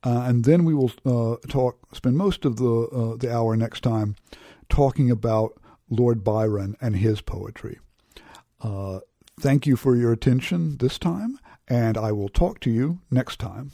uh, 0.02 0.24
and 0.26 0.44
then 0.44 0.64
we 0.64 0.74
will 0.74 0.92
uh, 1.04 1.36
talk. 1.48 1.78
Spend 1.94 2.16
most 2.16 2.46
of 2.46 2.56
the 2.56 2.88
uh, 2.92 3.16
the 3.16 3.32
hour 3.32 3.56
next 3.56 3.82
time 3.82 4.16
talking 4.70 5.10
about 5.10 5.60
Lord 5.90 6.24
Byron 6.24 6.76
and 6.80 6.96
his 6.96 7.20
poetry. 7.20 7.78
Uh, 8.60 9.00
thank 9.40 9.66
you 9.66 9.76
for 9.76 9.96
your 9.96 10.12
attention 10.12 10.76
this 10.78 10.98
time, 10.98 11.38
and 11.68 11.96
I 11.96 12.12
will 12.12 12.28
talk 12.28 12.60
to 12.60 12.70
you 12.70 13.00
next 13.10 13.38
time. 13.38 13.70